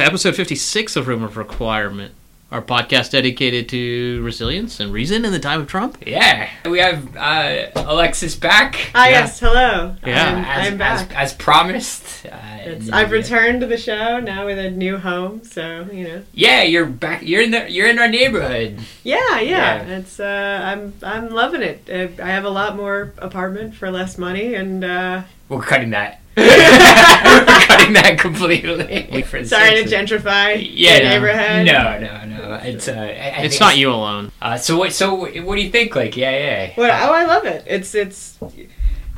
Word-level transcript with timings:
everybody. 0.00 0.22
To 0.22 0.28
episode 0.28 0.36
56 0.36 0.96
of 0.96 1.08
Room 1.08 1.22
of 1.22 1.36
Requirement, 1.36 2.14
our 2.50 2.62
podcast 2.62 3.10
dedicated 3.12 3.68
to 3.68 4.22
resilience 4.22 4.80
and 4.80 4.92
reason 4.92 5.24
in 5.24 5.32
the 5.32 5.38
time 5.38 5.60
of 5.60 5.66
Trump. 5.68 5.98
Yeah, 6.06 6.48
we 6.64 6.78
have 6.80 7.16
uh, 7.16 7.66
Alexis 7.76 8.34
back. 8.34 8.90
Ah, 8.94 9.04
Yeah. 9.06 9.10
yes, 9.10 9.40
hello. 9.40 9.96
Yeah. 10.04 10.26
I'm, 10.32 10.44
as, 10.44 10.66
I'm 10.72 10.78
back. 10.78 11.10
As, 11.14 11.32
as 11.32 11.34
promised. 11.34 12.26
Uh, 12.26 12.36
It's, 12.62 12.90
I've 12.90 13.10
returned 13.10 13.60
to 13.60 13.66
the 13.66 13.76
show 13.76 14.20
now 14.20 14.46
with 14.46 14.58
a 14.58 14.70
new 14.70 14.96
home, 14.98 15.44
so 15.44 15.86
you 15.92 16.04
know. 16.08 16.22
Yeah, 16.32 16.62
you're 16.62 16.86
back. 16.86 17.22
You're 17.22 17.42
in 17.42 17.50
the. 17.50 17.70
You're 17.70 17.88
in 17.88 17.98
our 17.98 18.08
neighborhood. 18.08 18.78
Yeah, 19.04 19.18
yeah, 19.40 19.82
Yeah. 19.86 19.98
it's 19.98 20.18
uh, 20.20 20.60
I'm 20.64 20.94
I'm 21.02 21.30
loving 21.30 21.62
it. 21.62 21.88
Uh, 21.90 22.22
I 22.22 22.28
have 22.28 22.44
a 22.44 22.50
lot 22.50 22.74
more 22.76 23.12
apartment 23.18 23.74
for 23.74 23.90
less 23.90 24.16
money, 24.18 24.54
and 24.54 24.82
uh, 24.84 25.22
We're 25.48 25.62
cutting 25.62 25.90
that. 25.90 26.19
We're 26.36 26.46
cutting 27.66 27.92
that 27.94 28.16
completely. 28.18 29.22
For 29.22 29.44
sorry 29.44 29.82
to 29.82 29.88
gentrify 29.88 30.60
Yeah, 30.72 30.98
the 30.98 31.04
no. 31.04 31.10
neighborhood. 31.10 31.66
No, 31.66 31.98
no, 31.98 32.24
no. 32.48 32.54
It's 32.62 32.88
uh, 32.88 32.92
I, 32.92 32.96
I 33.04 33.42
It's 33.42 33.54
think 33.58 33.60
not 33.60 33.76
you 33.76 33.90
alone. 33.90 34.30
Uh, 34.40 34.56
so 34.56 34.76
what? 34.78 34.92
So 34.92 35.14
what 35.14 35.56
do 35.56 35.62
you 35.62 35.70
think? 35.70 35.94
Like, 35.96 36.16
yeah, 36.16 36.30
yeah. 36.30 36.72
Well, 36.76 37.10
oh, 37.10 37.12
I 37.12 37.24
love 37.26 37.44
it. 37.44 37.64
It's 37.66 37.94
it's. 37.94 38.38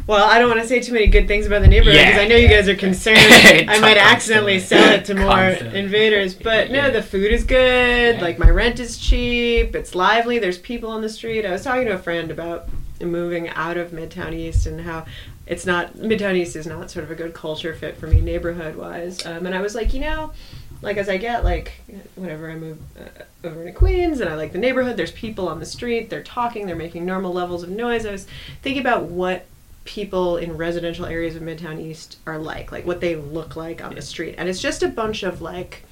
Well, 0.05 0.25
I 0.29 0.41
don't 0.41 0.49
want 0.49 0.61
to 0.61 0.67
say 0.67 0.81
too 0.81 0.93
many 0.93 1.07
good 1.07 1.29
things 1.29 1.47
about 1.47 1.63
the 1.63 1.69
neighborhood 1.69 1.95
Yeah, 1.95 2.07
because 2.11 2.23
I 2.25 2.29
know 2.29 2.35
you 2.35 2.49
guys 2.49 2.69
are 2.69 2.75
concerned. 2.75 3.19
I 3.21 3.79
might 3.81 3.97
accidentally 3.97 4.59
sell 4.59 4.93
it 4.95 5.05
to 5.05 5.15
more 5.15 5.29
Constantly. 5.29 5.79
invaders, 5.79 6.35
but 6.35 6.71
no, 6.73 6.79
Yeah. 6.87 6.91
the 6.91 7.03
food 7.05 7.31
is 7.31 7.45
good. 7.45 8.17
Yeah. 8.17 8.21
Like 8.21 8.37
my 8.37 8.51
rent 8.51 8.81
is 8.81 8.99
cheap. 8.99 9.77
It's 9.77 9.95
lively. 9.95 10.41
There's 10.41 10.59
people 10.59 10.91
on 10.91 11.03
the 11.03 11.09
street. 11.09 11.47
I 11.47 11.53
was 11.53 11.63
talking 11.63 11.85
to 11.87 11.93
a 11.93 11.99
friend 11.99 12.33
about 12.33 12.69
moving 13.01 13.49
out 13.51 13.77
of 13.77 13.93
Midtown 13.93 14.33
East 14.35 14.67
and 14.67 14.81
how 14.81 15.07
it's 15.47 15.67
not 15.67 15.95
Midtown 15.95 16.37
East 16.37 16.57
is 16.57 16.67
not 16.67 16.91
sort 16.91 17.05
of 17.05 17.11
a 17.11 17.15
good 17.15 17.35
culture 17.35 17.75
fit 17.75 17.97
for 17.97 18.07
me 18.07 18.21
neighborhood 18.21 18.77
wise. 18.77 19.25
Um, 19.27 19.47
and 19.47 19.55
I 19.55 19.61
was 19.61 19.75
like, 19.75 19.93
you 19.93 20.01
know, 20.01 20.33
like 20.83 20.97
as 20.97 21.09
I 21.09 21.17
get 21.17 21.45
like 21.45 21.73
whenever 22.15 22.51
I 22.51 22.57
move 22.57 22.79
uh, 22.99 23.47
over 23.47 23.65
to 23.65 23.73
Queens 23.73 24.21
and 24.21 24.31
I 24.31 24.35
like 24.35 24.53
the 24.53 24.59
neighborhood, 24.59 24.97
there's 24.97 25.13
people 25.13 25.49
on 25.49 25.61
the 25.61 25.67
street, 25.67 26.11
they're 26.11 26.23
talking, 26.23 26.67
they're 26.67 26.77
making 26.77 27.05
normal 27.05 27.33
levels 27.33 27.63
of 27.63 27.71
noise. 27.71 28.07
I 28.07 28.13
was 28.13 28.27
thinking 28.63 28.81
about 28.81 29.05
what 29.05 29.47
people 29.85 30.37
in 30.37 30.57
residential 30.57 31.07
areas 31.07 31.35
of 31.35 31.43
Midtown 31.43 31.81
East 31.81 32.19
are 32.27 32.39
like, 32.39 32.71
like 32.71 32.87
what 32.87 33.01
they 33.01 33.17
look 33.17 33.57
like 33.57 33.83
on 33.83 33.95
the 33.95 34.03
street. 34.03 34.37
And 34.39 34.49
it's 34.49 34.61
just 34.61 34.83
a 34.83 34.89
bunch 34.89 35.23
of 35.23 35.43
like 35.43 35.85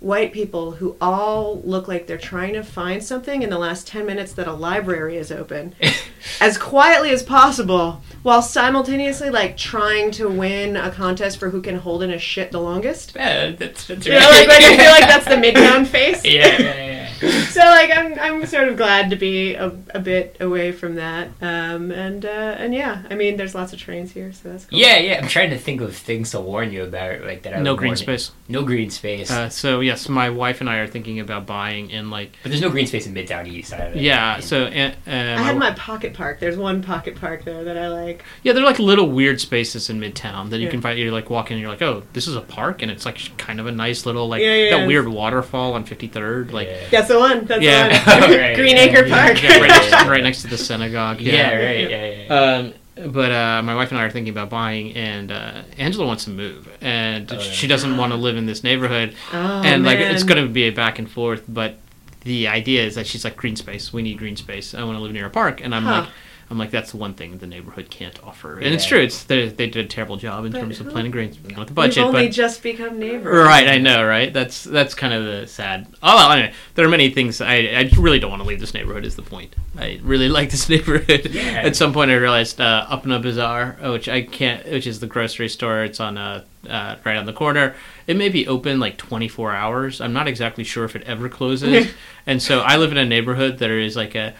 white 0.00 0.32
people 0.32 0.72
who 0.72 0.96
all 1.00 1.60
look 1.62 1.86
like 1.86 2.06
they're 2.06 2.18
trying 2.18 2.54
to 2.54 2.62
find 2.62 3.04
something 3.04 3.42
in 3.42 3.50
the 3.50 3.58
last 3.58 3.86
10 3.86 4.06
minutes 4.06 4.32
that 4.32 4.48
a 4.48 4.52
library 4.52 5.16
is 5.16 5.30
open 5.30 5.74
as 6.40 6.56
quietly 6.56 7.10
as 7.10 7.22
possible 7.22 8.00
while 8.22 8.42
simultaneously 8.42 9.30
like 9.30 9.56
trying 9.56 10.10
to 10.12 10.28
win 10.28 10.76
a 10.76 10.90
contest 10.90 11.38
for 11.38 11.50
who 11.50 11.60
can 11.62 11.76
hold 11.76 12.02
in 12.02 12.10
a 12.10 12.18
shit 12.18 12.52
the 12.52 12.60
longest. 12.60 13.12
Yeah, 13.16 13.50
that's, 13.52 13.86
that's 13.86 14.06
You 14.06 14.12
know, 14.12 14.18
like, 14.18 14.48
like 14.48 14.62
I 14.62 14.76
feel 14.76 14.90
like 14.90 15.08
that's 15.08 15.24
the 15.26 15.36
Midtown 15.36 15.86
face. 15.96 16.24
yeah, 16.24 16.60
yeah, 16.60 16.74
yeah. 16.76 16.96
So 17.50 17.60
like 17.60 17.90
I'm 17.94 18.18
I'm 18.18 18.46
sort 18.46 18.68
of 18.68 18.76
glad 18.78 19.10
to 19.10 19.16
be 19.16 19.54
a, 19.54 19.66
a 19.90 19.98
bit 20.00 20.36
away 20.40 20.72
from 20.72 20.94
that. 20.94 21.28
Um 21.42 21.90
and 21.90 22.24
uh 22.24 22.28
and 22.58 22.72
yeah, 22.72 23.02
I 23.10 23.14
mean 23.14 23.36
there's 23.36 23.54
lots 23.54 23.72
of 23.74 23.78
trains 23.78 24.12
here, 24.12 24.32
so 24.32 24.50
that's 24.50 24.64
cool. 24.64 24.78
Yeah, 24.78 24.96
yeah. 24.98 25.20
I'm 25.20 25.28
trying 25.28 25.50
to 25.50 25.58
think 25.58 25.80
of 25.82 25.94
things 25.94 26.30
to 26.30 26.40
warn 26.40 26.72
you 26.72 26.84
about, 26.84 27.22
like 27.22 27.42
that. 27.42 27.54
I 27.54 27.60
No 27.60 27.74
green 27.76 27.88
warn 27.90 27.98
you. 27.98 28.04
space. 28.04 28.30
No 28.48 28.62
green 28.64 28.88
space. 28.90 29.30
Uh, 29.30 29.48
so, 29.48 29.80
yes, 29.80 30.08
my 30.08 30.28
wife 30.30 30.60
and 30.60 30.68
I 30.70 30.78
are 30.78 30.86
thinking 30.88 31.20
about 31.20 31.46
buying 31.46 31.90
in, 31.90 32.10
like, 32.10 32.32
but 32.42 32.48
there's 32.48 32.60
no 32.60 32.70
green 32.70 32.86
space 32.88 33.06
in 33.06 33.14
Midtown 33.14 33.46
East 33.46 33.72
either. 33.72 33.96
yeah, 33.96 34.40
so, 34.40 34.64
uh, 34.64 34.90
uh, 35.06 35.10
I 35.10 35.42
have 35.42 35.56
my 35.56 35.70
pocket 35.74 36.14
park. 36.14 36.40
There's 36.40 36.56
one 36.56 36.82
pocket 36.82 37.14
park 37.14 37.44
there 37.44 37.62
that 37.62 37.78
I 37.78 37.88
like. 37.88 38.09
Yeah, 38.42 38.52
they're 38.52 38.64
like 38.64 38.78
little 38.78 39.08
weird 39.10 39.40
spaces 39.40 39.90
in 39.90 40.00
Midtown 40.00 40.50
that 40.50 40.58
you 40.58 40.64
Yeah. 40.66 40.70
can 40.70 40.80
find. 40.80 40.98
You're 40.98 41.12
like 41.12 41.30
walking, 41.30 41.54
and 41.54 41.60
you're 41.62 41.70
like, 41.70 41.82
oh, 41.82 42.02
this 42.12 42.26
is 42.26 42.36
a 42.36 42.40
park, 42.40 42.82
and 42.82 42.90
it's 42.90 43.04
like 43.06 43.18
kind 43.36 43.60
of 43.60 43.66
a 43.66 43.72
nice 43.72 44.06
little 44.06 44.28
like 44.28 44.42
Yeah, 44.42 44.54
yeah, 44.54 44.64
that 44.70 44.74
it's- 44.76 44.88
weird 44.88 45.08
waterfall 45.08 45.74
on 45.74 45.84
53rd, 45.84 46.52
like 46.52 46.68
Yeah. 46.68 46.76
That's 46.90 47.08
the 47.08 47.18
one. 47.18 47.44
That's 47.46 47.62
Yeah. 47.62 47.88
the 47.88 48.20
one. 48.26 48.38
Right, 48.38 48.56
Greenacre 48.60 49.06
yeah, 49.06 49.26
Park. 49.26 49.42
yeah, 49.42 49.58
right, 49.58 49.68
next, 49.68 49.92
right 50.08 50.22
next 50.22 50.42
to 50.42 50.48
the 50.48 50.58
synagogue. 50.58 51.20
Yeah, 51.20 51.32
Yeah. 51.34 51.56
right. 51.64 51.90
Yeah, 51.90 52.06
yeah. 52.28 52.34
Um, 52.34 52.74
but 53.12 53.32
uh, 53.32 53.62
my 53.62 53.74
wife 53.74 53.90
and 53.92 53.98
I 54.00 54.04
are 54.04 54.10
thinking 54.10 54.30
about 54.32 54.50
buying, 54.50 54.94
and 54.94 55.32
uh, 55.32 55.62
Angela 55.78 56.04
wants 56.06 56.24
to 56.24 56.30
move, 56.30 56.68
and 56.82 57.30
Oh, 57.32 57.36
yeah. 57.36 57.40
she 57.40 57.66
doesn't 57.66 57.96
want 57.96 58.12
to 58.12 58.16
live 58.18 58.36
in 58.36 58.44
this 58.46 58.62
neighborhood, 58.62 59.14
Oh, 59.32 59.62
and 59.64 59.84
like 59.84 59.98
it's 60.00 60.22
going 60.22 60.44
to 60.44 60.52
be 60.52 60.64
a 60.64 60.70
back 60.70 60.98
and 60.98 61.10
forth. 61.10 61.42
But 61.48 61.78
the 62.24 62.48
idea 62.48 62.84
is 62.84 62.96
that 62.96 63.06
she's 63.06 63.24
like 63.24 63.36
green 63.36 63.56
space. 63.56 63.90
We 63.92 64.02
need 64.02 64.18
green 64.18 64.36
space. 64.36 64.74
I 64.74 64.82
want 64.84 64.98
to 64.98 65.02
live 65.02 65.12
near 65.12 65.24
a 65.26 65.30
park, 65.30 65.62
and 65.64 65.74
I'm 65.74 65.84
Huh. 65.84 66.00
like. 66.02 66.08
I'm 66.50 66.58
like 66.58 66.72
that's 66.72 66.90
the 66.90 66.96
one 66.96 67.14
thing 67.14 67.38
the 67.38 67.46
neighborhood 67.46 67.90
can't 67.90 68.20
offer, 68.24 68.56
and 68.58 68.74
it's 68.74 68.84
true. 68.84 68.98
It's 68.98 69.22
they, 69.22 69.48
they 69.48 69.68
did 69.68 69.84
a 69.84 69.88
terrible 69.88 70.16
job 70.16 70.44
in 70.44 70.50
But 70.50 70.58
terms 70.58 70.80
of 70.80 70.86
who- 70.86 70.92
planning 70.92 71.12
greens 71.12 71.38
with 71.40 71.68
the 71.68 71.72
budget. 71.72 71.98
We've 71.98 72.06
only 72.06 72.26
but 72.26 72.32
just 72.32 72.60
become 72.62 72.98
neighbors. 72.98 73.46
Right, 73.46 73.68
I 73.68 73.78
know, 73.78 74.04
right? 74.04 74.32
That's 74.32 74.64
that's 74.64 74.92
kind 74.94 75.14
of 75.14 75.24
the 75.24 75.46
sad. 75.46 75.86
Oh, 76.02 76.16
well, 76.16 76.32
anyway, 76.32 76.52
there 76.74 76.84
are 76.84 76.88
many 76.88 77.10
things. 77.10 77.40
I 77.40 77.54
I 77.54 77.90
really 77.96 78.18
don't 78.18 78.30
want 78.30 78.42
to 78.42 78.48
leave 78.48 78.58
this 78.58 78.74
neighborhood. 78.74 79.04
Is 79.06 79.14
the 79.14 79.22
point? 79.22 79.54
I 79.78 80.00
really 80.02 80.28
like 80.38 80.50
this 80.50 80.68
neighborhood. 80.68 81.26
Yeah. 81.30 81.42
At 81.62 81.76
some 81.76 81.92
point, 81.92 82.10
I 82.10 82.14
realized 82.14 82.60
uh, 82.60 82.84
Apna 82.90 83.22
Bazar, 83.22 83.76
uh, 83.80 83.92
which 83.92 84.08
I 84.08 84.22
can't, 84.22 84.66
which 84.68 84.88
is 84.88 84.98
the 84.98 85.06
grocery 85.06 85.48
store. 85.48 85.84
It's 85.84 86.00
on 86.00 86.18
uh, 86.18 86.42
uh, 86.68 86.96
right 87.04 87.16
on 87.16 87.26
the 87.26 87.32
corner. 87.32 87.76
It 88.08 88.16
may 88.16 88.28
be 88.28 88.48
open 88.48 88.80
like 88.80 88.96
24 88.96 89.52
hours. 89.52 90.00
I'm 90.00 90.12
not 90.12 90.26
exactly 90.26 90.64
sure 90.64 90.84
if 90.84 90.96
it 90.96 91.04
ever 91.04 91.28
closes. 91.28 91.92
and 92.26 92.42
so 92.42 92.58
I 92.60 92.76
live 92.76 92.90
in 92.90 92.98
a 92.98 93.06
neighborhood 93.06 93.58
that 93.58 93.70
is 93.70 93.94
like 93.94 94.16
a 94.16 94.34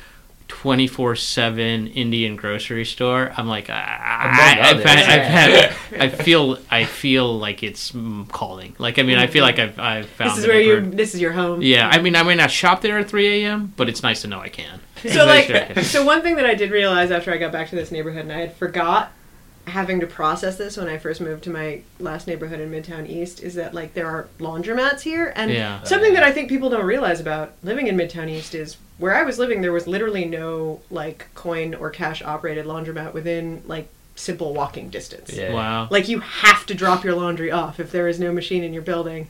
24 0.61 1.17
7 1.17 1.87
Indian 1.87 2.37
grocery 2.37 2.85
store. 2.85 3.33
I'm 3.35 3.49
like, 3.49 3.71
I, 3.71 3.73
I, 3.81 4.69
I've 4.71 4.83
had, 4.85 4.99
I've 4.99 5.23
had, 5.25 6.01
I 6.03 6.09
feel, 6.23 6.59
I 6.71 6.85
feel 6.85 7.39
like 7.39 7.63
it's 7.63 7.95
calling. 8.29 8.77
Like, 8.77 8.99
I 8.99 9.03
mean, 9.03 9.17
I 9.17 9.27
feel 9.27 9.43
like 9.43 9.59
I've, 9.59 9.79
I've 9.79 10.07
found 10.07 10.33
This 10.33 10.39
is 10.41 10.47
where 10.47 10.61
you. 10.61 10.83
This 10.83 11.15
is 11.15 11.21
your 11.23 11.33
home. 11.33 11.63
Yeah, 11.63 11.89
I 11.91 12.03
mean, 12.03 12.15
I 12.15 12.23
may 12.25 12.35
not 12.35 12.51
shop 12.51 12.83
there 12.83 12.99
at 12.99 13.09
3 13.09 13.43
a.m., 13.45 13.73
but 13.75 13.89
it's 13.89 14.03
nice 14.03 14.21
to 14.21 14.29
know 14.29 14.39
I 14.39 14.51
can. 14.51 14.81
So 15.01 15.09
Nice 15.25 15.47
to 15.47 15.53
know 15.53 15.59
I 15.59 15.61
like, 15.63 15.75
can. 15.77 15.85
so 15.85 16.05
one 16.05 16.21
thing 16.21 16.37
that 16.37 16.45
I 16.45 16.55
did 16.55 16.71
realize 16.71 17.11
after 17.11 17.33
I 17.33 17.39
got 17.39 17.53
back 17.53 17.71
to 17.71 17.75
this 17.77 17.91
neighborhood, 17.91 18.25
and 18.25 18.33
I 18.33 18.41
had 18.41 18.53
forgot 18.55 19.13
having 19.67 20.01
to 20.01 20.07
process 20.07 20.59
this 20.59 20.77
when 20.77 20.89
I 20.89 20.99
first 20.99 21.23
moved 21.23 21.43
to 21.45 21.51
my 21.51 21.81
last 21.99 22.27
neighborhood 22.27 22.61
in 22.61 22.71
Midtown 22.71 23.09
East, 23.09 23.43
is 23.43 23.55
that 23.55 23.73
like 23.73 23.95
there 23.95 24.07
are 24.07 24.29
laundromats 24.39 25.01
here, 25.01 25.33
and 25.35 25.51
Yeah. 25.51 25.83
something 25.85 26.13
that 26.13 26.23
I 26.23 26.33
think 26.33 26.51
people 26.51 26.69
don't 26.69 26.85
realize 26.85 27.19
about 27.19 27.55
living 27.63 27.87
in 27.87 27.97
Midtown 27.97 28.29
East 28.29 28.55
is 28.55 28.77
where 29.01 29.15
I 29.15 29.23
was 29.23 29.39
living, 29.39 29.63
there 29.63 29.73
was 29.73 29.87
literally 29.87 30.25
no 30.25 30.81
like 30.91 31.27
coin 31.35 31.75
or 31.75 31.91
cash 31.91 32.23
operated 32.23 32.67
laundromat 32.67 33.13
within 33.15 33.63
like 33.67 33.89
simple 34.15 34.53
walking 34.55 34.91
distance. 34.91 35.33
Yeah. 35.33 35.53
Wow. 35.53 35.89
Like 35.91 36.09
you 36.09 36.21
have 36.21 36.67
to 36.67 36.75
drop 36.75 37.03
your 37.05 37.15
laundry 37.15 37.51
off 37.51 37.81
if 37.81 37.91
there 37.91 38.07
is 38.09 38.21
no 38.21 38.33
machine 38.33 38.63
in 38.63 38.73
your 38.73 38.83
building, 38.83 39.29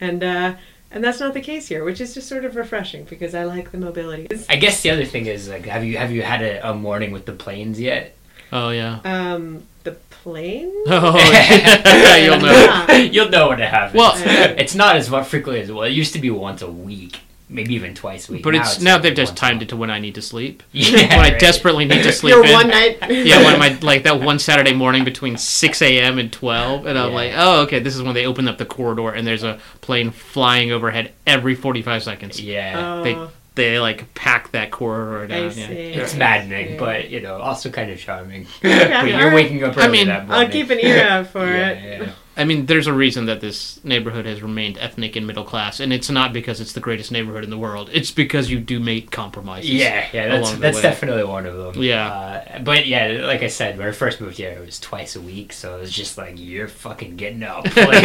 and 0.00 0.22
uh, 0.22 0.54
and 0.90 1.02
that's 1.02 1.20
not 1.20 1.32
the 1.34 1.40
case 1.40 1.68
here, 1.68 1.84
which 1.84 2.00
is 2.00 2.12
just 2.14 2.28
sort 2.28 2.44
of 2.44 2.56
refreshing 2.56 3.04
because 3.04 3.34
I 3.34 3.44
like 3.44 3.70
the 3.72 3.78
mobility. 3.78 4.28
I 4.48 4.56
guess 4.56 4.82
the 4.82 4.90
other 4.90 5.04
thing 5.06 5.26
is 5.26 5.48
like, 5.48 5.64
have 5.66 5.84
you 5.84 5.96
have 5.96 6.10
you 6.12 6.22
had 6.22 6.42
a, 6.42 6.70
a 6.70 6.74
morning 6.74 7.12
with 7.12 7.24
the 7.24 7.32
planes 7.32 7.80
yet? 7.80 8.14
Oh, 8.52 8.68
yeah. 8.68 9.00
Um, 9.04 9.62
the 9.84 9.92
plane. 9.92 10.70
Oh, 10.86 11.16
yeah, 11.32 12.16
you'll 12.16 12.40
know. 12.40 12.94
You'll 13.12 13.30
know 13.30 13.48
when 13.48 13.60
it 13.60 13.68
happens. 13.70 13.94
Well- 13.98 14.12
it's 14.58 14.74
not 14.74 14.96
as 14.96 15.08
frequently 15.08 15.60
as 15.62 15.72
well. 15.72 15.84
It 15.84 15.90
used 15.92 16.12
to 16.12 16.18
be 16.18 16.28
once 16.30 16.60
a 16.60 16.70
week, 16.70 17.20
maybe 17.52 17.74
even 17.74 17.94
twice 17.94 18.28
a 18.28 18.32
week. 18.32 18.42
But 18.42 18.54
it's 18.54 18.80
now 18.80 18.94
like 18.94 19.02
they've 19.02 19.14
just 19.14 19.36
timed 19.36 19.56
month. 19.56 19.62
it 19.64 19.68
to 19.70 19.76
when 19.76 19.90
I 19.90 19.98
need 19.98 20.14
to 20.16 20.22
sleep. 20.22 20.62
Yeah, 20.72 21.16
when 21.16 21.24
I 21.34 21.38
desperately 21.38 21.84
need 21.84 22.02
to 22.02 22.12
sleep 22.20 22.34
Your 22.34 22.44
in. 22.44 22.52
one 22.52 22.68
night. 22.68 22.98
yeah, 23.10 23.44
when 23.44 23.58
my 23.58 23.78
like 23.80 24.02
that 24.04 24.20
one 24.20 24.38
Saturday 24.38 24.72
morning 24.74 25.04
between 25.04 25.36
six 25.36 25.80
a.m. 25.82 26.18
and 26.18 26.32
twelve, 26.32 26.86
and 26.86 26.98
I'm 26.98 27.10
Yeah. 27.10 27.14
like, 27.14 27.32
oh, 27.36 27.60
okay, 27.62 27.78
this 27.78 27.94
is 27.94 28.02
when 28.02 28.14
they 28.14 28.26
open 28.26 28.48
up 28.48 28.58
the 28.58 28.66
corridor 28.66 29.10
and 29.10 29.26
there's 29.26 29.44
a 29.44 29.58
plane 29.80 30.10
flying 30.10 30.72
overhead 30.72 31.12
every 31.26 31.54
forty-five 31.54 32.02
seconds. 32.02 32.40
Yeah, 32.40 32.72
Oh, 33.00 33.02
They 33.04 33.16
they 33.54 33.78
like 33.78 34.14
pack 34.14 34.50
that 34.52 34.70
corridor 34.70 35.26
down. 35.26 35.38
I 35.38 35.42
yeah. 35.44 35.50
see. 35.50 35.62
it's 35.74 36.12
Yeah. 36.14 36.18
maddening, 36.18 36.72
Yeah. 36.74 36.78
but 36.78 37.10
you 37.10 37.20
know, 37.20 37.36
also 37.38 37.68
kind 37.70 37.90
of 37.90 37.98
charming. 37.98 38.46
Okay, 38.64 38.88
but 38.88 39.06
you're 39.08 39.18
alright. 39.18 39.34
waking 39.34 39.62
up 39.62 39.76
I 39.76 39.88
mean, 39.88 40.06
that 40.08 40.26
morning. 40.26 40.46
I'll 40.46 40.50
keep 40.52 40.70
an 40.70 40.80
ear 40.80 41.04
out 41.06 41.26
for 41.26 41.46
yeah, 41.46 41.68
it. 41.70 42.08
Yeah. 42.36 42.42
I 42.42 42.44
mean, 42.44 42.66
there's 42.66 42.86
a 42.86 42.92
reason 42.92 43.26
that 43.26 43.40
this 43.40 43.82
neighborhood 43.84 44.26
has 44.26 44.42
remained 44.42 44.78
ethnic 44.78 45.16
and 45.16 45.26
middle 45.26 45.44
class, 45.44 45.80
and 45.80 45.92
it's 45.92 46.08
not 46.10 46.32
because 46.32 46.60
it's 46.60 46.72
the 46.72 46.80
greatest 46.80 47.12
neighborhood 47.12 47.44
in 47.44 47.50
the 47.50 47.58
world. 47.58 47.90
It's 47.92 48.10
because 48.10 48.50
you 48.50 48.58
do 48.60 48.80
make 48.80 49.10
compromises. 49.10 49.70
Yeah, 49.70 50.06
yeah, 50.12 50.28
that's 50.28 50.48
along 50.48 50.54
the 50.56 50.60
that's 50.62 50.76
way. 50.76 50.82
definitely 50.82 51.24
one 51.24 51.46
of 51.46 51.56
them. 51.74 51.82
Yeah. 51.82 52.06
uh, 52.10 52.58
but 52.60 52.86
yeah, 52.86 53.18
like 53.26 53.42
I 53.42 53.48
said, 53.48 53.76
when 53.78 53.86
I 53.86 53.92
first 53.92 54.20
moved 54.20 54.38
here, 54.38 54.50
it 54.50 54.64
was 54.64 54.80
twice 54.80 55.14
a 55.16 55.20
week, 55.20 55.52
so 55.52 55.76
it 55.76 55.80
was 55.80 55.92
just 55.92 56.16
like 56.16 56.34
you're 56.36 56.68
fucking 56.68 57.16
getting 57.16 57.42
up. 57.42 57.64
Like, 57.76 58.04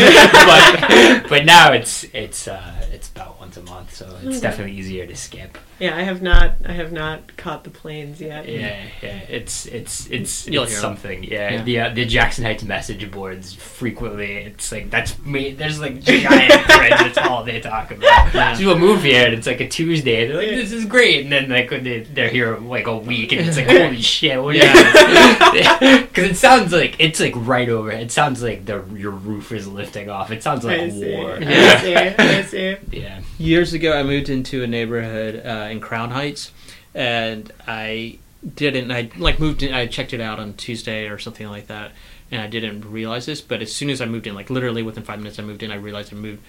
but, 1.21 1.29
but 1.29 1.45
now 1.45 1.71
it's 1.71 2.03
it's 2.13 2.47
uh, 2.47 2.85
it's 2.91 3.09
about 3.09 3.39
once 3.39 3.57
a 3.57 3.61
month, 3.63 3.93
so 3.95 4.05
it's 4.23 4.37
Okay. 4.37 4.39
definitely 4.39 4.73
easier 4.73 5.05
to 5.07 5.15
skip. 5.15 5.57
Yeah, 5.79 5.95
I 5.95 6.01
have 6.01 6.21
not. 6.21 6.55
I 6.65 6.71
have 6.73 6.91
not 6.91 7.37
caught 7.37 7.63
the 7.63 7.69
planes 7.69 8.19
yet. 8.19 8.47
Yeah, 8.49 8.81
yeah, 9.01 9.19
it's 9.29 9.65
it's 9.67 10.07
it's 10.09 10.47
You'll 10.47 10.63
it's 10.63 10.75
something. 10.77 11.23
Yeah, 11.23 11.51
Yeah. 11.53 11.63
the 11.63 11.79
uh, 11.79 11.89
the 11.93 12.05
Jackson 12.05 12.45
Heights 12.45 12.63
message 12.63 13.09
boards 13.11 13.53
frequently. 13.53 14.37
It's 14.37 14.71
like 14.71 14.89
that's 14.89 15.17
me. 15.23 15.51
There's 15.53 15.79
like 15.79 16.01
giant 16.03 16.51
threads. 16.65 16.95
That's 17.01 17.17
all 17.19 17.43
they 17.43 17.59
talk 17.59 17.91
about. 17.91 18.33
Yeah. 18.33 18.53
So 18.55 18.65
we'll 18.65 18.79
move 18.79 19.03
here, 19.03 19.25
and 19.25 19.33
it's 19.35 19.45
like 19.47 19.61
a 19.61 19.67
Tuesday. 19.67 20.27
They're 20.27 20.37
like, 20.37 20.47
"This 20.49 20.71
is 20.71 20.85
great," 20.85 21.23
and 21.23 21.31
then 21.31 21.49
like 21.49 21.69
when 21.69 21.83
they, 21.83 21.99
they're 22.01 22.29
here 22.29 22.57
like 22.57 22.87
a 22.87 22.97
week, 22.97 23.31
and 23.33 23.47
it's 23.47 23.57
like, 23.57 23.67
"Holy 23.67 24.01
shit!" 24.01 24.41
What 24.41 24.53
Because 24.53 26.29
it 26.31 26.37
sounds 26.37 26.71
like 26.73 26.95
it's 26.99 27.19
like 27.19 27.33
right 27.35 27.69
over. 27.69 27.91
It 27.91 28.11
sounds 28.11 28.41
like 28.41 28.65
the 28.65 28.83
your 28.95 29.11
roof 29.11 29.51
is 29.51 29.67
lifting 29.67 30.09
off. 30.09 30.31
It 30.31 30.43
sounds 30.43 30.63
like 30.65 30.79
I 30.79 30.83
a 30.85 30.91
see. 30.91 31.15
war. 31.15 31.33
I 31.39 31.77
see. 31.81 31.95
I 31.95 32.41
see. 32.43 32.75
Yeah. 32.91 33.21
Years 33.37 33.73
ago, 33.73 33.93
I 33.97 34.01
moved 34.03 34.29
into 34.29 34.63
a 34.63 34.67
neighborhood 34.67 35.43
uh, 35.45 35.66
Uh, 35.67 35.71
in 35.71 35.79
Crown 35.81 36.11
Heights, 36.11 36.51
and 36.93 37.51
I 37.67 38.19
didn't. 38.55 38.91
I 38.91 39.09
like 39.17 39.39
moved 39.39 39.63
in. 39.63 39.73
I 39.73 39.87
checked 39.87 40.13
it 40.13 40.21
out 40.21 40.39
on 40.39 40.53
Tuesday 40.53 41.07
or 41.07 41.17
something 41.19 41.47
like 41.47 41.67
that, 41.67 41.91
and 42.31 42.41
I 42.41 42.47
didn't 42.47 42.89
realize 42.89 43.25
this. 43.25 43.41
But 43.41 43.61
as 43.61 43.73
soon 43.73 43.89
as 43.89 44.01
I 44.01 44.05
moved 44.05 44.27
in, 44.27 44.35
like 44.35 44.49
literally 44.49 44.83
within 44.83 45.03
five 45.03 45.19
minutes, 45.19 45.39
I 45.39 45.43
moved 45.43 45.63
in. 45.63 45.71
I 45.71 45.75
realized 45.75 46.13
I 46.13 46.17
moved. 46.17 46.41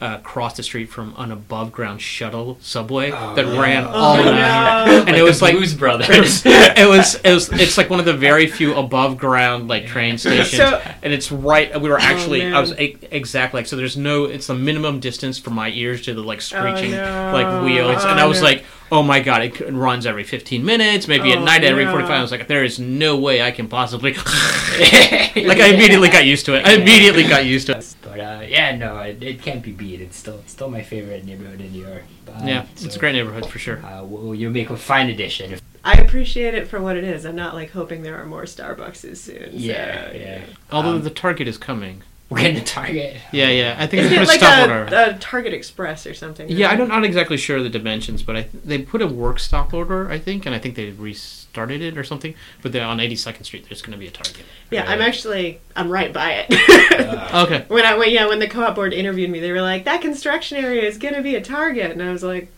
Uh, 0.00 0.16
across 0.18 0.56
the 0.56 0.62
street 0.62 0.86
from 0.86 1.14
an 1.18 1.30
above 1.30 1.70
ground 1.70 2.00
shuttle 2.00 2.56
subway 2.62 3.10
Oh, 3.12 3.34
that 3.34 3.46
yeah. 3.46 3.60
ran 3.60 3.84
Oh, 3.84 3.90
all 3.90 4.16
no. 4.16 4.32
night, 4.32 4.88
And 4.88 4.98
and 5.00 5.06
Like 5.08 5.16
it 5.16 5.22
was 5.22 5.42
like 5.42 5.54
Blues 5.54 5.74
Brothers. 5.74 6.42
it 6.46 6.88
was 6.88 7.16
it 7.22 7.34
was 7.34 7.52
it's 7.52 7.76
like 7.76 7.90
one 7.90 7.98
of 8.00 8.06
the 8.06 8.14
very 8.14 8.46
few 8.46 8.74
above 8.74 9.18
ground 9.18 9.68
like 9.68 9.86
train 9.86 10.16
stations 10.16 10.52
So- 10.52 10.80
and 11.02 11.12
it's 11.12 11.30
right 11.30 11.78
we 11.78 11.90
were 11.90 11.98
actually 11.98 12.40
man. 12.40 12.54
i 12.54 12.60
was 12.60 12.72
exactly 12.78 13.58
like 13.58 13.66
so 13.66 13.76
there's 13.76 13.98
no 13.98 14.24
it's 14.24 14.46
the 14.46 14.54
minimum 14.54 15.00
distance 15.00 15.38
from 15.38 15.52
my 15.54 15.68
ears 15.68 16.00
to 16.06 16.14
the 16.14 16.22
like 16.22 16.40
screeching 16.40 16.92
no. 16.92 17.30
like 17.34 17.62
wheels 17.66 18.02
and 18.02 18.18
Oh, 18.18 18.22
i 18.22 18.26
was 18.26 18.38
no. 18.40 18.44
like 18.46 18.64
oh 18.92 19.02
my 19.02 19.20
god 19.20 19.42
it 19.42 19.60
runs 19.72 20.04
every 20.06 20.24
15 20.24 20.64
minutes 20.64 21.06
maybe 21.08 21.32
at 21.32 21.38
Oh, 21.38 21.44
night 21.44 21.62
every 21.64 21.84
45 21.86 22.10
i 22.10 22.20
was 22.22 22.30
like 22.30 22.46
there 22.48 22.64
is 22.64 22.78
no 22.78 23.16
way 23.16 23.40
i 23.42 23.50
can 23.50 23.68
possibly 23.68 24.12
like 24.14 25.58
i 25.60 25.68
immediately 25.72 26.08
got 26.08 26.24
used 26.26 26.46
to 26.46 26.54
it 26.54 26.66
i 26.66 26.72
immediately 26.74 27.24
got 27.24 27.44
used 27.44 27.66
to 27.68 27.76
it 27.78 27.94
But 28.10 28.18
uh, 28.18 28.40
yeah, 28.44 28.74
no, 28.76 28.98
it, 28.98 29.22
it 29.22 29.40
can't 29.40 29.62
be 29.62 29.70
beat. 29.70 30.00
It's 30.00 30.16
still 30.16 30.42
still 30.46 30.68
my 30.68 30.82
favorite 30.82 31.24
neighborhood 31.24 31.60
in 31.60 31.70
New 31.70 31.86
York. 31.86 32.02
Um, 32.34 32.48
yeah 32.48 32.66
it's 32.72 32.96
a 32.96 32.98
great 32.98 33.12
neighborhood 33.12 33.46
for 33.46 33.60
sure 33.60 33.78
Uh, 33.84 34.02
we'll, 34.02 34.34
you'll 34.34 34.50
make 34.50 34.68
a 34.70 34.76
fine 34.76 35.10
addition. 35.10 35.60
I 35.84 35.92
appreciate 35.94 36.54
it 36.54 36.66
for 36.66 36.80
what 36.82 36.96
it 36.96 37.04
is. 37.04 37.24
I'm 37.24 37.36
not 37.36 37.54
like 37.54 37.70
hoping 37.70 38.02
there 38.02 38.16
are 38.20 38.26
more 38.26 38.42
Starbuckses 38.42 39.18
soon. 39.18 39.50
yeah, 39.52 40.10
so, 40.10 40.16
yeah. 40.16 40.40
although 40.72 40.96
Um, 40.96 41.02
the 41.02 41.10
target 41.10 41.46
is 41.46 41.56
coming 41.56 42.02
we're 42.30 42.38
getting 42.40 42.56
a 42.58 42.64
Target. 42.64 43.16
yeah 43.32 43.48
yeah 43.48 43.76
i 43.78 43.86
think 43.86 44.04
Isn't 44.04 44.12
it's 44.12 44.12
it 44.12 44.14
gonna 44.14 44.28
like 44.28 44.38
stop 44.40 44.68
order 44.88 44.96
a, 44.96 45.16
a 45.16 45.18
Target 45.18 45.52
Express 45.52 46.06
or 46.06 46.14
something? 46.14 46.48
Yeah, 46.48 46.68
right? 46.68 46.80
I'm 46.80 46.88
not 46.88 47.04
exactly 47.04 47.36
sure 47.36 47.60
the 47.62 47.68
dimensions, 47.68 48.22
but 48.22 48.36
I 48.36 48.46
they 48.64 48.78
put 48.78 49.02
a 49.02 49.06
work 49.06 49.38
stop 49.40 49.74
order, 49.74 50.08
I 50.10 50.18
think, 50.18 50.46
and 50.46 50.54
I 50.54 50.58
think 50.60 50.76
they 50.76 50.90
restarted 50.90 51.82
it 51.82 51.98
or 51.98 52.04
something. 52.04 52.34
But 52.62 52.70
then 52.72 52.82
on 52.84 52.98
82nd 52.98 53.44
Street, 53.44 53.66
there's 53.68 53.82
going 53.82 53.92
to 53.92 53.98
be 53.98 54.06
a 54.06 54.10
Target. 54.12 54.44
Yeah, 54.70 54.84
I'm 54.88 55.00
actually 55.00 55.60
I'm 55.74 55.90
right 55.90 56.12
by 56.12 56.46
it. 56.48 57.00
Uh, 57.00 57.44
Okay. 57.46 57.64
when 57.68 57.84
I 57.84 57.96
when, 57.98 58.10
yeah 58.10 58.26
when 58.28 58.38
the 58.38 58.48
co-op 58.48 58.74
board 58.76 58.92
interviewed 58.92 59.28
me, 59.30 59.40
they 59.40 59.50
were 59.52 59.60
like, 59.62 59.84
"That 59.84 60.00
construction 60.00 60.56
area 60.58 60.82
is 60.84 60.98
gonna 60.98 61.22
be 61.22 61.34
a 61.34 61.40
Target," 61.40 61.90
and 61.90 62.00
I 62.02 62.12
was 62.12 62.22
like, 62.22 62.48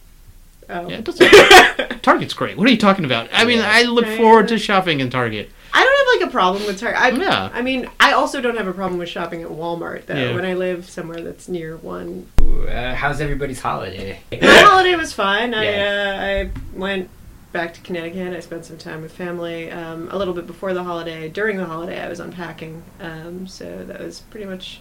"Oh." 0.69 0.89
Yeah, 0.89 0.97
it 0.99 1.05
doesn't- 1.05 2.03
Target's 2.03 2.35
great. 2.35 2.57
What 2.59 2.67
are 2.69 2.71
you 2.71 2.77
talking 2.79 3.05
about? 3.07 3.29
I 3.33 3.45
mean, 3.47 3.59
Yeah. 3.59 3.71
I 3.73 3.83
look 3.85 4.05
Right. 4.05 4.19
forward 4.19 4.49
to 4.49 4.59
shopping 4.59 5.01
in 5.01 5.09
Target. 5.09 5.51
I 5.75 5.83
don't 5.85 5.99
have 5.99 6.21
like 6.21 6.29
a 6.29 6.33
problem 6.33 6.67
with 6.67 6.79
Target. 6.79 7.01
I, 7.01 7.09
Yeah. 7.11 7.51
I 7.53 7.63
mean, 7.63 7.89
I 7.99 8.13
also 8.13 8.41
don't 8.41 8.57
have 8.57 8.67
a 8.69 8.73
problem 8.73 8.99
with 8.99 9.09
shopping 9.09 9.43
at 9.43 9.49
Walmart 9.49 10.07
though. 10.07 10.15
Yeah. 10.15 10.35
When 10.35 10.45
I 10.45 10.55
live 10.55 10.89
somewhere 10.89 11.21
that's 11.23 11.49
near 11.49 11.77
one, 11.77 12.29
uh, 12.69 12.95
how's 12.95 13.21
everybody's 13.21 13.61
holiday? 13.61 14.21
my 14.33 14.39
holiday 14.47 14.95
was 14.97 15.13
fine. 15.13 15.55
I 15.55 15.65
Yeah. 15.65 16.17
uh, 16.19 16.25
I 16.25 16.79
went 16.79 17.09
back 17.53 17.75
to 17.75 17.81
Connecticut. 17.83 18.35
I 18.35 18.41
spent 18.41 18.65
some 18.65 18.79
time 18.79 19.03
with 19.03 19.13
family. 19.13 19.71
Um, 19.71 20.09
a 20.11 20.17
little 20.19 20.35
bit 20.35 20.47
before 20.47 20.73
the 20.75 20.85
holiday, 20.85 21.29
during 21.29 21.57
the 21.59 21.67
holiday, 21.67 22.01
I 22.01 22.09
was 22.09 22.21
unpacking. 22.21 22.83
Um, 23.01 23.47
so 23.47 23.85
that 23.85 24.01
was 24.01 24.21
pretty 24.31 24.47
much 24.47 24.81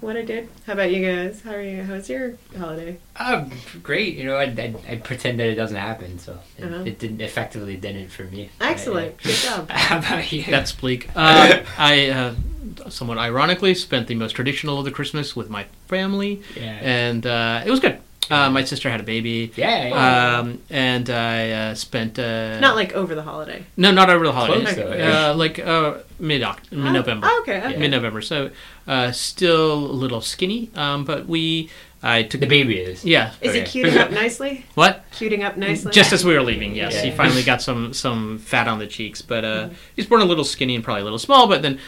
what 0.00 0.16
I 0.16 0.22
did. 0.22 0.48
How 0.66 0.74
about 0.74 0.92
you 0.92 1.04
guys? 1.04 1.40
How 1.42 1.52
are 1.52 1.62
you? 1.62 1.82
How's 1.82 2.08
your 2.08 2.34
holiday? 2.56 2.98
Oh, 3.18 3.50
great. 3.82 4.16
You 4.16 4.24
know, 4.24 4.36
I, 4.36 4.44
I, 4.44 4.74
I 4.88 4.96
pretend 4.96 5.40
that 5.40 5.46
it 5.48 5.54
doesn't 5.54 5.76
happen, 5.76 6.18
so 6.18 6.38
it, 6.58 6.64
Uh-huh. 6.64 6.82
it 6.84 6.98
didn't 6.98 7.20
effectively 7.20 7.76
didn't 7.76 8.08
for 8.10 8.24
me. 8.24 8.50
Excellent. 8.60 9.20
Good 9.22 9.36
job. 9.36 9.70
How 9.70 9.98
about 9.98 10.30
you? 10.32 10.44
That's 10.44 10.72
bleak. 10.72 11.08
Uh, 11.16 11.62
I, 11.78 12.08
uh, 12.10 12.34
somewhat 12.90 13.18
ironically, 13.18 13.74
spent 13.74 14.06
the 14.06 14.14
most 14.14 14.32
traditional 14.32 14.78
of 14.78 14.84
the 14.84 14.90
Christmas 14.90 15.34
with 15.34 15.48
my 15.50 15.64
family, 15.88 16.42
yeah. 16.56 16.78
and 16.82 17.26
uh, 17.26 17.62
it 17.64 17.70
was 17.70 17.80
good. 17.80 17.98
Uh, 18.30 18.50
my 18.50 18.64
sister 18.64 18.90
had 18.90 19.00
a 19.00 19.04
baby. 19.04 19.52
yeah. 19.56 19.86
yeah. 19.88 20.38
Um, 20.38 20.60
and 20.70 21.08
I 21.10 21.50
uh, 21.50 21.74
spent 21.74 22.18
uh, 22.18 22.58
Not 22.60 22.74
like 22.76 22.92
over 22.94 23.14
the 23.14 23.22
holiday. 23.22 23.64
no, 23.76 23.90
not 23.92 24.10
over 24.10 24.24
the 24.26 24.32
holidays. 24.32 24.74
Close, 24.74 24.76
though, 24.76 25.30
uh, 25.30 25.34
like 25.34 25.58
uh, 25.58 25.98
mid 26.18 26.42
mid 26.70 26.92
November. 26.92 27.26
Oh, 27.30 27.40
okay. 27.42 27.58
okay. 27.58 27.72
Yeah. 27.72 27.78
mid 27.78 27.90
November. 27.90 28.20
So 28.20 28.50
uh, 28.86 29.12
still 29.12 29.74
a 29.74 29.96
little 30.02 30.20
skinny, 30.20 30.70
um, 30.74 31.04
but 31.04 31.26
we 31.26 31.70
I 32.02 32.22
took 32.22 32.40
the 32.40 32.46
baby 32.46 32.78
is. 32.78 33.04
yeah. 33.04 33.32
Is 33.40 33.50
Okay. 33.50 33.60
he 33.60 33.66
cuting 33.66 33.98
up 33.98 34.10
nicely? 34.10 34.64
What? 34.74 35.04
Cuting 35.12 35.42
up 35.42 35.56
nicely? 35.56 35.92
Just 35.92 36.12
as 36.12 36.24
we 36.24 36.34
were 36.34 36.42
leaving, 36.42 36.74
yes, 36.74 37.00
he 37.02 37.10
finally 37.10 37.42
got 37.42 37.62
some 37.62 37.92
some 37.94 38.38
fat 38.38 38.68
on 38.68 38.78
the 38.78 38.86
cheeks, 38.86 39.22
but 39.22 39.44
uh, 39.44 39.68
he's 39.96 40.06
born 40.06 40.20
a 40.20 40.24
little 40.26 40.44
skinny 40.44 40.74
and 40.74 40.84
probably 40.84 41.00
a 41.00 41.04
little 41.04 41.18
small. 41.18 41.46
But 41.48 41.62
then 41.62 41.78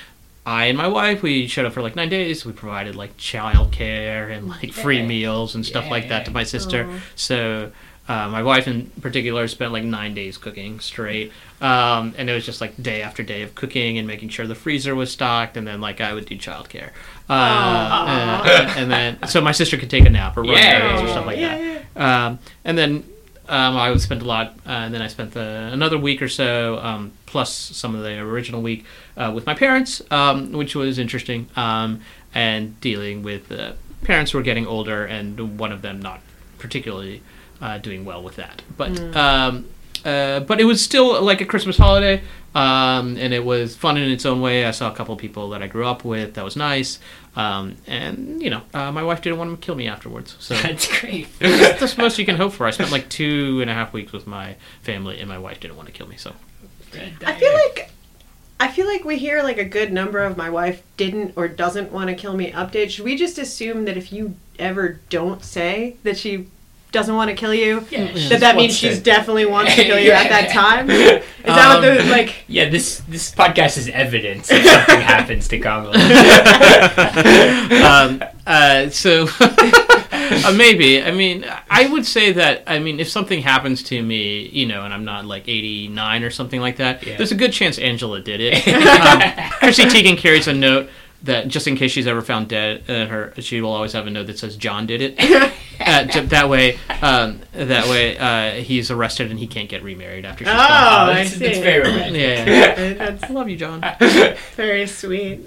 I 0.49 0.65
and 0.67 0.79
my 0.79 0.89
wife 0.89 1.23
we 1.23 1.47
showed 1.47 1.67
up 1.67 1.75
for 1.75 1.83
like 1.83 1.95
nine 1.95 2.09
days. 2.09 2.47
We 2.47 2.53
provided 2.53 2.97
like 2.97 3.17
child 3.19 3.71
care 3.71 4.31
and 4.31 4.49
like 4.49 4.73
free 4.73 5.03
meals 5.03 5.55
and 5.55 5.65
stuff 5.65 5.91
like 5.91 6.09
that 6.09 6.25
to 6.25 6.31
my 6.31 6.45
sister. 6.45 6.87
Aw. 6.89 7.00
So. 7.17 7.73
Uh, 8.11 8.27
my 8.31 8.43
wife 8.43 8.67
in 8.67 8.87
particular 9.03 9.47
spent 9.47 9.71
like 9.71 9.85
nine 9.85 10.15
days 10.15 10.39
cooking 10.39 10.81
straight, 10.81 11.31
um, 11.61 12.15
and 12.17 12.31
it 12.31 12.33
was 12.33 12.47
just 12.47 12.59
like 12.59 12.73
day 12.83 13.03
after 13.03 13.23
day 13.23 13.43
of 13.43 13.55
cooking 13.55 13.99
and 13.99 14.06
making 14.06 14.31
sure 14.31 14.47
the 14.47 14.55
freezer 14.55 14.95
was 14.95 15.11
stocked, 15.12 15.59
and 15.59 15.67
then 15.67 15.83
like 15.83 16.00
I 16.00 16.15
would 16.15 16.25
do 16.25 16.35
childcare, 16.39 16.89
uh, 17.29 17.33
uh, 17.35 18.75
and 18.79 18.91
then 18.91 19.19
so 19.29 19.43
my 19.43 19.53
sister 19.53 19.77
could 19.77 19.91
take 19.91 20.06
a 20.06 20.09
nap 20.09 20.39
or 20.39 20.41
run 20.43 20.55
Yeah. 20.55 20.79
errands 20.79 21.03
or 21.03 21.09
stuff 21.09 21.27
like 21.27 21.37
yeah, 21.39 21.81
that. 21.95 22.00
Um, 22.03 22.39
and 22.65 22.79
then 22.79 23.05
um, 23.49 23.77
I 23.77 23.91
would 23.91 24.00
spend 24.00 24.23
a 24.23 24.25
lot, 24.25 24.55
uh, 24.67 24.71
and 24.71 24.95
then 24.95 25.03
I 25.03 25.09
spent 25.09 25.33
the, 25.33 25.71
another 25.73 25.99
week 25.99 26.21
or 26.21 26.29
so, 26.29 26.79
um, 26.79 27.12
plus 27.27 27.53
some 27.53 27.95
of 27.95 28.03
the 28.03 28.19
original 28.19 28.62
week, 28.62 28.85
uh, 29.17 29.33
with 29.35 29.47
my 29.47 29.55
parents, 29.55 30.03
um, 30.11 30.53
which 30.53 30.75
was 30.75 30.99
interesting, 30.99 31.49
um, 31.56 32.00
and 32.35 32.79
dealing 32.81 33.23
with 33.23 33.50
uh, 33.50 33.73
parents 34.03 34.33
who 34.33 34.39
were 34.39 34.45
getting 34.45 34.67
older, 34.67 35.05
and 35.05 35.59
one 35.59 35.73
of 35.73 35.83
them 35.83 36.00
not 36.00 36.21
particularly 36.59 37.23
uh, 37.61 37.79
doing 37.79 38.05
well 38.05 38.23
with 38.23 38.37
that. 38.37 38.62
But 38.77 39.17
um, 39.17 39.67
uh, 40.05 40.41
but 40.41 40.61
it 40.61 40.65
was 40.65 40.83
still 40.83 41.21
like 41.23 41.41
a 41.41 41.45
Christmas 41.45 41.77
holiday, 41.77 42.23
um, 42.55 43.17
and 43.17 43.33
it 43.35 43.45
was 43.45 43.77
fun 43.77 43.97
in 43.97 44.11
its 44.11 44.25
own 44.27 44.41
way. 44.41 44.65
I 44.65 44.71
saw 44.71 44.91
a 44.91 44.95
couple 44.95 45.15
of 45.15 45.21
people 45.21 45.50
that 45.50 45.62
I 45.62 45.67
grew 45.67 45.87
up 45.87 46.05
with. 46.05 46.35
That 46.35 46.45
was 46.45 46.56
nice, 46.56 46.99
um, 47.37 47.77
and 47.87 48.43
you 48.43 48.50
know, 48.50 48.62
uh, 48.75 48.91
my 48.93 49.03
wife 49.03 49.21
didn't 49.23 49.39
want 49.39 49.61
to 49.61 49.65
kill 49.65 49.75
me 49.75 49.87
afterwards. 49.88 50.37
So 50.38 50.55
That's 50.62 51.00
great. 51.00 51.28
that's 51.38 51.95
the 51.95 52.02
most 52.02 52.19
you 52.19 52.25
can 52.26 52.37
hope 52.37 52.52
for. 52.52 52.67
I 52.67 52.71
spent 52.71 52.90
like 52.90 53.09
two 53.09 53.61
and 53.61 53.71
a 53.71 53.75
half 53.75 53.93
weeks 53.93 54.12
with 54.12 54.26
my 54.26 54.57
family, 54.83 55.21
and 55.21 55.28
my 55.28 55.38
wife 55.38 55.61
didn't 55.61 55.76
want 55.76 55.87
to 55.88 55.93
kill 55.93 56.09
me. 56.09 56.17
So 56.17 56.33
I 57.25 57.35
feel 57.35 57.52
like 57.52 57.90
I 58.61 58.69
feel 58.69 58.87
like 58.87 59.05
we 59.05 59.19
hear 59.19 59.43
like 59.43 59.59
a 59.59 59.64
good 59.64 59.93
number 59.93 60.19
of 60.21 60.37
my 60.37 60.50
wife 60.50 60.83
didn't 60.97 61.35
or 61.37 61.47
doesn't 61.47 61.93
want 61.93 62.09
to 62.09 62.14
kill 62.17 62.35
me 62.35 62.50
update. 62.50 62.90
Should 62.90 63.05
we 63.05 63.17
just 63.17 63.38
assume 63.38 63.85
that 63.85 63.97
if 63.97 64.12
you 64.12 64.35
ever 64.59 65.00
don't 65.11 65.45
say 65.45 65.97
that 66.02 66.17
she 66.19 66.49
doesn't 66.90 67.14
want 67.14 67.28
to 67.30 67.37
kill 67.37 67.52
you, 67.52 67.87
Yeah, 67.90 68.12
that 68.30 68.40
that 68.40 68.57
means 68.57 68.75
she's 68.76 68.99
definitely 68.99 69.45
wants 69.47 69.75
to 69.75 69.85
kill 69.85 69.99
you 69.99 70.11
at 70.11 70.28
that 70.30 70.50
time? 70.50 70.88
Is 70.90 71.23
that 71.45 71.68
what 71.75 71.80
the 71.83 72.04
like? 72.11 72.45
Yeah, 72.47 72.68
this 72.71 73.02
this 73.09 73.30
podcast 73.35 73.76
is 73.78 73.88
evidence 73.88 74.50
if 74.50 74.64
something 74.64 75.00
happens 75.14 75.49
to 75.49 75.59
Kamala. 75.59 75.92
um, 77.85 78.23
uh, 78.47 78.88
so 78.90 79.26
uh, 79.40 80.52
maybe 80.57 81.02
I 81.02 81.11
mean 81.11 81.45
I 81.71 81.87
would 81.88 82.07
say 82.07 82.33
that 82.33 82.64
I 82.66 82.78
mean 82.78 83.00
if 83.00 83.09
something 83.09 83.42
happens 83.42 83.83
to 83.85 84.02
me, 84.02 84.49
you 84.49 84.66
know, 84.66 84.85
and 84.85 84.92
I'm 84.92 85.04
not 85.04 85.25
like 85.26 85.49
89 85.49 86.23
or 86.23 86.30
something 86.30 86.61
like 86.61 86.76
that, 86.76 87.07
Yeah. 87.07 87.16
there's 87.16 87.33
a 87.33 87.37
good 87.37 87.52
chance 87.52 87.78
Angela 87.78 88.21
did 88.21 88.40
it. 88.40 88.66
um, 88.68 89.21
Chrissy 89.59 89.85
Teigen 89.85 90.16
carries 90.18 90.49
a 90.49 90.54
note 90.54 90.88
that 91.25 91.48
just 91.48 91.66
in 91.66 91.76
case 91.76 91.90
she's 91.90 92.06
ever 92.06 92.22
found 92.22 92.48
dead, 92.48 92.84
uh, 92.88 93.06
her 93.06 93.32
she 93.38 93.60
will 93.60 93.72
always 93.72 93.92
have 93.92 94.06
a 94.06 94.10
note 94.10 94.26
that 94.28 94.38
says 94.38 94.56
John 94.56 94.87
did 94.87 95.00
it. 95.02 95.14
uh, 95.80 96.04
j- 96.04 96.20
that 96.26 96.48
way, 96.48 96.78
um, 97.02 97.40
that 97.52 97.87
way 97.88 98.16
uh, 98.18 98.62
he's 98.62 98.90
arrested 98.90 99.30
and 99.30 99.38
he 99.38 99.46
can't 99.46 99.68
get 99.68 99.82
remarried 99.82 100.25
after 100.25 100.44
she's 100.44 100.52
Oh, 100.52 100.56
gone. 100.56 101.08
I 101.10 101.14
that's, 101.14 101.30
see. 101.30 101.38
that's 101.38 101.58
very 101.58 101.80
romantic. 101.82 102.20
Yeah, 102.20 102.44
yeah. 102.46 102.94
That's 102.94 103.25
I 103.25 103.28
love 103.28 103.48
you, 103.48 103.56
John. 103.56 103.84
very 104.56 104.87
sweet. 104.87 105.40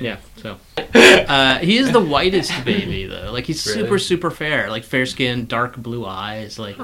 Yeah, 0.00 0.18
so 0.36 0.58
uh, 0.94 1.58
he 1.58 1.78
is 1.78 1.92
the 1.92 2.00
whitest 2.00 2.64
baby 2.64 3.06
though. 3.06 3.32
Like 3.32 3.44
he's 3.46 3.60
super 3.62 3.84
Really? 3.84 3.98
super 3.98 4.30
fair, 4.30 4.68
like 4.70 4.84
fair 4.84 5.06
skin, 5.06 5.46
dark 5.46 5.76
blue 5.76 6.04
eyes. 6.06 6.58
Like 6.58 6.76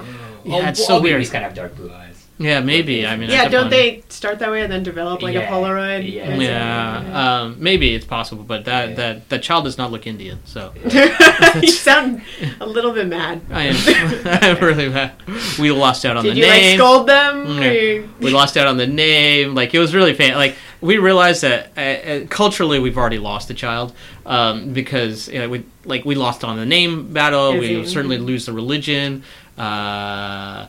yeah, 0.45 0.55
All- 0.55 0.65
it's 0.69 0.87
so 0.87 0.95
all 0.95 1.03
weird. 1.03 1.17
babies 1.17 1.31
kind 1.31 1.45
of 1.45 1.51
have 1.51 1.57
dark 1.57 1.77
blue 1.77 1.93
eyes. 1.93 2.22
Yeah, 2.39 2.61
maybe. 2.61 3.07
I 3.07 3.17
mean, 3.17 3.31
yeah, 3.31 3.43
don't 3.49 3.71
definitely- 3.71 4.01
they 4.01 4.03
start 4.09 4.39
that 4.41 4.51
way 4.51 4.63
and 4.63 4.73
then 4.73 4.83
develop 4.83 5.23
like 5.23 5.35
Yeah, 5.35 5.43
a 5.49 5.53
Polaroid? 5.53 6.13
yeah. 6.13 6.23
as 6.25 6.41
Yeah, 6.43 7.41
um, 7.43 7.57
maybe 7.61 7.95
it's 7.95 8.05
possible, 8.07 8.43
but 8.43 8.65
that 8.65 8.91
Yeah. 8.91 8.95
that 8.97 9.29
that 9.29 9.43
child 9.43 9.65
does 9.65 9.79
not 9.79 9.93
look 9.93 10.07
Indian, 10.07 10.39
so 10.45 10.73
you 11.63 11.69
sound 11.69 12.23
a 12.61 12.67
little 12.67 12.91
bit 12.93 13.07
mad. 13.07 13.43
I 13.51 13.65
am 13.65 13.77
I'm 14.59 14.65
really 14.65 14.89
mad. 14.89 15.13
We 15.59 15.71
lost 15.71 16.05
out 16.05 16.17
on 16.17 16.25
Did 16.25 16.35
the 16.35 16.41
you 16.41 16.47
like 16.47 16.63
name. 16.63 16.79
scold 16.79 17.07
them? 17.07 17.47
Mm, 17.47 17.59
Or 17.61 17.65
yeah. 17.65 17.73
you- 17.73 18.09
we 18.21 18.31
lost 18.31 18.57
out 18.57 18.67
on 18.67 18.77
the 18.77 18.87
name. 18.89 19.55
Like 19.55 19.73
it 19.75 19.79
was 19.79 19.95
really 19.95 20.15
fan. 20.15 20.35
Like 20.35 20.57
we 20.81 20.99
realized 20.99 21.43
that 21.43 21.71
uh, 21.77 21.81
uh, 21.81 22.27
culturally 22.29 22.81
we've 22.81 22.99
already 22.99 23.19
lost 23.19 23.47
the 23.49 23.55
child 23.55 23.93
um, 24.27 24.73
because 24.73 25.29
you 25.29 25.39
know, 25.39 25.49
we 25.49 25.65
like 25.85 26.05
we 26.05 26.17
lost 26.17 26.43
on 26.43 26.57
the 26.57 26.67
name 26.67 27.13
battle. 27.13 27.53
We 27.57 27.83
Izzy. 27.83 27.93
certainly 27.93 28.19
lose 28.19 28.47
the 28.47 28.53
religion. 28.53 29.23
Uh, 29.57 30.67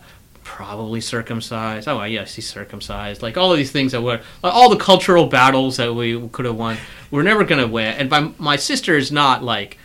probably 0.53 1.01
circumcised. 1.01 1.87
Oh, 1.87 2.03
yes, 2.03 2.35
he's 2.35 2.47
circumcised. 2.47 3.23
Like 3.23 3.37
all 3.37 3.51
of 3.51 3.57
these 3.57 3.71
things 3.71 3.91
that 3.91 4.03
were 4.03 4.21
like, 4.43 4.53
all 4.53 4.69
the 4.69 4.77
cultural 4.77 5.25
battles 5.25 5.77
that 5.77 5.95
we 5.95 6.27
could 6.29 6.45
have 6.45 6.55
won. 6.55 6.77
We're 7.09 7.23
never 7.23 7.43
gonna 7.43 7.67
win. 7.67 7.95
And 7.95 8.09
my 8.09 8.31
my 8.37 8.55
sister 8.55 8.95
is 8.95 9.11
not 9.11 9.43
like. 9.43 9.79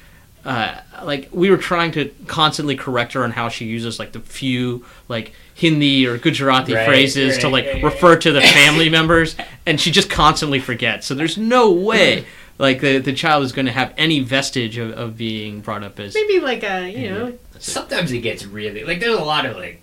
Uh, 0.45 0.81
like 1.03 1.29
we 1.33 1.51
were 1.51 1.59
trying 1.59 1.91
to 1.91 2.11
constantly 2.27 2.75
correct 2.77 3.13
her 3.13 3.25
on 3.25 3.33
how 3.33 3.49
she 3.49 3.67
uses 3.67 3.99
like 3.99 4.13
the 4.13 4.21
few 4.21 4.85
like 5.09 5.33
Hindi 5.55 6.07
or 6.07 6.17
Gujarati 6.17 6.75
Right, 6.75 6.87
phrases 6.87 7.39
to 7.39 7.49
like 7.49 7.67
right, 7.67 7.83
refer 7.83 8.17
to 8.17 8.33
the 8.33 8.41
family 8.41 8.89
members, 8.99 9.37
and 9.67 9.81
she 9.81 9.91
just 9.91 10.09
constantly 10.09 10.61
forgets. 10.61 11.07
So 11.07 11.15
there's 11.15 11.37
no 11.37 11.73
way 11.73 12.25
like 12.57 12.81
the 12.81 12.99
the 12.99 13.13
child 13.13 13.45
is 13.45 13.53
going 13.53 13.67
to 13.67 13.73
have 13.73 13.93
any 13.99 14.21
vestige 14.21 14.79
of, 14.79 14.93
of 14.93 15.17
being 15.17 15.61
brought 15.61 15.83
up 15.83 15.99
as 15.99 16.15
Maybe 16.15 16.41
like 16.41 16.63
a 16.63 16.89
you 16.89 17.11
know 17.11 17.39
Sometimes 17.59 18.13
it 18.13 18.21
gets 18.21 18.47
really 18.47 18.85
like 18.85 19.01
there's 19.01 19.19
a 19.19 19.25
lot 19.25 19.45
of 19.45 19.57
like 19.57 19.83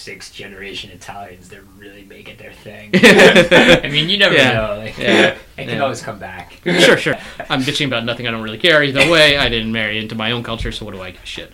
sixth 0.00 0.32
generation 0.34 0.90
Italians 0.90 1.48
that 1.50 1.60
really 1.78 2.04
make 2.04 2.28
it 2.28 2.38
their 2.38 2.52
thing. 2.52 2.90
I 2.94 3.88
mean, 3.90 4.08
you 4.08 4.18
never 4.18 4.34
Yeah. 4.34 4.52
know. 4.52 4.76
Like, 4.78 4.98
Yeah. 4.98 5.36
it 5.56 5.66
can 5.66 5.68
Yeah. 5.68 5.80
always 5.80 6.00
come 6.02 6.18
back. 6.18 6.54
sure, 6.64 6.96
sure. 6.96 7.16
I'm 7.48 7.62
bitching 7.62 7.86
about 7.86 8.04
nothing. 8.04 8.26
I 8.26 8.30
don't 8.30 8.42
really 8.42 8.58
care 8.58 8.82
either 8.82 9.08
way. 9.10 9.36
I 9.36 9.48
didn't 9.48 9.72
marry 9.72 9.98
into 9.98 10.14
my 10.14 10.32
own 10.32 10.42
culture, 10.42 10.72
so 10.72 10.84
what 10.84 10.94
do 10.94 11.02
I 11.02 11.10
give 11.10 11.22
a 11.22 11.26
shit? 11.26 11.52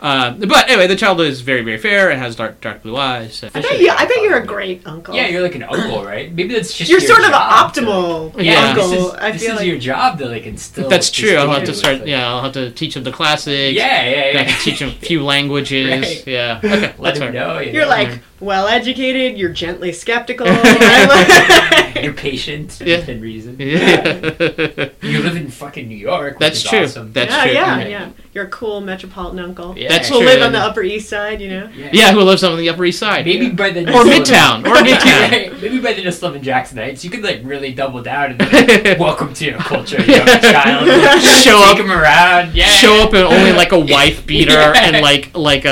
Uh, 0.00 0.30
but 0.32 0.68
anyway, 0.70 0.86
the 0.86 0.96
child 0.96 1.20
is 1.20 1.40
very, 1.40 1.62
very 1.62 1.78
fair 1.78 2.10
and 2.10 2.20
has 2.20 2.36
dark, 2.36 2.60
dark 2.60 2.82
blue 2.82 2.96
eyes. 2.96 3.42
I 3.42 3.48
bet 3.60 3.80
you 3.80 3.90
I 3.90 4.06
bet 4.06 4.22
you're 4.22 4.38
a 4.40 4.46
great 4.46 4.86
uncle. 4.86 5.14
Yeah, 5.14 5.26
you're 5.28 5.42
like 5.42 5.54
an 5.54 5.64
uncle, 5.64 6.04
right? 6.04 6.32
Maybe 6.34 6.54
that's 6.54 6.72
just 6.76 6.90
You're 6.90 7.00
your 7.00 7.08
sort 7.08 7.20
of 7.20 7.26
the 7.26 7.30
job 7.32 7.72
to- 7.74 7.80
optimal 7.82 8.42
Yeah. 8.42 8.74
This 8.74 8.84
uncle. 8.84 9.08
is, 9.08 9.14
I 9.14 9.30
this 9.32 9.42
feel 9.42 9.52
is 9.52 9.56
like 9.58 9.66
your 9.66 9.78
job 9.78 10.18
to 10.18 10.26
like 10.26 10.44
instill. 10.46 10.88
That's 10.88 11.10
true. 11.10 11.34
I'll 11.36 11.50
have 11.50 11.64
to 11.64 11.74
start. 11.74 11.98
like- 12.00 12.06
Yeah, 12.08 12.28
I'll 12.28 12.42
have 12.42 12.52
to 12.52 12.70
teach 12.70 12.96
him 12.96 13.04
the 13.04 13.12
classics. 13.12 13.74
Yeah, 13.76 13.84
yeah, 14.08 14.20
I 14.20 14.30
yeah. 14.30 14.42
have 14.42 14.58
to 14.58 14.64
teach 14.64 14.80
him 14.80 14.88
a 14.90 14.92
few 14.92 15.24
languages. 15.32 15.90
Right. 15.90 16.26
Yeah. 16.26 16.58
Okay, 16.62 16.80
Let 16.80 16.96
that's 16.98 17.18
him 17.18 17.32
fair. 17.32 17.32
know. 17.32 17.58
You 17.58 17.72
you're 17.72 17.82
know? 17.84 17.88
like 17.90 18.20
well 18.40 18.66
educated. 18.68 19.38
You're 19.38 19.52
gently 19.52 19.92
skeptical. 19.92 20.46
you're 22.02 22.12
patient 22.12 22.80
Yeah. 22.84 22.96
within 22.98 23.20
reason. 23.20 23.56
Yeah. 23.68 24.88
You 25.02 25.22
live 25.22 25.36
in 25.36 25.48
fucking 25.50 25.88
New 25.88 25.96
York. 25.96 26.34
which 26.34 26.40
That's 26.40 26.58
is 26.64 26.70
true. 26.70 26.78
Awesome. 26.84 27.12
That's 27.12 27.30
yeah, 27.32 27.42
true. 27.44 27.52
yeah, 27.52 27.78
Yeah. 27.78 27.86
yeah. 27.88 28.08
You're 28.34 28.44
a 28.44 28.50
cool 28.50 28.80
metropolitan 28.80 29.40
uncle. 29.40 29.76
yeah. 29.76 29.88
That's 29.88 30.08
Who 30.08 30.16
true. 30.18 30.26
live 30.26 30.42
on 30.42 30.52
the 30.52 30.58
Upper 30.58 30.82
East 30.82 31.08
Side, 31.08 31.40
you 31.40 31.48
know. 31.48 31.68
Yeah. 31.74 31.88
yeah, 31.92 32.12
who 32.12 32.20
lives 32.20 32.44
on 32.44 32.56
the 32.56 32.68
Upper 32.68 32.84
East 32.84 33.00
Side? 33.00 33.24
Maybe 33.26 33.50
by 33.50 33.70
the 33.70 33.80
Or 33.92 34.04
Midtown, 34.04 34.64
or 34.66 34.74
Midtown. 34.84 35.60
Maybe 35.60 35.80
by 35.80 35.92
the 35.94 36.02
just 36.02 36.22
living 36.22 36.42
Jackson 36.42 36.78
Heights, 36.78 37.02
you 37.04 37.10
could 37.10 37.22
like 37.22 37.40
really 37.42 37.72
double 37.72 38.02
down 38.02 38.30
and 38.32 38.38
be 38.38 38.44
like, 38.46 38.98
welcome 38.98 39.34
to 39.34 39.44
your 39.44 39.58
culture, 39.58 40.00
young 40.02 40.26
child. 40.26 40.86
Show 41.22 41.58
Take 41.58 41.74
up- 41.74 41.78
him 41.78 41.90
around. 41.90 42.54
Yeah. 42.54 42.66
Show 42.66 43.02
up 43.02 43.14
in 43.14 43.24
only 43.24 43.52
like 43.52 43.72
a 43.72 43.78
wife 43.78 44.24
beater 44.26 44.52
Yeah. 44.52 44.72
and 44.76 45.00
like 45.02 45.36
like 45.36 45.64
a 45.64 45.68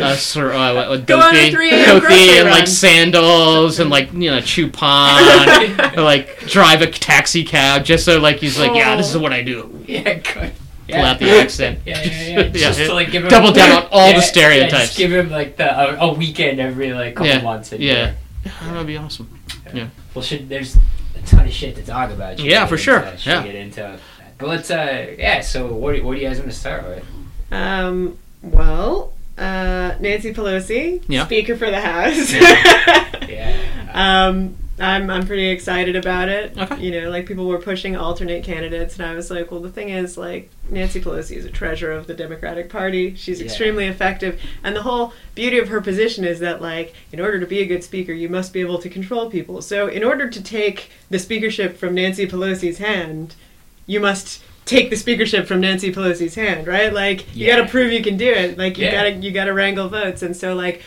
a, 0.00 0.04
a, 0.12 0.16
sor- 0.16 0.52
uh, 0.52 0.92
a 0.92 0.98
Go 0.98 1.18
on 1.20 1.34
a 1.36 1.38
dhoti, 1.38 1.50
3 1.52 1.70
a.m. 1.70 1.97
dhoti 2.00 2.40
and 2.40 2.48
like 2.50 2.58
run. 2.60 2.66
sandals 2.66 3.78
and 3.80 3.90
like 3.90 4.12
you 4.12 4.30
know 4.30 4.40
chew 4.52 4.68
pan, 4.70 5.98
or, 5.98 6.02
like 6.02 6.38
drive 6.46 6.82
a 6.82 6.86
taxi 6.90 7.44
cab 7.44 7.84
just 7.84 8.04
so 8.04 8.18
like 8.20 8.36
he's 8.36 8.58
like 8.58 8.74
yeah 8.74 8.96
this 8.96 9.10
is 9.10 9.16
what 9.18 9.32
I 9.32 9.42
do. 9.42 9.84
Yeah, 9.86 10.14
good. 10.14 10.52
Pull 10.90 11.00
out 11.04 11.18
the 11.18 11.30
accent. 11.30 11.80
Yeah, 11.84 12.02
yeah, 12.02 12.10
yeah. 12.10 12.40
Yeah, 12.44 12.48
Just 12.50 12.80
yeah. 12.80 12.86
to 12.86 12.94
like 12.94 13.10
give 13.10 13.22
him 13.24 13.28
Double 13.28 13.52
down 13.52 13.70
on 13.84 13.88
all 13.90 14.06
Yeah, 14.08 14.12
the 14.14 14.18
yeah, 14.20 14.20
stereotypes. 14.22 14.86
just 14.86 14.96
give 14.98 15.12
him 15.12 15.28
like 15.30 15.56
the 15.58 15.68
a, 16.02 16.08
a 16.08 16.12
weekend 16.14 16.60
every 16.60 16.94
like 16.94 17.14
couple 17.14 17.26
Yeah, 17.28 17.42
months. 17.42 17.72
and 17.72 17.82
yeah. 17.82 18.14
That 18.62 18.72
would 18.76 18.86
be 18.86 18.96
awesome. 18.96 19.38
Yeah. 19.74 19.88
Well, 20.14 20.22
should 20.22 20.48
there's 20.48 20.76
a 20.76 21.20
ton 21.26 21.44
of 21.46 21.52
shit 21.52 21.76
to 21.76 21.82
talk 21.84 22.10
about. 22.10 22.38
Should 22.38 22.46
Yeah, 22.46 22.64
for 22.64 22.78
sure. 22.78 23.00
into- 23.00 23.28
Yeah. 23.28 23.42
get 23.42 23.54
into. 23.54 23.98
But 24.38 24.48
let's 24.48 24.70
uh 24.70 25.14
yeah. 25.18 25.40
So 25.42 25.66
what 25.74 25.94
do, 25.94 26.02
what 26.04 26.14
do 26.14 26.22
you 26.22 26.28
guys 26.28 26.38
want 26.38 26.50
to 26.50 26.56
start 26.56 26.84
with? 26.88 27.04
Um. 27.52 28.16
Well, 28.40 29.12
uh, 29.38 29.96
Nancy 30.00 30.32
Pelosi, 30.34 31.02
Yeah. 31.08 31.24
Speaker 31.26 31.56
for 31.56 31.70
the 31.70 31.80
House. 31.80 32.32
Yeah. 33.28 33.54
Um, 33.92 34.56
I'm 34.80 35.10
I'm 35.10 35.26
pretty 35.26 35.48
excited 35.48 35.96
about 35.96 36.28
it. 36.28 36.56
Okay. 36.56 36.80
You 36.80 36.92
know, 37.00 37.10
like 37.10 37.26
people 37.26 37.46
were 37.46 37.58
pushing 37.58 37.94
alternate 37.96 38.42
candidates, 38.44 38.96
and 38.96 39.04
I 39.06 39.14
was 39.14 39.30
like, 39.30 39.50
well, 39.50 39.60
the 39.60 39.70
thing 39.70 39.90
is, 39.90 40.16
like 40.16 40.50
Nancy 40.70 41.00
Pelosi 41.00 41.36
is 41.36 41.44
a 41.44 41.50
treasure 41.50 41.90
of 41.92 42.06
the 42.06 42.14
Democratic 42.14 42.70
Party. 42.70 43.14
She's 43.16 43.40
Yeah. 43.40 43.46
extremely 43.46 43.86
effective, 43.86 44.40
and 44.64 44.74
the 44.76 44.82
whole 44.82 45.12
beauty 45.34 45.58
of 45.58 45.68
her 45.68 45.80
position 45.80 46.24
is 46.24 46.38
that, 46.40 46.62
like, 46.62 46.94
in 47.12 47.20
order 47.20 47.38
to 47.40 47.46
be 47.46 47.58
a 47.60 47.66
good 47.66 47.82
speaker, 47.84 48.12
you 48.12 48.28
must 48.28 48.52
be 48.52 48.60
able 48.60 48.78
to 48.78 48.88
control 48.88 49.28
people. 49.28 49.60
So, 49.62 49.88
in 49.88 50.02
order 50.04 50.30
to 50.30 50.42
take 50.42 50.90
the 51.10 51.18
speakership 51.18 51.76
from 51.76 51.94
Nancy 51.94 52.26
Pelosi's 52.26 52.78
hand, 52.78 53.34
you 53.86 53.98
must 54.00 54.42
take 54.68 54.90
the 54.90 54.96
speakership 54.96 55.46
from 55.46 55.60
Nancy 55.60 55.92
Pelosi's 55.92 56.34
hand, 56.34 56.66
right? 56.66 56.92
Like, 56.92 57.34
you 57.34 57.46
got 57.46 57.56
to 57.56 57.66
prove 57.66 57.90
you 57.92 58.02
can 58.02 58.16
do 58.16 58.30
it. 58.30 58.56
Like, 58.58 58.78
you 58.78 58.84
Yeah. 58.84 58.92
gotta 58.92 59.10
you 59.12 59.30
gotta 59.32 59.52
wrangle 59.52 59.88
votes, 59.88 60.22
and 60.22 60.36
so 60.36 60.54
like. 60.54 60.82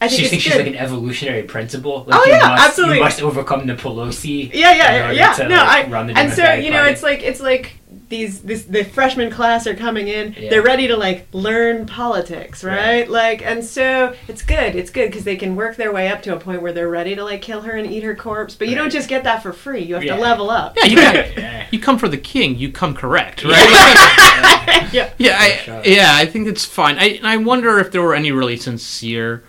I 0.00 0.08
think 0.08 0.18
She 0.18 0.22
it's 0.24 0.30
thinks 0.30 0.44
she's 0.44 0.56
like 0.56 0.66
an 0.66 0.74
evolutionary 0.76 1.44
principle. 1.44 2.04
Like 2.06 2.20
Oh, 2.20 2.24
you 2.26 2.32
yeah, 2.32 2.40
must, 2.48 2.68
absolutely. 2.68 2.96
You 2.98 3.04
must 3.04 3.22
overcome 3.22 3.66
the 3.66 3.74
Pelosi. 3.74 4.50
Yeah, 4.52 4.72
yeah, 4.74 5.10
yeah. 5.12 5.32
to, 5.34 5.48
no, 5.48 5.56
like, 5.56 5.86
I 5.86 5.90
run 5.90 6.08
the 6.08 6.18
and 6.18 6.30
so 6.32 6.52
you 6.52 6.70
know, 6.70 6.78
Party. 6.78 6.92
it's 6.92 7.02
like 7.02 7.22
it's 7.22 7.40
like 7.40 7.76
these 8.08 8.42
this 8.42 8.64
the 8.64 8.84
freshman 8.84 9.30
class 9.30 9.66
are 9.66 9.74
coming 9.74 10.08
in. 10.08 10.34
Yeah. 10.38 10.50
They're 10.50 10.62
ready 10.62 10.86
to 10.88 10.96
like 10.96 11.26
learn 11.32 11.86
politics, 11.86 12.62
right? 12.62 12.74
Right. 12.76 13.10
Like, 13.10 13.42
and 13.44 13.64
so 13.64 14.14
it's 14.28 14.42
good. 14.42 14.76
It's 14.76 14.90
good 14.90 15.10
because 15.10 15.24
they 15.24 15.36
can 15.36 15.56
work 15.56 15.76
their 15.76 15.92
way 15.92 16.08
up 16.08 16.22
to 16.22 16.34
a 16.34 16.38
point 16.38 16.60
where 16.62 16.72
they're 16.72 16.88
ready 16.90 17.14
to 17.16 17.24
like 17.24 17.40
kill 17.42 17.62
her 17.62 17.72
and 17.72 17.90
eat 17.90 18.02
her 18.02 18.14
corpse. 18.14 18.54
But 18.54 18.68
you 18.68 18.74
don't 18.74 18.90
just 18.90 19.08
get 19.08 19.24
that 19.24 19.42
for 19.42 19.52
free. 19.52 19.82
You 19.82 19.94
have 19.94 20.04
Yeah. 20.04 20.16
to 20.16 20.22
level 20.22 20.50
up. 20.50 20.76
Yeah, 20.76 20.84
you 20.86 20.96
Yeah. 21.36 21.66
you 21.70 21.78
come 21.80 21.98
for 21.98 22.08
the 22.08 22.18
king, 22.18 22.58
you 22.58 22.70
come 22.72 22.94
correct, 22.94 23.42
right? 23.44 24.88
yeah. 24.92 25.10
Yeah, 25.18 25.36
I, 25.38 25.82
yeah, 25.84 26.10
I 26.14 26.26
think 26.26 26.46
it's 26.48 26.64
fine. 26.64 26.96
I, 26.98 27.20
I 27.22 27.36
wonder 27.38 27.78
if 27.78 27.90
there 27.90 28.02
were 28.02 28.14
any 28.14 28.32
really 28.32 28.56
sincere, 28.56 29.44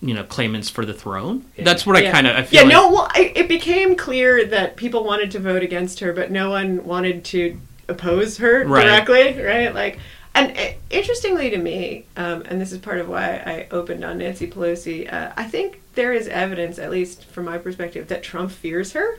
you 0.00 0.14
know, 0.14 0.24
claimants 0.24 0.68
for 0.68 0.84
the 0.84 0.94
throne. 0.94 1.44
Yeah. 1.56 1.64
That's 1.64 1.86
what 1.86 1.96
I 1.96 2.00
Yeah. 2.02 2.12
kind 2.12 2.26
of 2.26 2.36
I 2.36 2.46
Yeah, 2.50 2.62
like, 2.62 2.70
no. 2.72 2.90
Well, 2.90 3.08
I, 3.12 3.32
it 3.34 3.48
became 3.48 3.96
clear 3.96 4.44
that 4.46 4.76
people 4.76 5.04
wanted 5.04 5.30
to 5.32 5.38
vote 5.38 5.62
against 5.62 6.00
her, 6.00 6.12
but 6.12 6.30
no 6.30 6.50
one 6.50 6.84
wanted 6.84 7.24
to 7.26 7.58
oppose 7.88 8.38
her 8.38 8.64
Right. 8.66 8.84
directly, 8.84 9.42
right? 9.42 9.74
Like, 9.74 9.98
and 10.34 10.56
uh, 10.56 10.72
interestingly 10.90 11.50
to 11.50 11.58
me, 11.58 12.04
um, 12.16 12.42
and 12.46 12.60
this 12.60 12.72
is 12.72 12.78
part 12.78 12.98
of 12.98 13.08
why 13.08 13.42
I 13.44 13.66
opened 13.70 14.04
on 14.04 14.18
Nancy 14.18 14.46
Pelosi. 14.46 15.12
Uh, 15.12 15.32
I 15.36 15.44
think 15.44 15.80
there 15.94 16.12
is 16.12 16.28
evidence, 16.28 16.78
at 16.78 16.90
least 16.90 17.24
from 17.24 17.46
my 17.46 17.58
perspective, 17.58 18.08
that 18.08 18.22
Trump 18.22 18.50
fears 18.50 18.92
her, 18.92 19.18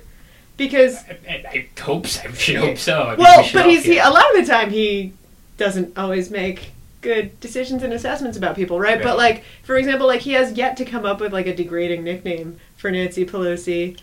because 0.56 1.04
I, 1.28 1.44
I 1.78 1.82
hope 1.82 2.08
so. 2.08 2.22
I 2.30 2.32
should 2.34 2.56
hope 2.58 2.78
so. 2.78 3.04
I 3.04 3.10
mean, 3.12 3.20
well, 3.20 3.44
we 3.44 3.52
but 3.54 3.66
he's 3.66 3.84
he, 3.84 3.98
a 3.98 4.10
lot 4.10 4.34
of 4.36 4.46
the 4.46 4.52
time 4.52 4.70
he 4.70 5.14
doesn't 5.58 5.98
always 5.98 6.30
make 6.32 6.72
good 7.02 7.38
decisions 7.40 7.82
and 7.84 7.92
assessments 7.94 8.38
about 8.38 8.56
people, 8.56 8.80
right? 8.80 9.02
But 9.02 9.18
like, 9.18 9.44
for 9.64 9.78
example, 9.78 10.06
like 10.08 10.22
he 10.22 10.34
has 10.34 10.54
yet 10.54 10.78
to 10.78 10.86
come 10.86 11.06
up 11.06 11.20
with 11.22 11.32
like 11.34 11.48
a 11.48 11.56
degrading 11.56 12.04
nickname 12.04 12.60
for 12.78 12.92
Nancy 12.92 13.26
Pelosi 13.26 14.00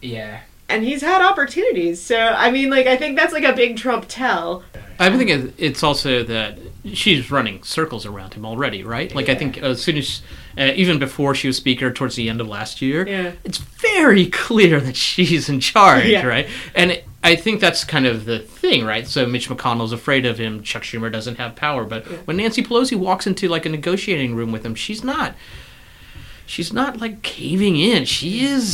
Yeah. 0.00 0.40
And 0.68 0.84
he's 0.84 1.00
had 1.02 1.22
opportunities. 1.22 2.00
So 2.00 2.16
I 2.18 2.50
mean, 2.50 2.70
like 2.70 2.86
I 2.86 2.96
think 2.96 3.16
that's 3.16 3.32
like 3.32 3.44
a 3.44 3.52
big 3.54 3.76
Trump 3.76 4.06
tell. 4.08 4.64
I 5.00 5.16
think 5.16 5.30
it- 5.30 5.54
it's 5.58 5.82
also 5.82 6.22
that 6.24 6.58
she's 6.92 7.30
running 7.30 7.62
circles 7.62 8.04
around 8.04 8.34
him 8.34 8.44
already, 8.44 8.82
right? 8.82 9.14
Like 9.14 9.28
I 9.28 9.34
think 9.36 9.58
as 9.58 9.80
soon 9.80 9.96
as, 9.96 10.22
uh, 10.56 10.72
even 10.74 10.98
before 10.98 11.34
she 11.36 11.46
was 11.46 11.56
speaker 11.56 11.92
towards 11.92 12.16
the 12.16 12.28
end 12.28 12.40
of 12.40 12.48
last 12.48 12.82
year, 12.82 13.06
Yeah. 13.06 13.32
it's 13.44 13.58
very 13.58 14.26
clear 14.26 14.80
that 14.80 14.96
she's 14.96 15.48
in 15.48 15.60
charge, 15.60 16.06
Yeah. 16.06 16.26
right? 16.26 16.48
And 16.74 16.90
it, 16.92 17.04
I 17.22 17.36
think 17.36 17.60
that's 17.60 17.84
kind 17.84 18.06
of 18.06 18.24
the 18.24 18.38
thing, 18.40 18.84
right? 18.84 19.06
So 19.06 19.26
Mitch 19.26 19.48
McConnell's 19.48 19.92
afraid 19.92 20.24
of 20.26 20.38
him. 20.38 20.62
Chuck 20.62 20.82
Schumer 20.82 21.12
doesn't 21.12 21.36
have 21.36 21.54
power, 21.56 21.84
but 21.84 22.04
when 22.26 22.36
Nancy 22.38 22.62
Pelosi 22.62 22.96
walks 22.96 23.26
into 23.26 23.48
like 23.48 23.66
a 23.66 23.68
negotiating 23.68 24.34
room 24.34 24.50
with 24.50 24.64
him, 24.66 24.74
she's 24.74 25.04
not. 25.04 25.34
She's 26.46 26.72
not 26.72 27.00
like 27.00 27.22
caving 27.22 27.76
in. 27.76 28.04
She 28.04 28.44
is 28.44 28.68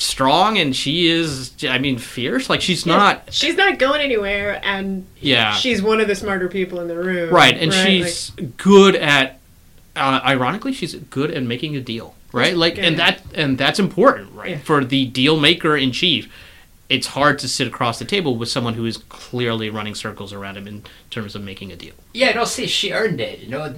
strong 0.00 0.58
and 0.58 0.74
she 0.74 1.08
is. 1.08 1.52
I 1.68 1.78
mean, 1.78 1.98
fierce. 1.98 2.50
Like 2.50 2.60
she's 2.60 2.84
not. 2.86 3.32
She's 3.32 3.54
not 3.56 3.78
going 3.78 4.00
anywhere, 4.00 4.60
and 4.64 5.06
Yeah. 5.20 5.54
she's 5.54 5.80
one 5.82 6.00
of 6.00 6.08
the 6.08 6.14
smarter 6.16 6.48
people 6.48 6.80
in 6.80 6.88
the 6.88 6.96
room. 6.96 7.30
Right, 7.32 7.56
and 7.56 7.70
Like, 7.70 7.86
she's 7.86 8.30
good 8.56 8.96
at. 8.96 9.38
Uh, 9.96 10.20
ironically, 10.24 10.72
she's 10.72 10.94
good 10.94 11.30
at 11.32 11.42
making 11.42 11.76
a 11.76 11.80
deal, 11.80 12.14
right? 12.32 12.56
Like, 12.56 12.78
and 12.78 12.96
Yeah. 12.96 13.10
that 13.10 13.20
and 13.34 13.58
that's 13.58 13.78
important, 13.78 14.32
right, 14.34 14.50
Yeah. 14.50 14.58
for 14.58 14.84
the 14.84 15.06
deal 15.06 15.38
maker 15.38 15.76
in 15.76 15.92
chief. 15.92 16.28
It's 16.90 17.06
hard 17.06 17.38
to 17.38 17.48
sit 17.48 17.68
across 17.68 17.98
the 18.00 18.04
table 18.04 18.34
with 18.36 18.48
someone 18.50 18.74
who 18.74 18.84
is 18.84 18.96
clearly 18.98 19.70
running 19.70 19.94
circles 19.94 20.32
around 20.32 20.56
him 20.56 20.66
in 20.66 20.82
terms 21.08 21.36
of 21.36 21.42
making 21.42 21.70
a 21.70 21.76
deal. 21.76 21.94
Yeah, 22.12 22.30
and 22.30 22.38
I'll 22.40 22.44
say 22.46 22.66
she 22.66 22.92
earned 22.92 23.20
it. 23.20 23.38
You 23.38 23.48
know, 23.48 23.72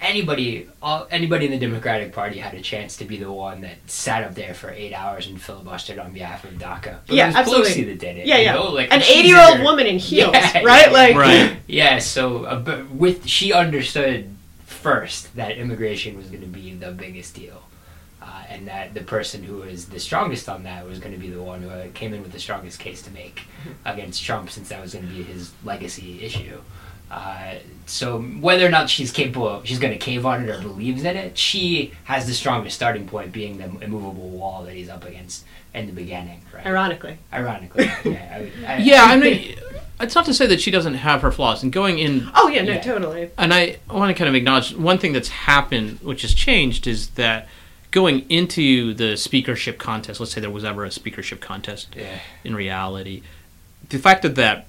anybody, 0.00 0.68
anybody 1.10 1.46
in 1.46 1.52
the 1.52 1.58
Democratic 1.58 2.12
Party 2.12 2.38
had 2.40 2.54
a 2.54 2.60
chance 2.60 2.96
to 2.96 3.04
be 3.04 3.16
the 3.18 3.30
one 3.30 3.60
that 3.60 3.76
sat 3.86 4.24
up 4.24 4.34
there 4.34 4.52
for 4.52 4.70
eight 4.70 4.92
hours 4.92 5.28
and 5.28 5.38
filibustered 5.38 6.04
on 6.04 6.12
behalf 6.12 6.42
of 6.44 6.54
DACA. 6.54 6.98
But 7.06 7.14
Yeah, 7.14 7.24
it 7.24 7.28
was 7.28 7.36
absolutely. 7.36 7.70
Pelosi 7.70 7.86
that 7.86 7.98
did 8.00 8.16
it. 8.18 8.26
Yeah, 8.26 8.36
you 8.38 8.44
yeah. 8.44 8.54
know, 8.54 8.70
like, 8.72 8.92
An 8.92 9.00
she's 9.00 9.16
80 9.18 9.28
year 9.28 9.40
old 9.48 9.60
woman 9.60 9.86
in 9.86 9.98
heels, 10.08 10.32
Yeah, 10.34 10.62
right? 10.64 10.86
yeah, 10.86 10.92
Like, 10.92 11.16
Right. 11.16 11.56
Yeah, 11.68 11.98
so 12.00 12.44
uh, 12.46 12.58
but 12.58 12.90
with 12.90 13.26
she 13.28 13.52
understood 13.52 14.28
first 14.66 15.34
that 15.36 15.56
immigration 15.56 16.16
was 16.16 16.26
going 16.26 16.40
to 16.42 16.46
be 16.48 16.74
the 16.74 16.90
biggest 16.90 17.34
deal, 17.34 17.62
uh, 18.26 18.42
and 18.48 18.66
that 18.66 18.92
the 18.94 19.02
person 19.02 19.42
who 19.42 19.58
was 19.58 19.86
the 19.86 20.00
strongest 20.00 20.48
on 20.48 20.64
that 20.64 20.84
was 20.86 20.98
going 20.98 21.12
to 21.14 21.18
be 21.20 21.30
the 21.30 21.42
one 21.42 21.62
who 21.62 21.70
uh, 21.70 21.86
came 21.94 22.12
in 22.12 22.22
with 22.22 22.32
the 22.32 22.40
strongest 22.40 22.78
case 22.80 23.00
to 23.02 23.10
make 23.12 23.42
against 23.84 24.22
Trump, 24.24 24.50
since 24.50 24.68
that 24.70 24.80
was 24.82 24.94
going 24.94 25.06
to 25.06 25.12
be 25.14 25.22
his 25.22 25.52
legacy 25.64 26.22
issue. 26.24 26.58
Uh, 27.08 27.54
so 27.86 28.20
whether 28.20 28.66
or 28.66 28.68
not 28.68 28.90
she's 28.90 29.12
capable, 29.12 29.48
of, 29.48 29.66
she's 29.66 29.78
going 29.78 29.92
to 29.92 29.98
cave 29.98 30.26
on 30.26 30.42
it 30.42 30.50
or 30.50 30.60
believes 30.60 31.04
in 31.04 31.16
it, 31.16 31.38
she 31.38 31.92
has 32.04 32.26
the 32.26 32.32
strongest 32.34 32.74
starting 32.74 33.06
point, 33.06 33.30
being 33.30 33.58
the 33.58 33.64
immovable 33.80 34.28
wall 34.28 34.64
that 34.64 34.74
he's 34.74 34.88
up 34.88 35.04
against 35.04 35.44
in 35.72 35.86
the 35.86 35.92
beginning. 35.92 36.40
Right? 36.52 36.66
Ironically. 36.66 37.18
Ironically, 37.32 37.84
yeah. 38.04 38.48
I, 38.66 38.72
I, 38.74 38.76
Yeah, 38.78 39.04
I 39.04 39.16
mean, 39.18 39.56
it's 40.00 40.16
not 40.16 40.24
to 40.24 40.34
say 40.34 40.46
that 40.48 40.60
she 40.60 40.72
doesn't 40.72 40.94
have 40.94 41.22
her 41.22 41.30
flaws. 41.30 41.62
And 41.62 41.72
going 41.72 42.00
in 42.00 42.28
Oh, 42.34 42.48
yeah, 42.48 42.62
no, 42.62 42.72
Yeah. 42.72 42.80
totally. 42.80 43.30
and 43.38 43.54
I 43.54 43.76
want 43.88 44.10
to 44.10 44.14
kind 44.18 44.28
of 44.28 44.34
acknowledge 44.34 44.74
one 44.74 44.98
thing 44.98 45.12
that's 45.12 45.28
happened, 45.28 46.00
which 46.02 46.22
has 46.22 46.34
changed, 46.34 46.88
is 46.88 47.10
that 47.10 47.46
going 47.90 48.28
into 48.30 48.94
the 48.94 49.16
speakership 49.16 49.78
contest, 49.78 50.20
let's 50.20 50.32
say 50.32 50.40
there 50.40 50.50
was 50.50 50.64
ever 50.64 50.84
a 50.84 50.90
speakership 50.90 51.40
contest 51.40 51.94
yeah. 51.96 52.18
in 52.44 52.54
reality, 52.54 53.22
the 53.88 53.98
fact 53.98 54.22
that 54.22 54.34
that 54.34 54.66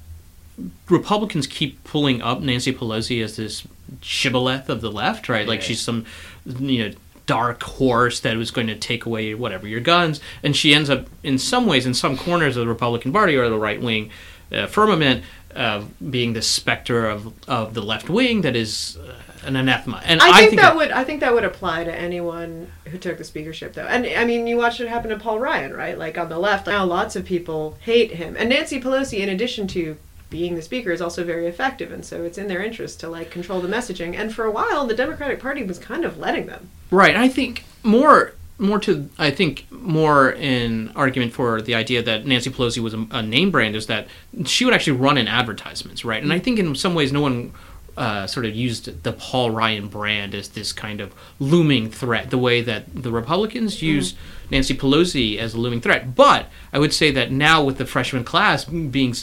Republicans 0.90 1.46
keep 1.46 1.84
pulling 1.84 2.22
up 2.22 2.42
Nancy 2.42 2.74
Pelosi 2.74 3.24
as 3.24 3.36
this 3.36 3.68
shibboleth 4.02 4.70
of 4.70 4.82
the 4.82 4.92
left, 4.92 5.30
right? 5.30 5.48
Like 5.48 5.62
she's 5.62 5.80
some, 5.80 6.06
you 6.46 6.90
know, 6.90 6.96
dark 7.26 7.62
horse 7.62 8.22
that 8.22 8.36
was 8.38 8.52
going 8.52 8.68
to 8.68 8.76
take 8.76 9.06
away 9.06 9.34
whatever 9.34 9.68
your 9.68 9.82
guns, 9.82 10.20
and 10.42 10.56
she 10.56 10.74
ends 10.74 10.90
up, 10.90 11.08
in 11.24 11.38
some 11.38 11.68
ways, 11.68 11.86
in 11.86 11.94
some 11.94 12.18
corners 12.18 12.58
of 12.58 12.62
the 12.62 12.68
Republican 12.68 13.12
Party 13.12 13.36
or 13.36 13.50
the 13.50 13.58
right 13.58 13.82
wing 13.82 14.10
uh, 14.52 14.66
firmament, 14.66 15.24
uh, 15.56 15.84
being 16.10 16.34
the 16.34 16.42
specter 16.42 17.08
of 17.08 17.34
of 17.48 17.74
the 17.74 17.82
left 17.82 18.10
wing 18.10 18.42
that 18.42 18.56
is 18.56 18.98
uh, 18.98 19.14
an 19.48 19.56
anathema. 19.56 20.02
And 20.06 20.22
I 20.22 20.30
I, 20.30 20.32
think, 20.40 20.50
think 20.50 20.62
that, 20.62 20.76
would 20.76 20.92
I 20.92 21.04
think 21.04 21.22
that 21.22 21.34
would 21.34 21.44
apply 21.44 21.86
to 21.86 21.96
anyone 21.96 22.72
who 22.86 22.98
took 22.98 23.18
the 23.18 23.24
speakership 23.24 23.74
though. 23.74 23.88
And 23.88 24.06
I 24.06 24.26
mean 24.26 24.46
you 24.46 24.58
watched 24.58 24.80
it 24.80 24.90
happen 24.90 25.10
to 25.10 25.18
Paul 25.18 25.40
Ryan, 25.40 25.74
right? 25.74 25.98
Like 25.98 26.18
on 26.18 26.30
the 26.30 26.38
left, 26.38 26.68
now 26.68 26.86
lots 26.86 27.16
of 27.16 27.26
people 27.26 27.78
hate 27.80 28.12
him. 28.12 28.36
And 28.38 28.50
Nancy 28.50 28.80
Pelosi 28.80 29.20
in 29.20 29.30
addition 29.30 29.68
to 29.70 29.98
being 30.30 30.56
the 30.56 30.62
speaker 30.62 30.92
is 30.92 31.02
also 31.02 31.24
very 31.24 31.48
effective 31.48 31.92
and 31.92 32.04
so 32.04 32.24
it's 32.24 32.38
in 32.38 32.50
their 32.50 32.62
interest 32.62 33.00
to 33.00 33.10
like 33.10 33.32
control 33.32 33.62
the 33.62 33.70
messaging. 33.70 34.16
And 34.16 34.34
for 34.34 34.46
a 34.46 34.52
while 34.52 34.86
the 34.86 34.94
Democratic 34.94 35.40
Party 35.40 35.64
was 35.64 35.80
kind 35.80 36.04
of 36.04 36.20
letting 36.20 36.48
them. 36.48 36.70
Right. 36.92 37.16
I 37.16 37.30
think 37.30 37.64
more 37.84 38.34
more 38.60 38.80
to 38.80 39.10
I 39.18 39.32
think 39.32 39.66
more 39.72 40.32
in 40.32 40.92
argument 40.96 41.34
for 41.34 41.62
the 41.62 41.76
idea 41.76 42.02
that 42.04 42.26
Nancy 42.26 42.50
Pelosi 42.50 42.80
was 42.80 42.94
a, 42.94 43.06
a 43.12 43.22
name 43.22 43.52
brand 43.52 43.76
is 43.76 43.88
that 43.88 44.08
she 44.46 44.66
would 44.66 44.74
actually 44.74 44.98
run 44.98 45.18
in 45.18 45.28
advertisements, 45.28 46.04
right? 46.04 46.22
And 46.22 46.34
I 46.34 46.40
mm. 46.40 46.44
think 46.44 46.60
in 46.60 46.76
some 46.76 46.96
ways 46.96 47.12
no 47.12 47.22
one 47.22 47.54
uh, 47.98 48.28
sort 48.28 48.46
of 48.46 48.56
used 48.56 49.04
the 49.04 49.12
Paul 49.12 49.52
Ryan 49.52 49.88
brand 49.88 50.36
as 50.36 50.50
this 50.50 50.72
kind 50.72 51.02
of 51.02 51.14
looming 51.40 51.90
threat, 51.90 52.30
the 52.30 52.38
way 52.38 52.62
that 52.62 52.84
the 53.04 53.12
Republicans 53.12 53.82
use 53.82 54.14
Nancy 54.52 54.76
Pelosi 54.78 55.38
as 55.38 55.56
a 55.56 55.60
looming 55.60 55.82
threat. 55.82 56.16
But 56.16 56.46
I 56.72 56.80
would 56.80 56.94
say 56.94 57.10
that 57.12 57.32
now 57.32 57.64
with 57.64 57.78
the 57.80 57.86
freshman 57.86 58.24
class 58.24 58.66
being 58.66 59.16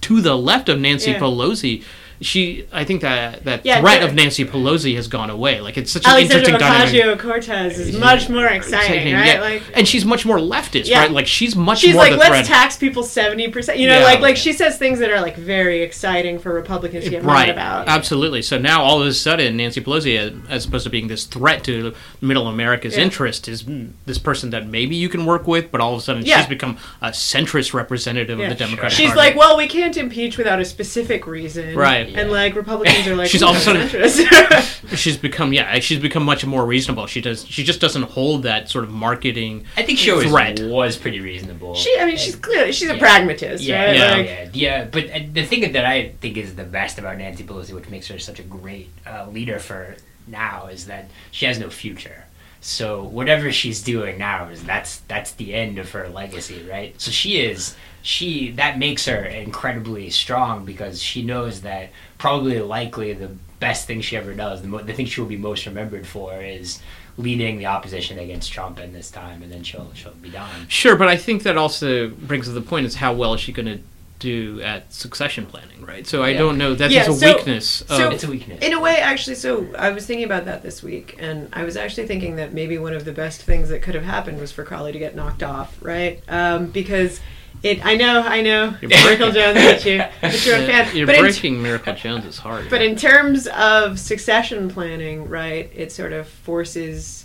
to 0.00 0.20
the 0.20 0.36
left 0.36 0.68
of 0.68 0.80
Nancy 0.80 1.12
Yeah. 1.12 1.20
Pelosi. 1.20 1.84
She, 2.22 2.66
I 2.70 2.84
think 2.84 3.00
that 3.00 3.44
that 3.44 3.64
Yeah, 3.64 3.80
threat 3.80 4.02
of 4.02 4.14
Nancy 4.14 4.44
Pelosi 4.44 4.94
has 4.96 5.08
gone 5.08 5.30
away. 5.30 5.60
Like 5.62 5.78
it's 5.78 5.90
such 5.90 6.04
an 6.04 6.10
Alexandra 6.10 6.52
interesting 6.54 6.58
dynamic. 6.58 7.18
Ocasio 7.18 7.18
Cortez 7.18 7.78
is 7.78 7.96
much 7.96 8.28
more 8.28 8.44
exciting, 8.46 8.90
Exciting, 9.08 9.14
right? 9.14 9.26
yeah. 9.26 9.40
Like 9.40 9.62
and 9.74 9.88
she's 9.88 10.04
much 10.04 10.26
more 10.26 10.36
leftist, 10.36 10.86
Yeah. 10.86 10.98
right? 11.00 11.10
Like 11.10 11.26
she's 11.26 11.56
much 11.56 11.78
She's 11.78 11.94
more 11.94 12.02
like, 12.04 12.18
let's 12.18 12.28
threat. 12.28 12.44
tax 12.44 12.76
people 12.76 13.02
seventy 13.04 13.48
percent. 13.48 13.78
You 13.78 13.88
know, 13.88 14.00
like 14.02 14.20
like 14.20 14.36
she 14.36 14.52
says 14.52 14.76
things 14.76 14.98
that 14.98 15.10
are 15.10 15.20
like 15.22 15.36
very 15.36 15.80
exciting 15.80 16.38
for 16.38 16.52
Republicans 16.52 17.04
to 17.04 17.10
get 17.10 17.24
mad 17.24 17.48
about. 17.48 17.88
absolutely. 17.88 18.42
So 18.42 18.58
now 18.58 18.82
all 18.82 19.00
of 19.00 19.06
a 19.08 19.14
sudden, 19.14 19.56
Nancy 19.56 19.80
Pelosi, 19.80 20.46
as- 20.50 20.66
opposed 20.66 20.84
to 20.84 20.90
being 20.90 21.08
this 21.08 21.24
threat 21.24 21.64
to 21.64 21.94
Middle 22.20 22.48
America's 22.48 22.98
interest, 22.98 23.48
is 23.48 23.64
this 24.04 24.18
person 24.18 24.50
that 24.50 24.66
maybe 24.68 24.94
you 24.94 25.08
can 25.08 25.24
work 25.24 25.46
with, 25.46 25.70
but 25.70 25.80
all 25.80 25.94
of 25.94 26.00
a 26.00 26.02
sudden 26.02 26.22
she's 26.22 26.46
become 26.46 26.76
a 27.00 27.08
centrist 27.08 27.72
representative 27.72 28.38
of 28.38 28.46
the 28.50 28.54
Democratic 28.54 28.90
She's 28.96 29.06
Party. 29.08 29.08
She's 29.08 29.16
like, 29.16 29.36
well, 29.36 29.56
we 29.56 29.66
can't 29.66 29.96
impeach 29.96 30.36
without 30.36 30.60
a 30.60 30.66
specific 30.66 31.26
reason, 31.26 31.74
Right. 31.76 32.09
And 32.14 32.30
like 32.30 32.54
Republicans 32.54 33.06
are 33.06 33.16
like, 33.16 33.28
She's 33.30 33.42
"Ooh, 33.42 33.46
all 33.46 33.52
of 33.52 33.58
a 33.58 34.08
sudden- 34.08 34.96
she's 34.96 35.16
become 35.16 35.52
yeah, 35.52 35.78
she's 35.80 35.98
become 35.98 36.24
much 36.24 36.44
more 36.44 36.64
reasonable. 36.66 37.06
She 37.06 37.20
does 37.20 37.46
she 37.46 37.62
just 37.64 37.80
doesn't 37.80 38.02
hold 38.04 38.42
that 38.44 38.68
sort 38.68 38.84
of 38.84 38.90
marketing. 38.90 39.64
I 39.76 39.82
think 39.82 39.98
she 39.98 40.10
always 40.10 40.28
Threat. 40.30 40.60
was 40.60 40.96
pretty 40.96 41.20
reasonable. 41.20 41.74
she, 41.74 41.96
I 41.98 42.06
mean, 42.06 42.16
she's 42.16 42.36
clearly 42.36 42.72
she's 42.72 42.88
a 42.90 42.96
pragmatist, 42.98 43.62
yeah, 43.64 43.84
right? 43.84 43.96
yeah, 43.96 44.10
Like, 44.16 44.26
yeah, 44.26 44.48
yeah. 44.52 44.84
But 44.84 45.10
uh, 45.10 45.20
the 45.32 45.44
thing 45.44 45.72
that 45.72 45.84
I 45.84 46.10
think 46.20 46.36
is 46.36 46.56
the 46.56 46.64
best 46.64 46.98
about 46.98 47.18
Nancy 47.18 47.44
Pelosi, 47.44 47.72
which 47.72 47.88
makes 47.88 48.08
her 48.08 48.18
such 48.18 48.38
a 48.38 48.42
great 48.44 48.90
uh, 49.06 49.26
leader 49.28 49.58
for 49.58 49.96
now, 50.26 50.66
is 50.66 50.86
that 50.86 51.08
she 51.30 51.46
has 51.46 51.58
no 51.58 51.70
future. 51.70 52.24
So 52.60 53.02
whatever 53.02 53.50
she's 53.52 53.82
doing 53.82 54.18
now 54.18 54.48
is 54.48 54.62
that's 54.62 54.98
that's 55.08 55.32
the 55.32 55.54
end 55.54 55.78
of 55.78 55.90
her 55.92 56.08
legacy, 56.08 56.62
right? 56.68 56.98
So 57.00 57.10
she 57.10 57.40
is 57.40 57.74
she 58.02 58.50
that 58.52 58.78
makes 58.78 59.06
her 59.06 59.24
incredibly 59.24 60.10
strong 60.10 60.64
because 60.64 61.02
she 61.02 61.22
knows 61.22 61.62
that 61.62 61.90
probably 62.18 62.60
likely 62.60 63.12
the 63.12 63.30
best 63.60 63.86
thing 63.86 64.00
she 64.00 64.16
ever 64.16 64.34
does, 64.34 64.62
the, 64.62 64.68
mo- 64.68 64.82
the 64.82 64.92
thing 64.92 65.06
she 65.06 65.20
will 65.20 65.28
be 65.28 65.36
most 65.36 65.66
remembered 65.66 66.06
for 66.06 66.42
is 66.42 66.80
leading 67.18 67.58
the 67.58 67.66
opposition 67.66 68.18
against 68.18 68.50
Trump 68.50 68.80
in 68.80 68.92
this 68.92 69.10
time, 69.10 69.42
and 69.42 69.52
then 69.52 69.62
she'll 69.62 69.90
she'll 69.94 70.12
be 70.12 70.30
done. 70.30 70.66
Sure, 70.68 70.96
but 70.96 71.08
I 71.08 71.16
think 71.16 71.42
that 71.44 71.56
also 71.56 72.08
brings 72.08 72.46
to 72.46 72.52
the 72.52 72.62
point 72.62 72.86
is 72.86 72.96
how 72.96 73.12
well 73.12 73.34
is 73.34 73.40
she 73.40 73.52
going 73.52 73.66
to 73.66 73.78
do 74.20 74.60
at 74.62 74.92
succession 74.92 75.46
planning, 75.46 75.84
right? 75.84 76.06
So 76.06 76.22
I 76.22 76.28
Yeah. 76.30 76.38
don't 76.38 76.58
know. 76.58 76.74
That's 76.74 76.92
Yeah, 76.94 77.10
a 77.10 77.12
so- 77.12 77.34
weakness. 77.34 77.82
so- 77.88 78.10
It's 78.10 78.22
a 78.22 78.28
weakness. 78.28 78.62
in 78.62 78.72
a 78.72 78.78
way, 78.80 78.96
actually, 78.98 79.34
so 79.34 79.66
I 79.76 79.90
was 79.90 80.06
thinking 80.06 80.24
about 80.24 80.44
that 80.44 80.62
this 80.62 80.82
week, 80.82 81.16
and 81.18 81.48
I 81.52 81.64
was 81.64 81.76
actually 81.76 82.06
thinking 82.06 82.36
that 82.36 82.52
maybe 82.54 82.78
one 82.78 82.92
of 82.94 83.04
the 83.04 83.12
best 83.12 83.42
things 83.42 83.68
that 83.70 83.82
could 83.82 83.94
have 83.96 84.04
happened 84.04 84.38
was 84.40 84.52
for 84.52 84.62
Crowley 84.62 84.92
to 84.92 84.98
get 84.98 85.16
knocked 85.16 85.42
off, 85.42 85.74
right? 85.80 86.20
Um, 86.28 86.66
because 86.66 87.20
it, 87.62 87.84
I 87.84 87.96
know, 87.96 88.22
I 88.22 88.40
know, 88.42 88.74
You're 88.80 88.88
Miracle 88.90 89.32
Jones 89.32 89.58
hit 89.58 89.84
you, 89.86 90.04
but 90.20 90.44
you're 90.46 90.56
a 90.56 90.66
fan. 90.66 90.96
You're 90.96 91.06
but 91.06 91.16
in- 91.16 91.20
breaking 91.22 91.62
Miracle 91.62 91.94
Jones 91.94 92.24
is 92.24 92.38
hard. 92.38 92.70
But 92.70 92.82
in 92.82 92.96
terms 92.96 93.46
of 93.48 93.98
succession 93.98 94.70
planning, 94.70 95.28
right, 95.28 95.70
it 95.74 95.90
sort 95.92 96.12
of 96.12 96.28
forces 96.28 97.24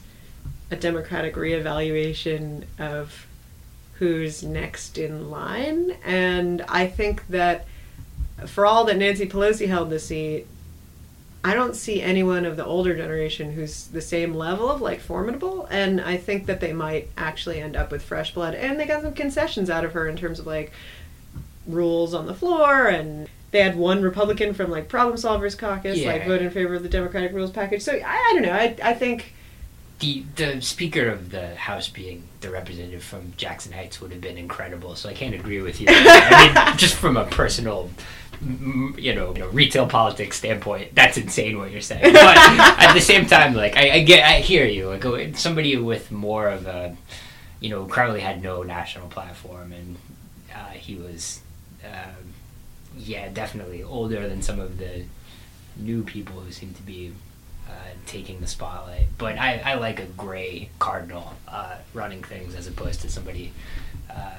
a 0.72 0.76
democratic 0.76 1.36
reevaluation 1.36 2.64
of 2.80 3.25
who's 4.00 4.44
next 4.44 4.98
in 4.98 5.32
line. 5.32 5.96
And 6.04 6.62
I 6.68 6.88
think 6.88 7.28
that 7.28 7.66
for 8.46 8.66
all 8.66 8.84
that 8.86 8.98
Nancy 8.98 9.28
Pelosi 9.28 9.68
held 9.68 9.90
the 9.90 10.00
seat, 10.00 10.48
I 11.44 11.54
don't 11.54 11.76
see 11.76 12.02
anyone 12.02 12.46
of 12.46 12.58
the 12.58 12.66
older 12.66 12.96
generation 12.96 13.54
who's 13.54 13.88
the 13.88 14.02
same 14.02 14.34
level 14.34 14.70
of 14.70 14.82
like 14.82 15.00
formidable. 15.00 15.68
And 15.70 16.02
I 16.02 16.18
think 16.18 16.48
that 16.48 16.60
they 16.60 16.74
might 16.74 17.10
actually 17.18 17.62
end 17.62 17.76
up 17.76 17.92
with 17.92 18.02
fresh 18.02 18.34
blood. 18.34 18.56
And 18.56 18.80
they 18.80 18.86
got 18.86 19.04
some 19.04 19.14
concessions 19.14 19.70
out 19.70 19.86
of 19.86 19.94
her 19.94 20.08
in 20.08 20.18
terms 20.18 20.40
of 20.40 20.48
like 20.48 20.72
rules 21.68 22.14
on 22.14 22.26
the 22.26 22.34
floor 22.34 22.88
and 22.88 23.28
they 23.52 23.62
had 23.62 23.76
one 23.78 24.02
Republican 24.02 24.54
from 24.54 24.70
like 24.70 24.90
Problem 24.90 25.16
Solvers 25.16 25.58
Caucus 25.58 26.04
like 26.04 26.28
vote 26.28 26.42
in 26.42 26.50
favor 26.50 26.76
of 26.76 26.84
the 26.84 26.90
Democratic 26.90 27.32
rules 27.32 27.52
package. 27.52 27.82
So 27.82 27.94
I, 27.94 28.02
I 28.04 28.32
don't 28.34 28.42
know. 28.42 28.52
I, 28.52 28.76
I 28.84 28.94
think 28.94 29.34
the 30.00 30.24
the 30.36 30.62
speaker 30.62 31.08
of 31.10 31.32
the 31.32 31.56
house 31.56 31.88
being 31.88 32.24
the 32.42 32.50
representative 32.50 33.04
from 33.04 33.34
Jackson 33.38 33.72
Heights 33.72 34.02
would 34.02 34.12
have 34.12 34.22
been 34.22 34.38
incredible. 34.38 34.96
So 34.96 35.10
I 35.10 35.14
can't 35.14 35.34
agree 35.34 35.62
with 35.62 35.80
you. 35.80 35.88
I 35.90 36.68
mean, 36.68 36.78
just 36.78 36.96
from 36.96 37.16
a 37.16 37.26
personal, 37.26 37.90
you 38.42 39.16
know, 39.16 39.34
you 39.34 39.40
know, 39.40 39.48
retail 39.48 39.88
politics 39.88 40.38
standpoint, 40.38 40.94
that's 40.96 41.18
insane 41.18 41.58
what 41.58 41.72
you're 41.72 41.82
saying. 41.82 42.14
But 42.14 42.38
at 42.38 42.94
the 42.94 43.02
same 43.02 43.26
time, 43.26 43.54
like 43.54 43.78
I, 43.78 43.92
I 43.92 44.00
get, 44.04 44.24
I 44.24 44.40
hear 44.40 44.66
you. 44.66 44.90
Like 44.90 45.06
uh, 45.06 45.34
somebody 45.34 45.78
with 45.78 46.12
more 46.12 46.50
of 46.50 46.68
a, 46.68 46.96
you 47.62 47.70
know, 47.70 47.86
Crowley 47.86 48.20
had 48.20 48.44
no 48.44 48.64
national 48.64 49.08
platform, 49.08 49.72
and 49.72 49.96
uh, 50.54 50.72
he 50.72 50.96
was, 50.96 51.40
um, 51.86 52.34
yeah, 52.98 53.30
definitely 53.30 53.82
older 53.82 54.28
than 54.28 54.42
some 54.42 54.60
of 54.60 54.78
the 54.78 55.06
new 55.78 56.04
people 56.04 56.40
who 56.42 56.52
seem 56.52 56.74
to 56.74 56.82
be 56.84 57.14
uh, 57.68 57.72
taking 58.06 58.40
the 58.42 58.48
spotlight. 58.48 59.08
But 59.18 59.38
I, 59.38 59.58
I 59.66 59.74
like 59.76 60.00
a 60.00 60.06
gray 60.06 60.70
cardinal 60.80 61.34
uh, 61.48 61.76
running 61.94 62.24
things 62.24 62.56
as 62.56 62.68
opposed 62.68 63.02
to 63.02 63.10
somebody 63.10 63.52
uh, 64.10 64.32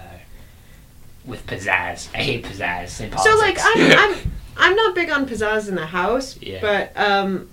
with 1.24 1.46
pizzazz. 1.46 2.08
I 2.14 2.18
hate 2.18 2.44
pizzazz 2.44 3.00
in 3.00 3.10
politics. 3.10 3.24
so. 3.24 3.36
Like 3.38 3.58
I'm 3.60 3.98
I'm 4.14 4.32
I'm 4.58 4.74
not 4.76 4.94
big 4.94 5.10
on 5.10 5.26
pizzazz 5.26 5.68
in 5.68 5.74
the 5.74 5.86
house, 5.86 6.40
Yeah. 6.40 6.60
but 6.60 6.96
um, 6.98 7.48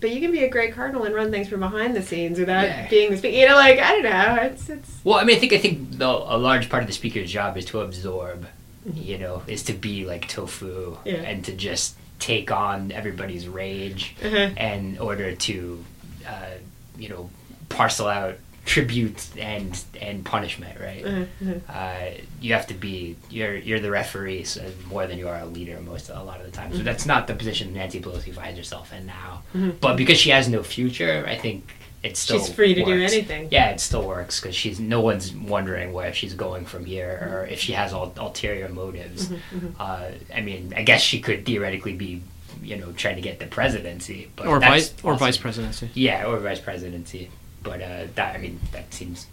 but 0.00 0.10
you 0.10 0.20
can 0.20 0.32
be 0.32 0.44
a 0.44 0.48
great 0.48 0.72
cardinal 0.74 1.04
and 1.04 1.14
run 1.14 1.30
things 1.30 1.48
from 1.48 1.60
behind 1.60 1.94
the 1.94 2.00
scenes 2.02 2.38
without 2.38 2.64
Yeah. 2.64 2.88
being 2.88 3.10
the 3.10 3.18
speaker. 3.18 3.36
You 3.36 3.48
know, 3.48 3.56
like 3.56 3.78
I 3.78 3.92
don't 3.92 4.04
know. 4.04 4.38
It's 4.42 4.68
it's 4.70 4.98
Well, 5.04 5.18
I 5.18 5.24
mean, 5.24 5.36
I 5.36 5.40
think 5.40 5.52
I 5.52 5.58
think 5.58 5.98
the, 5.98 6.06
a 6.06 6.38
large 6.38 6.68
part 6.70 6.82
of 6.82 6.86
the 6.86 6.92
speaker's 6.94 7.30
job 7.30 7.56
is 7.58 7.64
to 7.66 7.80
absorb, 7.80 8.46
you 8.94 9.18
know, 9.18 9.42
is 9.46 9.62
to 9.64 9.72
be 9.74 10.06
like 10.06 10.28
tofu 10.28 10.96
Yeah. 11.04 11.14
and 11.16 11.44
to 11.44 11.52
just 11.52 11.96
take 12.20 12.52
on 12.52 12.92
everybody's 12.92 13.48
rage 13.48 14.14
uh 14.22 14.28
in 14.28 14.98
order 14.98 15.34
to, 15.34 15.84
uh, 16.26 16.54
you 16.96 17.08
know, 17.08 17.28
parcel 17.68 18.06
out 18.06 18.36
tribute 18.66 19.26
and 19.38 19.82
and 20.00 20.24
punishment, 20.24 20.78
right? 20.78 21.04
uh-huh. 21.04 21.72
Uh, 21.72 22.10
you 22.40 22.52
have 22.52 22.66
to 22.68 22.74
be 22.74 23.16
you're 23.28 23.56
you're 23.56 23.80
the 23.80 23.90
referee 23.90 24.44
so 24.44 24.62
more 24.88 25.06
than 25.08 25.18
you 25.18 25.28
are 25.28 25.40
a 25.40 25.46
leader 25.46 25.80
most 25.80 26.10
a 26.10 26.22
lot 26.22 26.38
of 26.40 26.46
the 26.46 26.52
time. 26.52 26.68
Mm-hmm. 26.68 26.78
So 26.78 26.84
that's 26.84 27.06
not 27.06 27.26
the 27.26 27.34
position 27.34 27.72
Nancy 27.74 28.00
Pelosi 28.00 28.32
finds 28.32 28.58
herself 28.58 28.92
in 28.92 29.06
now. 29.06 29.42
Mhm. 29.54 29.80
But 29.80 29.96
because 29.96 30.18
she 30.18 30.30
has 30.30 30.48
no 30.48 30.62
future, 30.62 31.24
I 31.26 31.36
think 31.36 31.74
it 32.02 32.16
still 32.16 32.38
she's 32.38 32.52
free 32.52 32.74
to 32.74 32.84
do 32.84 32.98
works. 33.00 33.12
anything. 33.12 33.48
Yeah, 33.50 33.70
it 33.70 33.80
still 33.80 34.06
works 34.06 34.40
because 34.40 34.54
she's 34.56 34.80
no 34.80 35.00
one's 35.00 35.32
wondering 35.34 35.92
where 35.92 36.12
she's 36.14 36.34
going 36.34 36.64
from 36.64 36.84
here 36.86 37.28
or 37.32 37.46
if 37.46 37.58
she 37.60 37.72
has 37.72 37.92
ul- 37.92 38.14
ulterior 38.18 38.68
motives. 38.68 39.28
Mm-hmm, 39.28 39.66
Uh, 39.78 40.10
I 40.34 40.40
mean, 40.40 40.72
I 40.76 40.82
guess 40.82 41.02
she 41.02 41.20
could 41.20 41.44
theoretically 41.44 41.92
be, 41.92 42.22
you 42.62 42.76
know, 42.76 42.92
trying 42.92 43.16
to 43.16 43.20
get 43.22 43.38
the 43.38 43.46
presidency, 43.46 44.30
but 44.36 44.46
or 44.46 44.58
that's 44.60 44.88
vice 44.88 45.04
or 45.04 45.14
vice 45.16 45.36
presidency. 45.36 45.90
Yeah, 45.94 46.24
or 46.26 46.38
vice 46.38 46.60
presidency, 46.60 47.30
but 47.62 47.82
uh, 47.82 48.06
that 48.14 48.34
I 48.34 48.38
mean 48.38 48.60
that 48.72 48.92
seems 48.94 49.26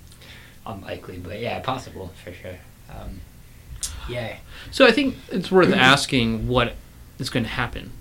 unlikely, 0.66 1.18
but 1.18 1.40
yeah, 1.40 1.60
possible 1.60 2.12
for 2.24 2.34
sure. 2.34 2.58
Um, 2.90 3.22
yeah, 4.10 4.38
So 4.72 4.86
I 4.86 4.92
think 4.92 5.16
it's 5.32 5.52
worth 5.52 5.74
asking 5.74 6.48
what 6.48 6.74
is 7.20 7.30
going 7.30 7.44
to 7.44 7.50
happen 7.52 7.92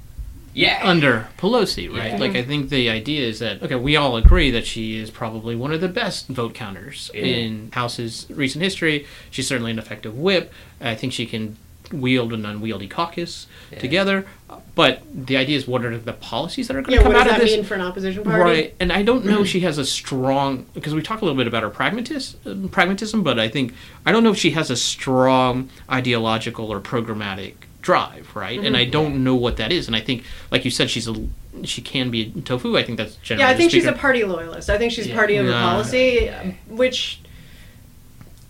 yeah, 0.57 0.81
under 0.83 1.29
Pelosi, 1.37 1.93
right? 1.93 2.13
Yeah. 2.13 2.19
Like 2.19 2.35
I 2.35 2.43
think 2.43 2.71
the 2.71 2.89
idea 2.89 3.27
is 3.29 3.41
that 3.41 3.63
okay, 3.63 3.75
we 3.75 3.95
all 3.95 4.17
agree 4.17 4.51
that 4.53 4.67
she 4.67 4.97
is 4.97 5.11
probably 5.11 5.55
one 5.55 5.71
of 5.73 5.81
the 5.83 5.89
best 5.89 6.29
vote 6.29 6.55
counters 6.55 7.11
Yeah. 7.15 7.21
in 7.23 7.71
House's 7.73 8.27
recent 8.31 8.65
history. 8.65 9.07
She's 9.31 9.47
certainly 9.47 9.71
an 9.71 9.79
effective 9.79 10.17
whip. 10.17 10.51
I 10.81 10.95
think 10.95 11.13
she 11.13 11.27
can 11.27 11.57
wield 11.93 12.33
an 12.33 12.45
unwieldy 12.47 12.89
caucus 12.89 13.47
Yeah. 13.71 13.79
together. 13.79 14.27
But 14.75 15.03
the 15.15 15.37
idea 15.37 15.57
is 15.59 15.69
what 15.69 15.85
are 15.85 15.97
the 15.99 16.13
policies 16.15 16.69
that 16.69 16.77
are 16.77 16.83
going 16.83 16.99
to 16.99 17.05
what 17.05 17.13
come 17.13 17.21
out 17.21 17.31
of 17.31 17.41
this? 17.41 17.53
mean 17.55 17.65
for 17.65 17.75
an 17.75 17.81
opposition 17.83 18.25
party? 18.25 18.41
Right, 18.43 18.75
and 18.81 18.93
I 18.93 19.03
don't 19.03 19.25
know 19.25 19.43
if 19.43 19.49
she 19.49 19.61
has 19.61 19.77
a 19.79 19.85
strong 19.85 20.67
because 20.75 20.95
we 20.95 21.03
talk 21.03 21.21
a 21.21 21.25
little 21.25 21.37
bit 21.37 21.47
about 21.47 21.63
her 21.65 21.71
pragmatism, 21.71 22.69
pragmatism, 22.71 23.23
but 23.23 23.39
I 23.39 23.49
think 23.49 23.75
I 24.07 24.11
don't 24.13 24.25
know 24.25 24.31
if 24.33 24.39
she 24.39 24.51
has 24.53 24.71
a 24.71 24.77
strong 24.77 25.69
ideological 25.91 26.73
or 26.73 26.81
programmatic 26.81 27.55
drive, 27.91 28.35
right? 28.35 28.59
And 28.59 28.77
I 28.77 28.83
Mm-hmm. 28.83 28.91
don't 28.91 29.23
know 29.25 29.37
what 29.37 29.57
that 29.59 29.71
is. 29.71 29.87
And 29.87 29.95
I 29.95 30.01
think, 30.01 30.25
like 30.51 30.65
you 30.65 30.73
said, 30.73 30.91
she's 30.91 31.07
a 31.07 31.15
she 31.63 31.81
can 31.81 32.11
be 32.11 32.33
tofu. 32.45 32.77
I 32.77 32.83
think 32.83 32.99
that's 32.99 33.15
generally. 33.17 33.49
Yeah, 33.49 33.55
I 33.55 33.57
think 33.57 33.71
she's 33.71 33.87
a 33.87 33.93
party 33.93 34.25
loyalist. 34.25 34.69
I 34.69 34.77
think 34.77 34.93
she's 34.93 35.07
Yeah. 35.07 35.15
party 35.15 35.39
over 35.39 35.49
Yeah. 35.51 35.61
policy, 35.71 36.19
Yeah. 36.25 36.53
which 36.67 37.21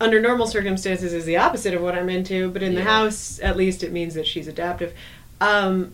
under 0.01 0.19
normal 0.19 0.47
circumstances 0.47 1.13
is 1.13 1.25
the 1.25 1.37
opposite 1.37 1.73
of 1.75 1.81
what 1.83 1.93
I'm 1.95 2.09
into, 2.09 2.49
but 2.49 2.63
in 2.63 2.73
the 2.75 2.83
house 2.83 3.39
at 3.43 3.55
least 3.55 3.83
it 3.83 3.91
means 3.91 4.15
that 4.15 4.25
she's 4.27 4.47
adaptive. 4.47 4.93
Um, 5.39 5.93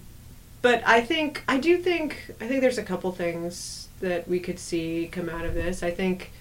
but 0.62 0.82
I 0.86 1.02
think 1.02 1.44
I 1.48 1.58
do 1.58 1.78
think 1.78 2.32
I 2.40 2.48
think 2.48 2.62
there's 2.62 2.78
a 2.78 2.84
couple 2.84 3.12
things 3.12 3.90
that 4.00 4.28
we 4.28 4.40
could 4.40 4.58
see 4.58 5.10
come 5.12 5.28
out 5.30 5.44
of 5.46 5.54
this. 5.54 5.84
I 5.84 5.92
think 5.92 6.32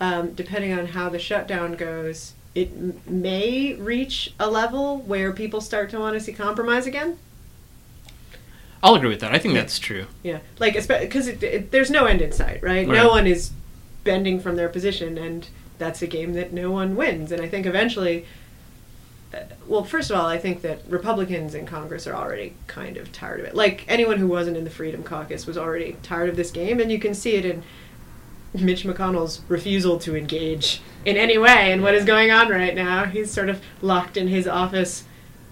um, 0.00 0.32
depending 0.32 0.72
on 0.78 0.86
how 0.86 1.08
the 1.10 1.18
shutdown 1.18 1.74
goes, 1.74 2.32
it 2.62 2.70
m- 2.76 3.00
may 3.06 3.74
reach 3.74 4.32
a 4.40 4.50
level 4.50 4.98
where 4.98 5.32
people 5.32 5.60
start 5.60 5.90
to 5.90 5.98
want 5.98 6.14
to 6.14 6.20
see 6.20 6.32
compromise 6.32 6.86
again. 6.86 7.18
I'll 8.82 8.94
agree 8.94 9.08
with 9.08 9.20
that. 9.20 9.34
I 9.34 9.38
think 9.38 9.54
Yeah. 9.54 9.60
that's 9.60 9.78
true. 9.78 10.06
Yeah, 10.22 10.38
like 10.58 10.74
because 10.74 11.26
it, 11.28 11.42
it, 11.42 11.70
there's 11.70 11.90
no 11.90 12.04
end 12.06 12.20
in 12.20 12.32
sight, 12.32 12.62
right? 12.62 12.86
Right. 12.86 12.96
No 12.96 13.08
one 13.08 13.26
is 13.26 13.50
bending 14.04 14.40
from 14.40 14.56
their 14.56 14.68
position, 14.68 15.18
and 15.18 15.48
that's 15.78 16.00
a 16.02 16.06
game 16.06 16.32
that 16.34 16.52
no 16.52 16.70
one 16.70 16.94
wins. 16.96 17.32
And 17.32 17.42
I 17.42 17.48
think 17.48 17.66
eventually, 17.66 18.24
uh, 19.34 19.38
well, 19.66 19.82
first 19.84 20.10
of 20.10 20.16
all, 20.18 20.26
I 20.26 20.38
think 20.38 20.62
that 20.62 20.80
Republicans 20.88 21.54
in 21.54 21.66
Congress 21.66 22.06
are 22.06 22.14
already 22.14 22.54
kind 22.68 22.96
of 22.96 23.10
tired 23.12 23.40
of 23.40 23.46
it. 23.46 23.54
Like 23.54 23.84
anyone 23.88 24.18
who 24.18 24.28
wasn't 24.28 24.56
in 24.56 24.64
the 24.64 24.70
Freedom 24.70 25.02
Caucus 25.02 25.46
was 25.46 25.58
already 25.58 25.96
tired 26.02 26.28
of 26.28 26.36
this 26.36 26.50
game, 26.52 26.78
and 26.80 26.90
you 26.90 26.98
can 27.00 27.14
see 27.14 27.34
it 27.34 27.44
in 27.44 27.62
Mitch 28.54 28.84
McConnell's 28.84 29.40
refusal 29.48 29.98
to 30.00 30.16
engage 30.16 30.80
in 31.04 31.16
any 31.16 31.38
way 31.38 31.70
in 31.72 31.82
what 31.82 31.94
is 31.94 32.04
going 32.04 32.30
on 32.30 32.48
right 32.48 32.74
now. 32.74 33.04
He's 33.04 33.30
sort 33.30 33.48
of 33.48 33.60
locked 33.82 34.16
in 34.16 34.28
his 34.28 34.46
office, 34.48 35.04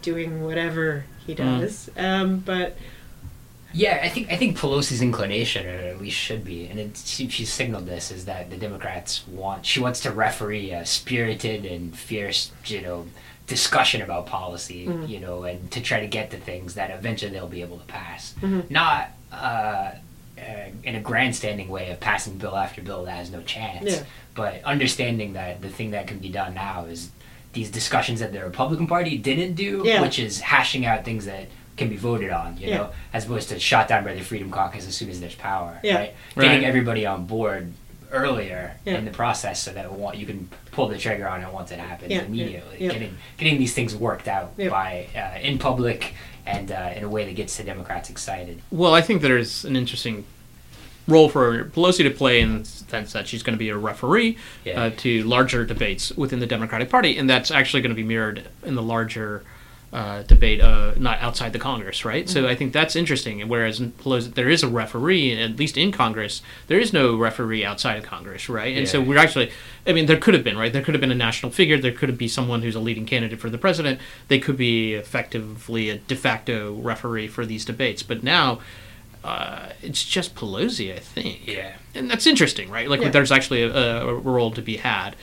doing 0.02 0.42
whatever 0.44 1.04
he 1.26 1.34
Mm. 1.34 1.60
does. 1.60 1.90
Um, 1.96 2.38
but 2.40 2.76
Yeah, 3.72 4.00
I 4.02 4.08
think 4.08 4.30
I 4.32 4.36
think 4.36 4.56
Pelosi's 4.58 5.02
inclination, 5.02 5.66
or 5.66 5.70
at 5.70 6.00
least 6.00 6.16
should 6.16 6.44
be, 6.44 6.66
and 6.66 6.78
it, 6.80 6.96
she, 7.04 7.28
she 7.28 7.44
signaled 7.44 7.84
this, 7.84 8.10
is 8.10 8.24
that 8.24 8.48
the 8.48 8.56
Democrats 8.56 9.26
want 9.28 9.66
she 9.66 9.80
wants 9.80 10.00
to 10.00 10.10
referee 10.12 10.70
a 10.70 10.86
spirited 10.86 11.66
and 11.66 11.94
fierce, 11.94 12.52
you 12.64 12.80
know, 12.80 13.06
discussion 13.46 14.00
about 14.00 14.24
policy, 14.26 14.86
Mhm. 14.86 15.08
you 15.08 15.20
know, 15.20 15.42
and 15.44 15.70
to 15.72 15.82
try 15.82 16.00
to 16.00 16.06
get 16.06 16.30
to 16.30 16.38
things 16.38 16.74
that 16.74 16.90
eventually 16.90 17.30
they'll 17.32 17.48
be 17.48 17.60
able 17.60 17.76
to 17.78 17.84
pass, 17.84 18.34
Mhm. 18.40 18.70
not 18.70 19.10
uh, 19.30 19.90
uh, 20.38 20.70
in 20.84 20.94
a 20.94 21.00
grandstanding 21.00 21.68
way 21.68 21.90
of 21.90 22.00
passing 22.00 22.36
bill 22.38 22.56
after 22.56 22.82
bill 22.82 23.04
that 23.04 23.12
has 23.16 23.30
no 23.30 23.42
chance, 23.42 23.90
Yeah. 23.90 24.02
but 24.34 24.62
understanding 24.64 25.32
that 25.34 25.62
the 25.62 25.68
thing 25.70 25.92
that 25.92 26.06
can 26.06 26.18
be 26.18 26.28
done 26.28 26.54
now 26.54 26.84
is 26.84 27.10
these 27.52 27.70
discussions 27.70 28.20
that 28.20 28.32
the 28.32 28.40
Republican 28.44 28.86
Party 28.86 29.16
didn't 29.16 29.54
do, 29.54 29.82
Yeah. 29.84 30.02
which 30.02 30.18
is 30.18 30.40
hashing 30.40 30.84
out 30.84 31.04
things 31.04 31.24
that 31.24 31.46
can 31.78 31.88
be 31.88 31.96
voted 31.96 32.30
on, 32.30 32.56
you 32.58 32.68
Yeah. 32.68 32.76
know, 32.76 32.90
as 33.12 33.24
opposed 33.24 33.48
to 33.50 33.58
shot 33.58 33.88
down 33.88 34.04
by 34.04 34.14
the 34.14 34.20
Freedom 34.22 34.50
Caucus 34.50 34.86
as 34.86 34.94
soon 34.94 35.08
as 35.10 35.20
there's 35.20 35.34
power, 35.34 35.78
Yeah. 35.82 35.96
right? 35.96 36.14
Getting 36.38 36.64
everybody 36.64 37.06
on 37.06 37.26
board 37.26 37.72
earlier 38.12 38.76
Yeah. 38.84 38.94
in 38.98 39.04
the 39.04 39.10
process 39.10 39.60
so 39.62 39.72
that 39.72 39.90
wa- 39.92 40.12
you 40.12 40.26
can 40.26 40.48
pull 40.70 40.88
the 40.88 40.96
trigger 40.98 41.28
on 41.28 41.42
it 41.42 41.52
once 41.52 41.70
it 41.72 41.78
happens 41.78 42.10
Yeah, 42.12 42.18
yeah, 42.20 42.24
immediately. 42.24 42.76
yeah. 42.78 42.92
Getting 42.92 43.16
getting 43.36 43.58
these 43.58 43.74
things 43.74 43.96
worked 43.96 44.28
out 44.28 44.52
Yeah. 44.56 44.68
by 44.68 45.06
uh, 45.16 45.38
in 45.40 45.58
public 45.58 46.14
and 46.46 46.70
uh, 46.72 46.92
in 46.96 47.02
a 47.04 47.08
way 47.08 47.24
that 47.24 47.34
gets 47.34 47.56
the 47.56 47.64
Democrats 47.64 48.08
excited. 48.10 48.62
Well, 48.70 48.94
I 48.94 49.02
think 49.02 49.22
there's 49.22 49.64
an 49.64 49.76
interesting 49.76 50.24
role 51.08 51.28
for 51.28 51.64
Pelosi 51.66 52.02
to 52.04 52.10
play 52.10 52.40
in 52.40 52.60
the 52.60 52.64
sense 52.64 53.12
that 53.12 53.28
she's 53.28 53.42
going 53.42 53.54
to 53.54 53.58
be 53.58 53.68
a 53.68 53.76
referee 53.76 54.36
Yeah. 54.64 54.80
uh, 54.84 54.90
to 54.98 55.22
larger 55.24 55.64
debates 55.64 56.10
within 56.12 56.40
the 56.40 56.46
Democratic 56.46 56.90
Party, 56.90 57.16
and 57.18 57.28
that's 57.30 57.50
actually 57.50 57.80
going 57.82 57.90
to 57.90 57.96
be 57.96 58.02
mirrored 58.02 58.48
in 58.64 58.74
the 58.74 58.82
larger 58.82 59.44
uh, 59.96 60.22
debate, 60.24 60.60
uh, 60.60 60.92
not 60.98 61.18
outside 61.20 61.54
the 61.54 61.58
Congress, 61.58 62.04
right? 62.04 62.28
So 62.28 62.46
I 62.46 62.54
think 62.54 62.74
that's 62.74 62.94
interesting. 62.94 63.40
And 63.40 63.48
Whereas 63.48 63.80
Pelosi, 63.80 64.34
there 64.34 64.50
is 64.50 64.62
a 64.62 64.68
referee, 64.68 65.42
at 65.42 65.56
least 65.56 65.78
in 65.78 65.90
Congress, 65.90 66.42
there 66.66 66.78
is 66.78 66.92
no 66.92 67.16
referee 67.16 67.64
outside 67.64 67.96
of 67.96 68.04
Congress, 68.04 68.50
right? 68.50 68.76
And 68.76 68.86
so 68.86 69.00
we're 69.00 69.16
actually, 69.16 69.50
I 69.86 69.94
mean, 69.94 70.04
there 70.04 70.18
could 70.18 70.34
have 70.34 70.44
been, 70.44 70.58
right? 70.58 70.70
There 70.70 70.82
could 70.82 70.92
have 70.92 71.00
been 71.00 71.10
a 71.10 71.14
national 71.14 71.50
figure. 71.50 71.78
There 71.78 71.92
could 71.92 72.18
be 72.18 72.28
someone 72.28 72.60
who's 72.60 72.74
a 72.74 72.80
leading 72.80 73.06
candidate 73.06 73.40
for 73.40 73.48
the 73.48 73.56
president. 73.56 73.98
They 74.28 74.38
could 74.38 74.58
be 74.58 74.92
effectively 74.92 75.88
a 75.88 75.96
de 75.96 76.14
facto 76.14 76.74
referee 76.74 77.28
for 77.28 77.46
these 77.46 77.64
debates. 77.64 78.02
But 78.02 78.22
now, 78.22 78.60
uh, 79.24 79.70
it's 79.82 80.04
just 80.04 80.34
Pelosi, 80.34 80.94
I 80.94 80.98
think. 80.98 81.46
Yeah. 81.46 81.72
And 81.94 82.10
that's 82.10 82.26
interesting, 82.26 82.68
right? 82.68 82.88
Like, 82.90 83.00
Yeah. 83.00 83.08
there's 83.08 83.32
actually 83.32 83.62
a, 83.62 84.02
a 84.02 84.14
role 84.14 84.50
to 84.50 84.60
be 84.60 84.76
had. 84.76 85.16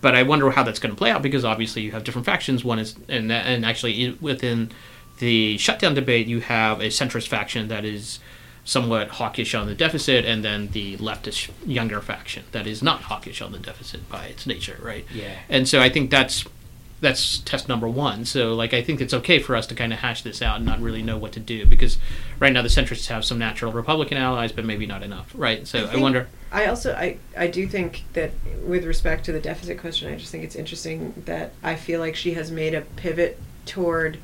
But 0.00 0.14
I 0.14 0.22
wonder 0.22 0.50
how 0.50 0.62
that's 0.62 0.78
going 0.78 0.94
to 0.94 0.98
play 0.98 1.10
out 1.10 1.22
because 1.22 1.44
obviously 1.44 1.82
you 1.82 1.92
have 1.92 2.04
different 2.04 2.26
factions. 2.26 2.64
One 2.64 2.78
is, 2.78 2.96
and 3.08 3.30
and 3.30 3.66
actually 3.66 4.16
within 4.20 4.70
the 5.18 5.58
shutdown 5.58 5.94
debate, 5.94 6.26
you 6.26 6.40
have 6.40 6.80
a 6.80 6.86
centrist 6.86 7.28
faction 7.28 7.68
that 7.68 7.84
is 7.84 8.18
somewhat 8.64 9.08
hawkish 9.08 9.54
on 9.54 9.66
the 9.66 9.74
deficit, 9.74 10.24
and 10.24 10.44
then 10.44 10.68
the 10.68 10.96
leftist 10.98 11.50
younger 11.66 12.00
faction 12.00 12.44
that 12.52 12.66
is 12.66 12.82
not 12.82 13.02
hawkish 13.02 13.42
on 13.42 13.52
the 13.52 13.58
deficit 13.58 14.08
by 14.08 14.26
its 14.26 14.46
nature, 14.46 14.78
right? 14.82 15.04
Yeah. 15.12 15.38
And 15.48 15.68
so 15.68 15.80
I 15.80 15.88
think 15.88 16.10
that's 16.10 16.44
that's 17.00 17.38
test 17.38 17.68
number 17.68 17.88
one. 17.88 18.24
So 18.24 18.54
like 18.54 18.74
I 18.74 18.82
think 18.82 19.00
it's 19.00 19.14
okay 19.14 19.38
for 19.38 19.56
us 19.56 19.66
to 19.68 19.74
kind 19.74 19.92
of 19.92 20.00
hash 20.00 20.22
this 20.22 20.42
out 20.42 20.56
and 20.56 20.66
not 20.66 20.80
really 20.80 21.02
know 21.02 21.16
what 21.18 21.32
to 21.32 21.40
do 21.40 21.64
because 21.66 21.98
right 22.38 22.52
now 22.52 22.62
the 22.62 22.68
centrists 22.68 23.06
have 23.08 23.24
some 23.24 23.38
natural 23.38 23.72
Republican 23.72 24.18
allies, 24.18 24.52
but 24.52 24.64
maybe 24.64 24.86
not 24.86 25.02
enough, 25.02 25.32
right? 25.34 25.66
So 25.66 25.84
I, 25.84 25.86
think- 25.88 26.02
wonder. 26.02 26.28
I 26.52 26.66
also 26.66 26.92
I, 26.94 27.18
I 27.36 27.46
do 27.46 27.66
think 27.66 28.04
that 28.14 28.32
with 28.64 28.84
respect 28.84 29.24
to 29.26 29.32
the 29.32 29.40
deficit 29.40 29.78
question, 29.78 30.12
I 30.12 30.16
just 30.16 30.32
think 30.32 30.44
it's 30.44 30.56
interesting 30.56 31.14
that 31.26 31.52
I 31.62 31.76
feel 31.76 32.00
like 32.00 32.16
she 32.16 32.34
has 32.34 32.50
made 32.50 32.74
a 32.74 32.80
pivot 32.80 33.38
toward 33.66 34.18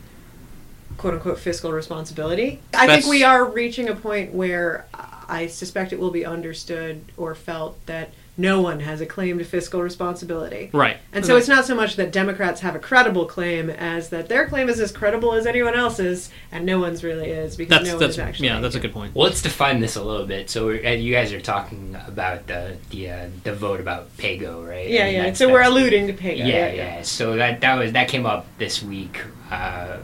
quote 0.97 1.15
unquote 1.15 1.39
fiscal 1.39 1.73
responsibility. 1.73 2.61
I 2.75 2.87
That's- 2.87 3.05
think 3.05 3.11
we 3.11 3.23
are 3.23 3.45
reaching 3.45 3.89
a 3.89 3.95
point 3.95 4.33
where 4.35 4.87
I 5.29 5.47
suspect 5.47 5.93
it 5.93 5.99
will 5.99 6.11
be 6.11 6.25
understood 6.25 7.01
or 7.17 7.35
felt 7.35 7.85
that 7.87 8.11
no 8.37 8.61
one 8.61 8.81
has 8.81 9.01
a 9.01 9.07
claim 9.07 9.39
to 9.39 9.45
fiscal 9.45 9.81
responsibility. 9.83 10.71
Right. 10.73 10.99
And 11.13 11.25
so 11.25 11.37
it's 11.37 11.49
not 11.49 11.65
so 11.65 11.75
much 11.75 11.97
that 11.97 12.13
Democrats 12.13 12.61
have 12.61 12.75
a 12.75 12.79
credible 12.79 13.25
claim 13.27 13.71
as 13.71 14.11
that 14.11 14.29
their 14.29 14.47
claim 14.47 14.69
is 14.69 14.79
as 14.81 14.93
credible 14.93 15.33
as 15.33 15.47
anyone 15.47 15.75
else's, 15.75 16.31
and 16.53 16.67
no 16.67 16.79
one's 16.79 17.03
really 17.03 17.31
is 17.31 17.57
because 17.57 17.71
that's 17.71 17.87
no 17.87 17.93
one 17.95 18.01
that's 18.01 18.15
is 18.15 18.19
actually. 18.19 18.49
yeah, 18.49 18.61
that's 18.61 18.75
a 18.75 18.81
good 18.81 18.93
point. 18.93 19.15
Well, 19.15 19.27
let's 19.29 19.41
define 19.43 19.81
this 19.81 19.97
a 19.97 20.03
little 20.05 20.27
bit. 20.27 20.51
So 20.51 20.67
we're, 20.67 20.87
uh, 20.87 20.91
you 20.91 21.13
guys 21.15 21.33
are 21.33 21.41
talking 21.41 21.97
about 22.07 22.47
the 22.47 22.77
the 22.91 23.11
uh, 23.11 23.29
the 23.45 23.55
vote 23.55 23.81
about 23.81 24.15
PAYGO, 24.19 24.69
right? 24.69 24.89
Yeah, 24.89 25.05
And 25.05 25.13
yeah. 25.13 25.19
that's- 25.21 25.39
So 25.39 25.51
we're 25.51 25.63
alluding 25.63 26.07
to 26.09 26.13
pay. 26.13 26.37
yeah, 26.37 26.73
yeah, 26.73 27.03
So 27.03 27.37
that 27.37 27.61
that 27.63 27.77
was 27.79 27.93
that 27.93 28.09
came 28.09 28.27
up 28.27 28.47
this 28.59 28.83
week. 28.83 29.21
Uh, 29.51 29.99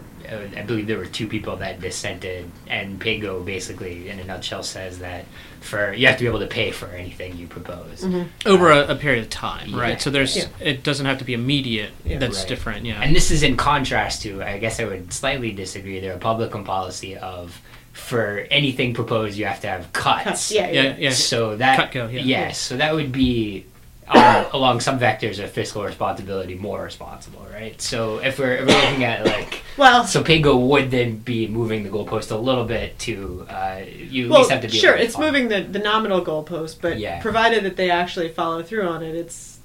I 0.56 0.62
believe 0.62 0.86
there 0.86 0.96
were 0.96 1.04
two 1.04 1.26
people 1.26 1.56
that 1.56 1.80
dissented, 1.80 2.50
and 2.66 2.98
PAYGO 2.98 3.44
basically, 3.44 4.08
in 4.08 4.18
a 4.18 4.24
nutshell, 4.24 4.62
says 4.62 5.00
that 5.00 5.26
for 5.62 5.92
you 5.92 6.06
have 6.06 6.16
to 6.18 6.24
be 6.24 6.28
able 6.28 6.40
to 6.40 6.46
pay 6.46 6.70
for 6.70 6.86
anything 6.88 7.36
you 7.36 7.46
propose. 7.46 8.02
Mm-hmm. 8.02 8.48
over 8.48 8.70
a, 8.70 8.88
a 8.88 8.96
period 8.96 9.22
of 9.24 9.30
time, 9.30 9.74
right? 9.74 9.90
Yeah. 9.92 9.96
So 9.98 10.10
there's 10.10 10.36
Yeah. 10.36 10.44
it 10.60 10.82
doesn't 10.82 11.06
have 11.06 11.18
to 11.18 11.24
be 11.24 11.34
immediate. 11.34 11.92
Yeah. 12.04 12.18
That's 12.18 12.40
Right. 12.40 12.48
different. 12.48 12.86
Yeah. 12.86 13.00
And 13.00 13.14
this 13.14 13.30
is 13.30 13.42
in 13.42 13.56
contrast 13.56 14.22
to, 14.22 14.42
I 14.42 14.58
guess 14.58 14.80
I 14.80 14.84
would 14.84 15.12
slightly 15.12 15.52
disagree, 15.52 16.00
the 16.00 16.08
Republican 16.08 16.64
policy 16.64 17.16
of 17.16 17.60
for 17.92 18.46
anything 18.50 18.94
proposed 18.94 19.36
you 19.36 19.44
have 19.44 19.60
to 19.60 19.68
have 19.68 19.92
cuts. 19.92 20.24
Cuts, 20.24 20.52
yeah, 20.58 20.70
yeah. 20.70 20.82
yeah, 20.82 20.96
yeah. 20.98 21.10
So 21.10 21.56
that 21.56 21.92
CUTGO, 21.92 22.12
yeah. 22.12 22.20
yes, 22.22 22.58
so 22.58 22.76
that 22.78 22.94
would 22.94 23.12
be 23.12 23.66
um, 24.14 24.46
along 24.52 24.80
some 24.80 24.98
vectors 24.98 25.42
of 25.42 25.50
fiscal 25.50 25.82
responsibility 25.84 26.54
more 26.54 26.82
responsible, 26.82 27.46
right? 27.52 27.80
So 27.80 28.18
if 28.18 28.38
we're, 28.38 28.56
if 28.56 28.66
we're 28.66 28.74
looking 28.82 29.04
at 29.04 29.24
like 29.24 29.62
Well, 29.76 30.04
so 30.04 30.22
PAYGO 30.22 30.68
would 30.68 30.90
then 30.90 31.16
be 31.18 31.48
moving 31.48 31.82
the 31.82 31.88
goalpost 31.90 32.30
a 32.30 32.36
little 32.36 32.64
bit 32.64 32.98
to 33.00 33.46
uh, 33.48 33.80
you 33.86 34.26
at 34.26 34.30
well, 34.30 34.40
least 34.40 34.50
have 34.50 34.62
to 34.62 34.68
be 34.68 34.76
sure, 34.78 34.94
it's 34.94 35.18
moving 35.18 35.48
the, 35.48 35.60
the 35.62 35.78
nominal 35.78 36.24
goalpost, 36.24 36.78
but 36.80 36.98
Yeah. 36.98 37.20
provided 37.22 37.64
that 37.64 37.76
they 37.76 37.90
actually 37.90 38.28
follow 38.28 38.62
through 38.62 38.86
on 38.86 39.02
it, 39.02 39.14
it's 39.14 39.58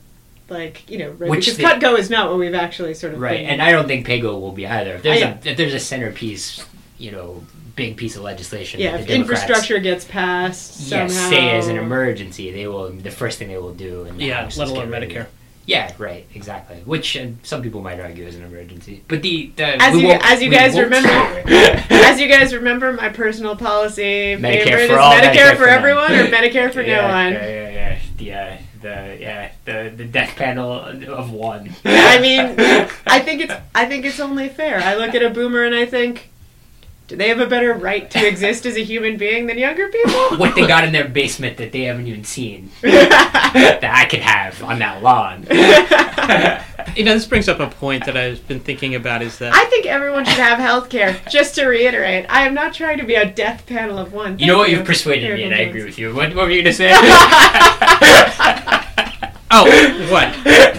like 0.50 0.90
you 0.90 0.98
know, 0.98 1.10
right? 1.12 1.30
Which 1.30 1.46
because 1.46 1.58
they- 1.58 1.64
CUTGO 1.64 2.00
is 2.00 2.10
not 2.10 2.30
what 2.30 2.40
we've 2.40 2.56
actually 2.56 2.94
sort 2.94 3.14
of 3.14 3.20
right, 3.20 3.40
been- 3.40 3.50
and 3.50 3.62
I 3.62 3.72
don't 3.72 3.88
think 3.88 4.08
PAYGO 4.08 4.40
will 4.40 4.54
be 4.54 4.66
either. 4.66 4.94
If 4.96 5.04
there's 5.04 5.22
I- 5.22 5.28
a 5.44 5.50
if 5.52 5.58
there's 5.58 5.74
a 5.74 5.80
centerpiece, 5.80 6.66
you 6.98 7.12
know, 7.12 7.44
big 7.78 7.96
piece 7.96 8.18
of 8.18 8.24
legislation. 8.24 8.82
yeah, 8.82 8.92
that 8.92 9.00
if 9.02 9.08
the 9.08 9.14
Democrats- 9.14 9.44
infrastructure 9.44 9.80
gets 9.80 10.04
passed 10.04 10.82
yes, 10.92 11.14
somehow, 11.14 11.30
say 11.30 11.52
as 11.52 11.68
an 11.70 11.78
emergency, 11.78 12.52
they 12.52 12.68
will. 12.68 12.90
The 12.92 13.12
first 13.12 13.40
thing 13.40 13.48
they 13.48 13.58
will 13.58 13.74
do, 13.74 14.04
in 14.04 14.18
the 14.18 14.26
yeah, 14.26 14.44
let 14.58 14.58
alone 14.68 14.90
get 14.90 15.00
rid 15.00 15.04
of 15.04 15.10
Medicare. 15.10 15.28
Yeah, 15.66 15.92
right, 15.98 16.26
exactly. 16.34 16.78
Which 16.86 17.18
uh, 17.18 17.28
some 17.44 17.62
people 17.62 17.82
might 17.82 18.00
argue 18.00 18.26
is 18.26 18.36
an 18.38 18.44
emergency, 18.44 19.04
but 19.10 19.22
the, 19.22 19.52
the 19.58 19.82
As 19.82 19.96
you- 19.98 20.12
as 20.22 20.42
you 20.42 20.50
guys 20.50 20.80
remember- 20.80 21.10
As 22.10 22.20
you 22.22 22.28
guys 22.30 22.54
remember, 22.54 22.94
my 22.94 23.10
personal 23.10 23.56
policy 23.58 24.38
Medicare 24.38 24.64
favorite 24.64 24.88
for 24.88 24.94
is 24.94 24.98
all, 24.98 25.14
Medicare, 25.14 25.34
Medicare 25.34 25.50
for 25.52 25.56
for 25.58 25.68
everyone 25.68 26.12
or 26.14 26.26
Medicare 26.38 26.74
for 26.74 26.82
yeah, 26.82 27.02
no 27.02 27.08
one. 27.10 27.34
Yeah, 27.34 27.48
yeah, 27.48 27.70
yeah. 27.70 28.00
The, 28.18 28.34
uh, 28.34 28.58
the 28.82 29.18
yeah 29.20 29.52
the 29.66 29.94
the 29.96 30.06
death 30.06 30.36
panel 30.38 30.72
of 30.72 31.32
one. 31.32 31.76
I 31.84 32.20
mean, 32.20 32.56
I 33.08 33.20
think 33.20 33.42
it's 33.42 33.54
I 33.76 33.86
think 33.86 34.06
it's 34.06 34.20
only 34.22 34.48
fair. 34.50 34.80
I 34.80 34.96
look 34.96 35.14
at 35.16 35.22
a 35.24 35.30
boomer 35.32 35.64
and 35.66 35.76
I 35.76 35.86
think, 35.86 36.30
do 37.08 37.16
they 37.16 37.30
have 37.30 37.40
a 37.40 37.48
better 37.48 37.74
right 37.74 38.12
to 38.12 38.28
exist 38.28 38.66
as 38.66 38.76
a 38.76 38.84
human 38.84 39.16
being 39.16 39.48
than 39.48 39.58
younger 39.58 39.88
people? 39.88 40.12
what 40.38 40.56
they 40.56 40.68
got 40.68 40.84
in 40.84 40.92
their 40.92 41.08
basement 41.08 41.56
that 41.58 41.72
they 41.72 41.84
haven't 41.84 42.06
even 42.08 42.26
seen 42.26 42.70
that 42.82 43.80
I 43.84 44.06
could 44.06 44.20
have 44.20 44.62
on 44.62 44.80
that 44.80 45.02
lawn. 45.02 45.48
You 46.96 47.04
know, 47.04 47.14
this 47.14 47.28
brings 47.28 47.50
up 47.50 47.60
a 47.60 47.68
point 47.68 48.06
that 48.06 48.16
I've 48.18 48.48
been 48.48 48.62
thinking 48.62 48.96
about 48.96 49.22
is 49.22 49.38
that 49.40 49.54
I 49.54 49.66
think 49.66 49.86
everyone 49.86 50.26
should 50.26 50.40
have 50.40 50.58
health 50.58 50.90
care. 50.90 51.20
Just 51.30 51.54
to 51.56 51.68
reiterate, 51.68 52.26
I 52.30 52.48
am 52.48 52.56
not 52.56 52.74
trying 52.74 52.98
to 52.98 53.04
be 53.04 53.14
a 53.16 53.30
death 53.30 53.66
panel 53.68 54.00
of 54.00 54.14
one. 54.14 54.40
You 54.40 54.48
know 54.48 54.58
what? 54.58 54.72
You've 54.72 54.86
persuaded 54.86 55.24
Here 55.24 55.36
me, 55.36 55.44
and 55.44 55.54
I 55.54 55.60
agree 55.60 55.84
with 55.84 56.00
you. 56.00 56.16
What, 56.16 56.34
what 56.34 56.46
were 56.46 56.52
you 56.52 56.64
gonna 56.64 56.74
say? 56.74 56.92
oh 59.52 59.66
what 60.10 60.77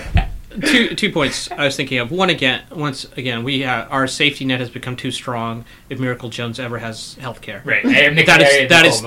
two 0.61 0.95
two 0.95 1.13
points 1.13 1.51
I 1.51 1.65
was 1.65 1.77
thinking 1.77 1.99
of. 1.99 2.11
One 2.11 2.31
again, 2.31 2.63
once 2.71 3.05
again, 3.17 3.45
we 3.45 3.61
have, 3.61 3.91
our 3.91 4.07
safety 4.07 4.45
net 4.45 4.61
has 4.61 4.71
become 4.71 4.97
too 4.97 5.11
strong. 5.11 5.65
If 5.89 5.99
Miracle 5.99 6.29
Jones 6.29 6.59
ever 6.59 6.79
has 6.79 7.15
health 7.15 7.41
care, 7.41 7.63
right. 7.65 7.85
I 7.85 8.01
am 8.01 8.15
the 8.17 8.25
That 8.25 8.39
canary 8.41 8.55
is 8.55 8.57
in 8.57 8.63
the 8.63 8.69
that 8.69 8.87
is 8.87 9.05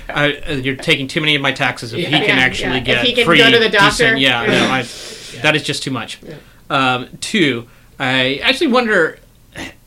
uh, 0.48 0.52
uh, 0.52 0.54
you're 0.54 0.76
taking 0.76 1.08
too 1.08 1.22
many 1.22 1.36
of 1.36 1.42
my 1.42 1.52
taxes. 1.52 1.94
If 1.94 2.00
he 2.00 2.06
can 2.06 2.24
Yeah, 2.24 2.36
actually 2.36 2.70
yeah. 2.72 2.78
If 2.80 2.86
get 2.86 3.06
he 3.06 3.14
can 3.14 3.26
free, 3.26 3.38
go 3.38 3.52
to 3.52 3.60
the 3.60 3.70
doctor. 3.70 3.90
decent, 3.90 4.20
yeah, 4.20 4.46
no, 4.46 4.66
I, 4.72 4.80
Yeah. 4.80 5.42
that 5.44 5.56
is 5.56 5.64
just 5.64 5.84
too 5.84 5.92
much. 5.92 6.20
Yeah. 6.22 6.36
Um, 6.70 7.10
two, 7.20 7.68
I 8.00 8.40
actually 8.44 8.68
wonder. 8.68 9.20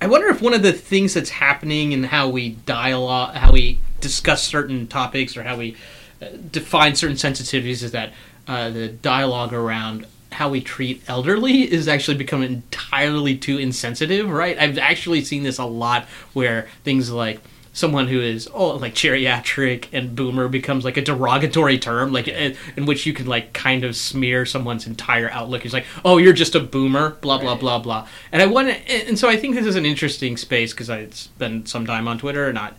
I 0.01 0.07
wonder 0.07 0.29
if 0.29 0.43
one 0.43 0.53
of 0.53 0.63
the 0.63 0.75
things 0.75 1.15
that's 1.15 1.31
happening 1.31 1.93
in 1.93 2.05
how 2.05 2.29
we 2.29 2.51
dialogue, 2.51 3.35
how 3.37 3.51
we 3.51 3.79
discuss 4.03 4.43
certain 4.43 4.87
topics, 4.87 5.37
or 5.39 5.43
how 5.43 5.57
we 5.57 5.75
uh, 6.21 6.27
define 6.51 6.95
certain 6.97 7.17
sensitivities, 7.17 7.83
is 7.83 7.93
that 7.93 8.13
uh, 8.47 8.69
the 8.69 8.89
dialogue 8.89 9.55
around 9.55 10.07
how 10.35 10.49
we 10.51 10.61
treat 10.61 11.03
elderly 11.09 11.63
is 11.73 11.89
actually 11.89 12.17
becoming 12.17 12.53
entirely 12.53 13.37
too 13.37 13.59
insensitive. 13.59 14.29
Right? 14.31 14.59
I've 14.59 14.79
actually 14.79 15.25
seen 15.25 15.43
this 15.43 15.59
a 15.59 15.65
lot 15.65 16.07
where 16.33 16.69
things 16.85 17.11
like 17.11 17.41
someone 17.73 18.07
who 18.07 18.21
is 18.21 18.49
oh 18.55 18.77
like 18.77 18.95
geriatric 18.95 19.87
and 19.93 20.15
boomer 20.15 20.47
becomes 20.47 20.85
like 20.85 20.97
a 20.97 21.03
derogatory 21.03 21.77
term 21.77 22.13
like 22.13 22.29
in, 22.29 22.53
eh, 22.53 22.57
in 22.77 22.87
which 22.87 23.05
you 23.05 23.13
can 23.13 23.27
like 23.27 23.53
kind 23.53 23.83
of 23.83 23.97
smear 23.97 24.47
someone's 24.47 24.87
entire 24.87 25.29
outlook 25.33 25.65
it's 25.65 25.75
like 25.75 25.85
oh 26.05 26.17
you're 26.17 26.33
just 26.33 26.55
a 26.55 26.61
boomer 26.61 27.17
blah 27.21 27.37
blah 27.37 27.51
Right. 27.55 27.61
blah 27.61 27.79
blah 27.81 28.09
and 28.31 28.41
i 28.41 28.47
want 28.47 28.69
to 28.69 29.09
and 29.09 29.19
so 29.19 29.29
i 29.29 29.37
think 29.37 29.57
this 29.57 29.67
is 29.67 29.75
an 29.75 29.85
interesting 29.85 30.37
space 30.37 30.73
because 30.73 30.89
i 30.89 31.09
spend 31.11 31.69
some 31.69 31.85
time 31.85 32.07
on 32.07 32.17
twitter 32.17 32.45
and 32.47 32.55
not 32.55 32.77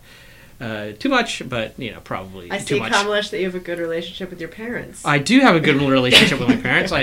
uh, 0.60 0.92
too 0.98 1.08
much 1.08 1.42
but 1.48 1.78
you 1.78 1.90
know 1.92 2.00
probably 2.00 2.50
I 2.50 2.58
too 2.58 2.74
see, 2.76 2.78
much 2.80 2.92
Kamalesh, 2.92 3.30
that 3.30 3.38
you 3.38 3.44
have 3.44 3.54
a 3.54 3.60
good 3.60 3.78
relationship 3.78 4.30
with 4.30 4.40
your 4.40 4.48
parents. 4.48 5.04
I 5.04 5.18
do 5.18 5.40
have 5.40 5.54
a 5.56 5.60
good 5.60 5.76
relationship 5.80 6.38
with 6.40 6.48
my 6.48 6.56
parents. 6.56 6.92
I, 6.92 7.02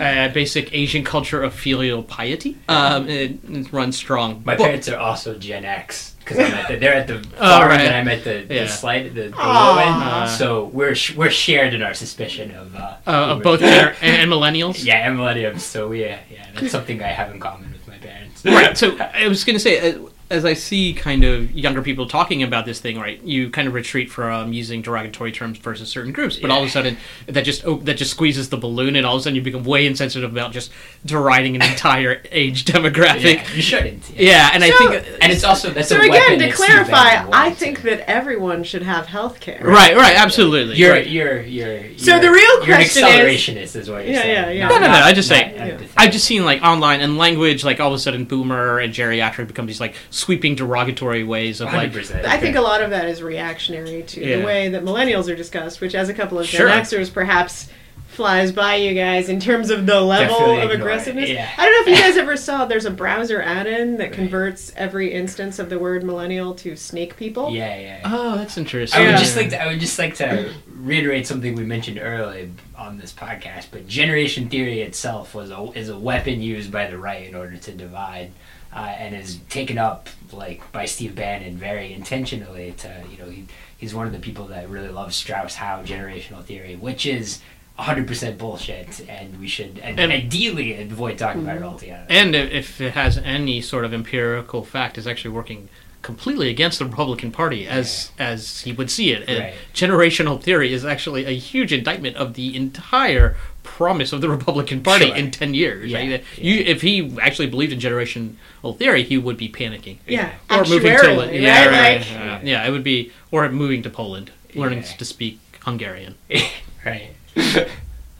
a 0.00 0.28
basic 0.32 0.72
Asian 0.74 1.04
culture 1.04 1.42
of 1.42 1.54
filial 1.54 2.02
piety. 2.02 2.56
Um, 2.68 3.08
it, 3.08 3.38
it 3.48 3.72
runs 3.72 3.96
strong. 3.96 4.42
My 4.44 4.56
But- 4.56 4.64
parents 4.64 4.88
are 4.88 4.98
also 4.98 5.38
Gen 5.38 5.64
X 5.64 6.14
because 6.20 6.38
I'm 6.40 6.52
at 6.54 6.68
the, 6.68 6.76
they're 6.76 6.94
at 6.94 7.06
the 7.06 7.18
Oh, 7.38 7.58
farm 7.58 7.68
right. 7.70 7.80
and 7.80 7.94
I'm 7.94 8.08
at 8.08 8.22
the, 8.24 8.46
Yeah. 8.52 8.64
the 8.64 8.68
slide 8.68 9.14
the, 9.14 9.28
the 9.28 9.36
low 9.36 9.78
end. 9.78 10.02
Uh, 10.02 10.26
so 10.26 10.64
we're 10.66 10.94
sh- 10.94 11.14
we're 11.16 11.30
shared 11.30 11.72
in 11.74 11.82
our 11.82 11.94
suspicion 11.94 12.50
of 12.50 12.74
uh, 12.76 12.96
uh, 13.06 13.10
of 13.36 13.42
both 13.42 13.60
gener- 13.60 13.94
and, 14.02 14.22
and 14.22 14.30
millennials. 14.30 14.84
Yeah, 14.84 15.08
and 15.08 15.18
millennials. 15.18 15.60
So 15.60 15.88
we, 15.88 16.02
yeah, 16.02 16.18
yeah, 16.30 16.46
that's 16.54 16.70
something 16.72 17.02
I 17.02 17.08
have 17.08 17.30
in 17.30 17.40
common 17.40 17.72
with 17.72 17.86
my 17.88 17.96
parents. 17.98 18.44
right. 18.44 18.76
So 18.76 18.96
I 18.98 19.26
was 19.28 19.44
going 19.44 19.54
to 19.56 19.60
say, 19.60 19.92
uh, 19.94 20.00
as 20.30 20.44
I 20.44 20.52
see 20.52 20.92
kind 20.92 21.24
of 21.24 21.50
younger 21.52 21.80
people 21.80 22.06
talking 22.06 22.42
about 22.42 22.66
this 22.66 22.80
thing, 22.80 22.98
right, 22.98 23.22
you 23.22 23.48
kind 23.50 23.66
of 23.66 23.72
retreat 23.74 24.10
from 24.10 24.52
using 24.52 24.82
derogatory 24.82 25.32
terms 25.32 25.56
versus 25.58 25.88
certain 25.88 26.12
groups, 26.12 26.36
but 26.36 26.50
all 26.50 26.62
of 26.62 26.68
a 26.68 26.70
sudden 26.70 26.98
that 27.26 27.42
just 27.46 27.64
oh, 27.66 27.76
that 27.78 27.94
just 27.96 28.10
squeezes 28.10 28.50
the 28.50 28.56
balloon, 28.58 28.94
and 28.96 29.06
all 29.06 29.14
of 29.16 29.20
a 29.20 29.22
sudden 29.22 29.36
you 29.36 29.42
become 29.42 29.64
way 29.64 29.86
insensitive 29.86 30.30
about 30.30 30.52
just 30.52 30.70
deriding 31.06 31.56
an 31.56 31.62
entire 31.62 32.20
age 32.30 32.64
demographic. 32.66 33.36
Yeah, 33.36 33.52
you 33.54 33.62
shouldn't. 33.62 34.10
Yeah, 34.10 34.50
and 34.52 34.62
I 34.62 34.70
think 34.70 35.04
and 35.22 35.32
it's 35.32 35.44
also 35.44 35.70
that's 35.70 35.88
so 35.88 35.96
a 35.96 36.06
again, 36.06 36.38
to 36.40 36.52
clarify, 36.52 37.22
I 37.22 37.24
wants. 37.48 37.58
think 37.60 37.82
that 37.82 38.00
everyone 38.10 38.64
should 38.64 38.82
have 38.82 39.06
health 39.06 39.40
care. 39.40 39.60
right, 39.64 39.96
right, 39.96 40.16
absolutely. 40.16 40.76
You're 40.76 40.92
right. 40.92 41.06
you're 41.06 41.40
you're. 41.40 41.96
So 41.98 42.16
you're- 42.16 42.20
the 42.26 42.30
real 42.30 42.66
you're 42.66 42.76
an 42.76 42.82
question 42.82 43.04
is- 43.06 43.40
accelerationist, 43.40 43.76
is, 43.76 43.88
what 43.90 44.04
you're 44.04 44.14
Yeah, 44.14 44.22
saying. 44.22 44.34
yeah, 44.34 44.50
yeah. 44.50 44.68
Not- 44.68 44.80
No, 44.82 44.86
no, 44.86 44.86
no, 44.88 44.92
not- 44.92 45.02
I 45.04 45.12
just 45.14 45.30
not 45.30 45.36
say- 45.38 45.44
empathy. 45.54 45.88
I've 45.96 46.12
just 46.12 46.26
seen 46.26 46.44
like 46.44 46.62
online 46.62 47.00
and 47.00 47.16
language, 47.16 47.64
like 47.64 47.80
all 47.80 47.88
of 47.88 47.94
a 47.94 47.98
sudden 47.98 48.24
boomer 48.26 48.78
and 48.78 48.92
geriatric 48.92 49.46
become 49.48 49.64
these 49.66 49.80
like 49.80 49.94
sweeping 50.18 50.54
derogatory 50.54 51.24
ways 51.24 51.60
of 51.60 51.72
like 51.72 51.92
100%. 51.92 52.24
I 52.24 52.38
think 52.38 52.56
a 52.56 52.60
lot 52.60 52.82
of 52.82 52.90
that 52.90 53.06
is 53.08 53.22
reactionary 53.22 54.02
to 54.02 54.20
Yeah. 54.24 54.38
the 54.38 54.44
way 54.44 54.68
that 54.68 54.84
millennials 54.84 55.30
are 55.32 55.36
discussed, 55.36 55.80
which, 55.80 55.94
as 55.94 56.08
a 56.08 56.14
couple 56.14 56.38
of 56.38 56.46
Sure. 56.46 56.68
Gen 56.68 56.80
Xers, 56.82 57.12
perhaps 57.12 57.68
flies 58.08 58.50
by 58.50 58.74
you 58.74 58.94
guys 58.94 59.28
in 59.28 59.38
terms 59.38 59.70
of 59.70 59.86
the 59.86 60.00
level 60.00 60.36
Definitely 60.40 60.62
of 60.62 60.70
aggressiveness. 60.72 61.30
yeah. 61.30 61.48
I 61.56 61.64
don't 61.64 61.72
know 61.86 61.92
if 61.92 61.98
you 61.98 62.04
guys 62.08 62.16
ever 62.16 62.36
saw. 62.36 62.64
There's 62.64 62.84
a 62.86 62.90
browser 62.90 63.40
add-in 63.40 63.98
that 63.98 64.10
converts 64.12 64.72
every 64.76 65.12
instance 65.12 65.60
of 65.60 65.70
the 65.70 65.78
word 65.78 66.02
millennial 66.02 66.52
to 66.56 66.74
snake 66.74 67.16
people. 67.16 67.50
Yeah, 67.54 67.76
yeah. 67.76 67.80
yeah. 67.80 68.00
Oh, 68.06 68.36
that's 68.36 68.58
interesting. 68.58 69.00
I 69.00 69.04
would 69.04 69.10
Yeah. 69.12 69.18
just 69.18 69.36
like 69.36 69.50
to, 69.50 69.62
I 69.62 69.66
would 69.68 69.78
just 69.78 69.98
like 70.00 70.16
to 70.16 70.50
reiterate 70.74 71.28
something 71.28 71.54
we 71.54 71.62
mentioned 71.64 72.00
earlier 72.02 72.48
on 72.76 72.98
this 72.98 73.12
podcast. 73.12 73.66
But 73.70 73.86
generation 73.86 74.48
theory 74.48 74.80
itself 74.80 75.32
was 75.34 75.50
a, 75.52 75.70
is 75.76 75.88
a 75.88 75.98
weapon 75.98 76.42
used 76.42 76.72
by 76.72 76.88
the 76.90 76.98
right 76.98 77.24
in 77.24 77.36
order 77.36 77.56
to 77.56 77.70
divide, 77.72 78.32
uh, 78.74 78.78
and 78.98 79.14
is 79.14 79.38
taken 79.48 79.78
up 79.78 80.08
like 80.32 80.70
by 80.72 80.84
Steve 80.86 81.14
Bannon 81.14 81.56
very 81.56 81.92
intentionally. 81.92 82.72
To 82.78 83.02
you 83.10 83.18
know, 83.18 83.30
he, 83.30 83.46
he's 83.76 83.94
one 83.94 84.06
of 84.06 84.12
the 84.12 84.18
people 84.18 84.46
that 84.48 84.68
really 84.68 84.88
loves 84.90 85.16
Strauss 85.16 85.54
Howe 85.56 85.82
generational 85.82 86.42
theory, 86.44 86.76
which 86.76 87.06
is. 87.06 87.40
100% 87.78 88.38
bullshit, 88.38 89.08
and 89.08 89.38
we 89.38 89.46
should 89.46 89.78
and 89.78 90.00
And- 90.00 90.10
ideally 90.10 90.82
avoid 90.82 91.16
talking 91.16 91.42
about 91.42 91.58
it 91.58 91.62
altogether. 91.62 92.06
And 92.10 92.34
if- 92.34 92.50
if 92.50 92.80
it 92.80 92.94
has 92.94 93.18
any 93.18 93.60
sort 93.60 93.84
of 93.84 93.94
empirical 93.94 94.64
fact, 94.64 94.98
is 94.98 95.06
actually 95.06 95.30
working 95.30 95.68
completely 96.02 96.48
against 96.48 96.78
the 96.78 96.84
Republican 96.84 97.30
Party 97.32 97.66
as 97.66 98.10
as 98.18 98.60
he 98.62 98.72
would 98.72 98.90
see 98.90 99.12
it. 99.12 99.28
And 99.28 99.38
Right. 99.38 99.54
generational 99.74 100.40
theory 100.40 100.72
is 100.72 100.84
actually 100.84 101.24
a 101.26 101.32
huge 101.36 101.72
indictment 101.72 102.16
of 102.16 102.34
the 102.34 102.54
entire 102.56 103.36
promise 103.62 104.12
of 104.12 104.20
the 104.20 104.28
Republican 104.30 104.82
Party 104.82 105.06
Sure. 105.08 105.16
in 105.16 105.30
ten 105.30 105.54
years. 105.54 105.90
Yeah, 105.90 105.98
right? 105.98 106.08
yeah. 106.08 106.18
You, 106.36 106.54
if 106.64 106.82
he 106.82 107.16
actually 107.20 107.48
believed 107.48 107.72
in 107.72 107.80
generational 107.80 108.76
theory, 108.78 109.02
he 109.02 109.18
would 109.18 109.36
be 109.36 109.48
panicking. 109.48 109.98
Yeah, 110.06 110.32
Or 110.50 110.64
moving 110.64 110.96
to 110.98 111.30
yeah, 111.32 111.66
right? 111.66 111.70
right, 111.70 111.98
Like- 111.98 112.08
yeah, 112.08 112.40
yeah, 112.42 112.66
it 112.66 112.70
would 112.70 112.84
be 112.84 113.12
or 113.30 113.48
moving 113.50 113.82
to 113.82 113.90
Poland, 113.90 114.30
learning 114.54 114.80
Yeah. 114.84 114.96
to 114.96 115.04
speak 115.04 115.38
Hungarian. 115.64 116.14
right. 116.86 117.10
uh, 117.36 117.56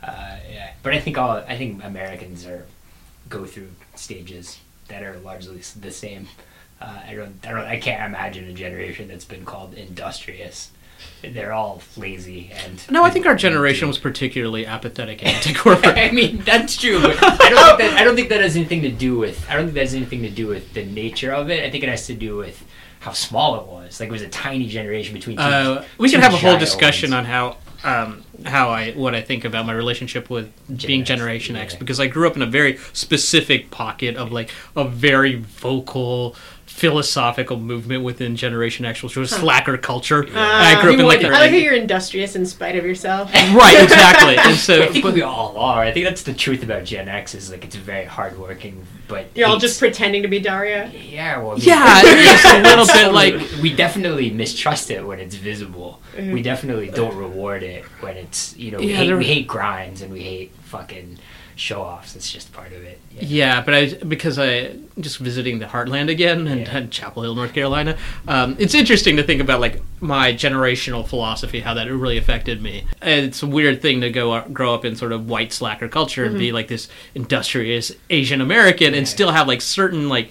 yeah, 0.02 0.72
but 0.82 0.92
I 0.94 1.00
think 1.00 1.16
all 1.18 1.42
I 1.48 1.56
think 1.56 1.82
Americans 1.84 2.44
are 2.46 2.66
go 3.28 3.44
through 3.44 3.68
stages 3.94 4.58
that 4.88 5.02
are 5.02 5.18
largely 5.18 5.58
the 5.80 5.90
same. 5.90 6.28
Uh, 6.80 7.00
I 7.06 7.14
don't, 7.14 7.46
I 7.46 7.50
don't, 7.50 7.66
I 7.66 7.78
can't 7.78 8.04
imagine 8.04 8.48
a 8.48 8.52
generation 8.52 9.08
that's 9.08 9.24
been 9.24 9.44
called 9.44 9.74
industrious 9.74 10.70
they're 11.22 11.52
all 11.52 11.82
lazy 11.96 12.50
and. 12.64 12.90
No, 12.90 13.04
I 13.04 13.10
think 13.10 13.26
our 13.26 13.34
generation 13.34 13.88
was 13.88 13.98
particularly 13.98 14.66
apathetic 14.66 15.24
and 15.24 15.34
anti-corporate. 15.34 15.98
I 15.98 16.10
mean 16.10 16.38
that's 16.44 16.76
true, 16.76 17.00
but 17.00 17.22
I 17.22 17.50
don't 17.50 17.66
think 17.66 17.78
that 17.78 17.98
I 17.98 18.04
don't 18.04 18.16
think 18.16 18.28
that 18.28 18.40
has 18.40 18.56
anything 18.56 18.82
to 18.82 18.90
do 18.90 19.18
with 19.18 19.48
I 19.48 19.56
don't 19.56 19.66
think 19.66 19.74
that 19.74 19.80
has 19.80 19.94
anything 19.94 20.22
to 20.22 20.30
do 20.30 20.46
with 20.46 20.72
the 20.74 20.84
nature 20.84 21.32
of 21.32 21.50
it. 21.50 21.64
I 21.64 21.70
think 21.70 21.84
it 21.84 21.90
has 21.90 22.06
to 22.06 22.14
do 22.14 22.36
with 22.36 22.64
how 23.00 23.12
small 23.12 23.60
it 23.60 23.66
was. 23.66 24.00
Like 24.00 24.08
it 24.08 24.12
was 24.12 24.22
a 24.22 24.28
tiny 24.28 24.68
generation 24.68 25.14
between 25.14 25.36
two. 25.36 25.42
Uh, 25.42 25.84
we 25.98 26.10
can 26.10 26.20
have 26.20 26.34
a 26.34 26.36
whole 26.36 26.58
discussion 26.58 27.10
ones. 27.10 27.20
on 27.20 27.24
how 27.24 27.56
um, 27.84 28.24
how 28.44 28.70
I 28.70 28.92
what 28.92 29.14
I 29.14 29.20
think 29.20 29.44
about 29.44 29.66
my 29.66 29.72
relationship 29.72 30.30
with 30.30 30.52
Gen 30.76 30.88
being 30.88 31.00
X, 31.02 31.08
Generation 31.08 31.56
X 31.56 31.74
yeah. 31.74 31.78
because 31.80 32.00
I 32.00 32.06
grew 32.06 32.26
up 32.26 32.36
in 32.36 32.42
a 32.42 32.46
very 32.46 32.76
specific 32.92 33.70
pocket 33.70 34.16
of 34.16 34.32
like 34.32 34.50
a 34.76 34.84
very 34.84 35.36
vocal 35.36 36.34
philosophical 36.78 37.58
movement 37.58 38.04
within 38.04 38.36
Generation 38.36 38.84
X, 38.86 39.02
which 39.02 39.16
was 39.16 39.30
slacker 39.30 39.76
culture. 39.76 40.22
And 40.22 40.38
I 40.38 40.80
grew 40.80 40.94
up 40.94 41.00
in 41.00 41.06
like 41.06 41.20
the 41.20 41.28
I 41.28 41.40
like 41.40 41.50
how 41.50 41.56
you're 41.56 41.74
industrious 41.74 42.36
in 42.36 42.46
spite 42.46 42.76
of 42.76 42.84
yourself. 42.84 43.32
right, 43.34 43.82
exactly. 43.82 44.36
And 44.48 44.56
so, 44.56 44.82
I 44.82 44.86
think 44.88 45.04
but- 45.04 45.14
we 45.14 45.22
all 45.22 45.56
are. 45.58 45.80
I 45.82 45.92
think 45.92 46.06
that's 46.06 46.22
the 46.22 46.32
truth 46.32 46.62
about 46.62 46.84
Gen 46.84 47.08
X 47.08 47.34
is 47.34 47.50
like 47.50 47.64
it's 47.64 47.74
very 47.76 48.04
hardworking, 48.04 48.86
but 49.08 49.26
You're 49.34 49.48
all 49.48 49.58
just 49.58 49.78
pretending 49.80 50.22
to 50.22 50.28
be 50.28 50.38
Daria. 50.38 50.88
yeah, 50.90 51.38
well, 51.38 51.52
I 51.52 51.54
mean- 51.56 51.64
yeah, 51.64 52.00
it's 52.04 52.44
a 52.44 52.62
little 52.62 52.86
bit 52.86 53.12
like 53.12 53.34
we 53.62 53.74
definitely 53.74 54.30
mistrust 54.30 54.90
it 54.90 55.04
when 55.06 55.18
it's 55.18 55.34
visible. 55.34 56.00
Mhm. 56.16 56.32
We 56.32 56.42
definitely 56.42 56.88
don't 56.88 57.16
reward 57.16 57.62
it 57.64 57.84
when 58.00 58.16
it's 58.16 58.56
you 58.56 58.70
know 58.70 58.78
we, 58.78 58.90
Yeah, 58.90 58.96
hate, 58.96 59.14
we 59.14 59.24
hate 59.24 59.46
grinds 59.48 60.00
and 60.02 60.12
we 60.12 60.20
hate 60.22 60.52
fucking 60.64 61.18
show 61.59 61.83
offs. 61.83 62.14
It's 62.14 62.31
just 62.33 62.53
part 62.53 62.73
of 62.73 62.83
it. 62.85 63.01
Yeah, 63.21 63.61
but 63.62 63.75
I 63.75 63.87
because 63.94 64.38
I 64.38 64.77
just 65.01 65.18
visiting 65.18 65.59
the 65.59 65.66
Heartland 65.66 66.09
again 66.09 66.47
and, 66.47 66.61
Yeah. 66.62 66.77
and 66.77 66.90
Chapel 66.90 67.23
Hill, 67.25 67.35
North 67.35 67.53
Carolina. 67.53 67.97
Um, 68.29 68.57
it's 68.61 68.75
interesting 68.75 69.16
to 69.16 69.23
think 69.25 69.40
about 69.40 69.61
like 69.61 69.83
my 70.01 70.33
generational 70.33 71.07
philosophy, 71.07 71.61
how 71.61 71.75
that 71.75 71.90
really 71.90 72.16
affected 72.16 72.62
me. 72.62 72.85
And 73.03 73.27
it's 73.27 73.42
a 73.42 73.47
weird 73.47 73.83
thing 73.83 74.01
to 74.03 74.11
go 74.11 74.40
grow 74.53 74.73
up 74.73 74.85
in 74.85 74.94
sort 74.94 75.11
of 75.12 75.29
white 75.29 75.53
slacker 75.53 75.88
culture 75.88 76.25
and 76.25 76.38
be 76.38 76.53
like 76.53 76.68
this 76.68 76.88
industrious 77.14 77.90
Asian 78.09 78.40
American 78.40 78.94
and 78.94 79.07
still 79.09 79.33
have 79.33 79.49
like 79.49 79.61
certain 79.61 80.09
like 80.09 80.31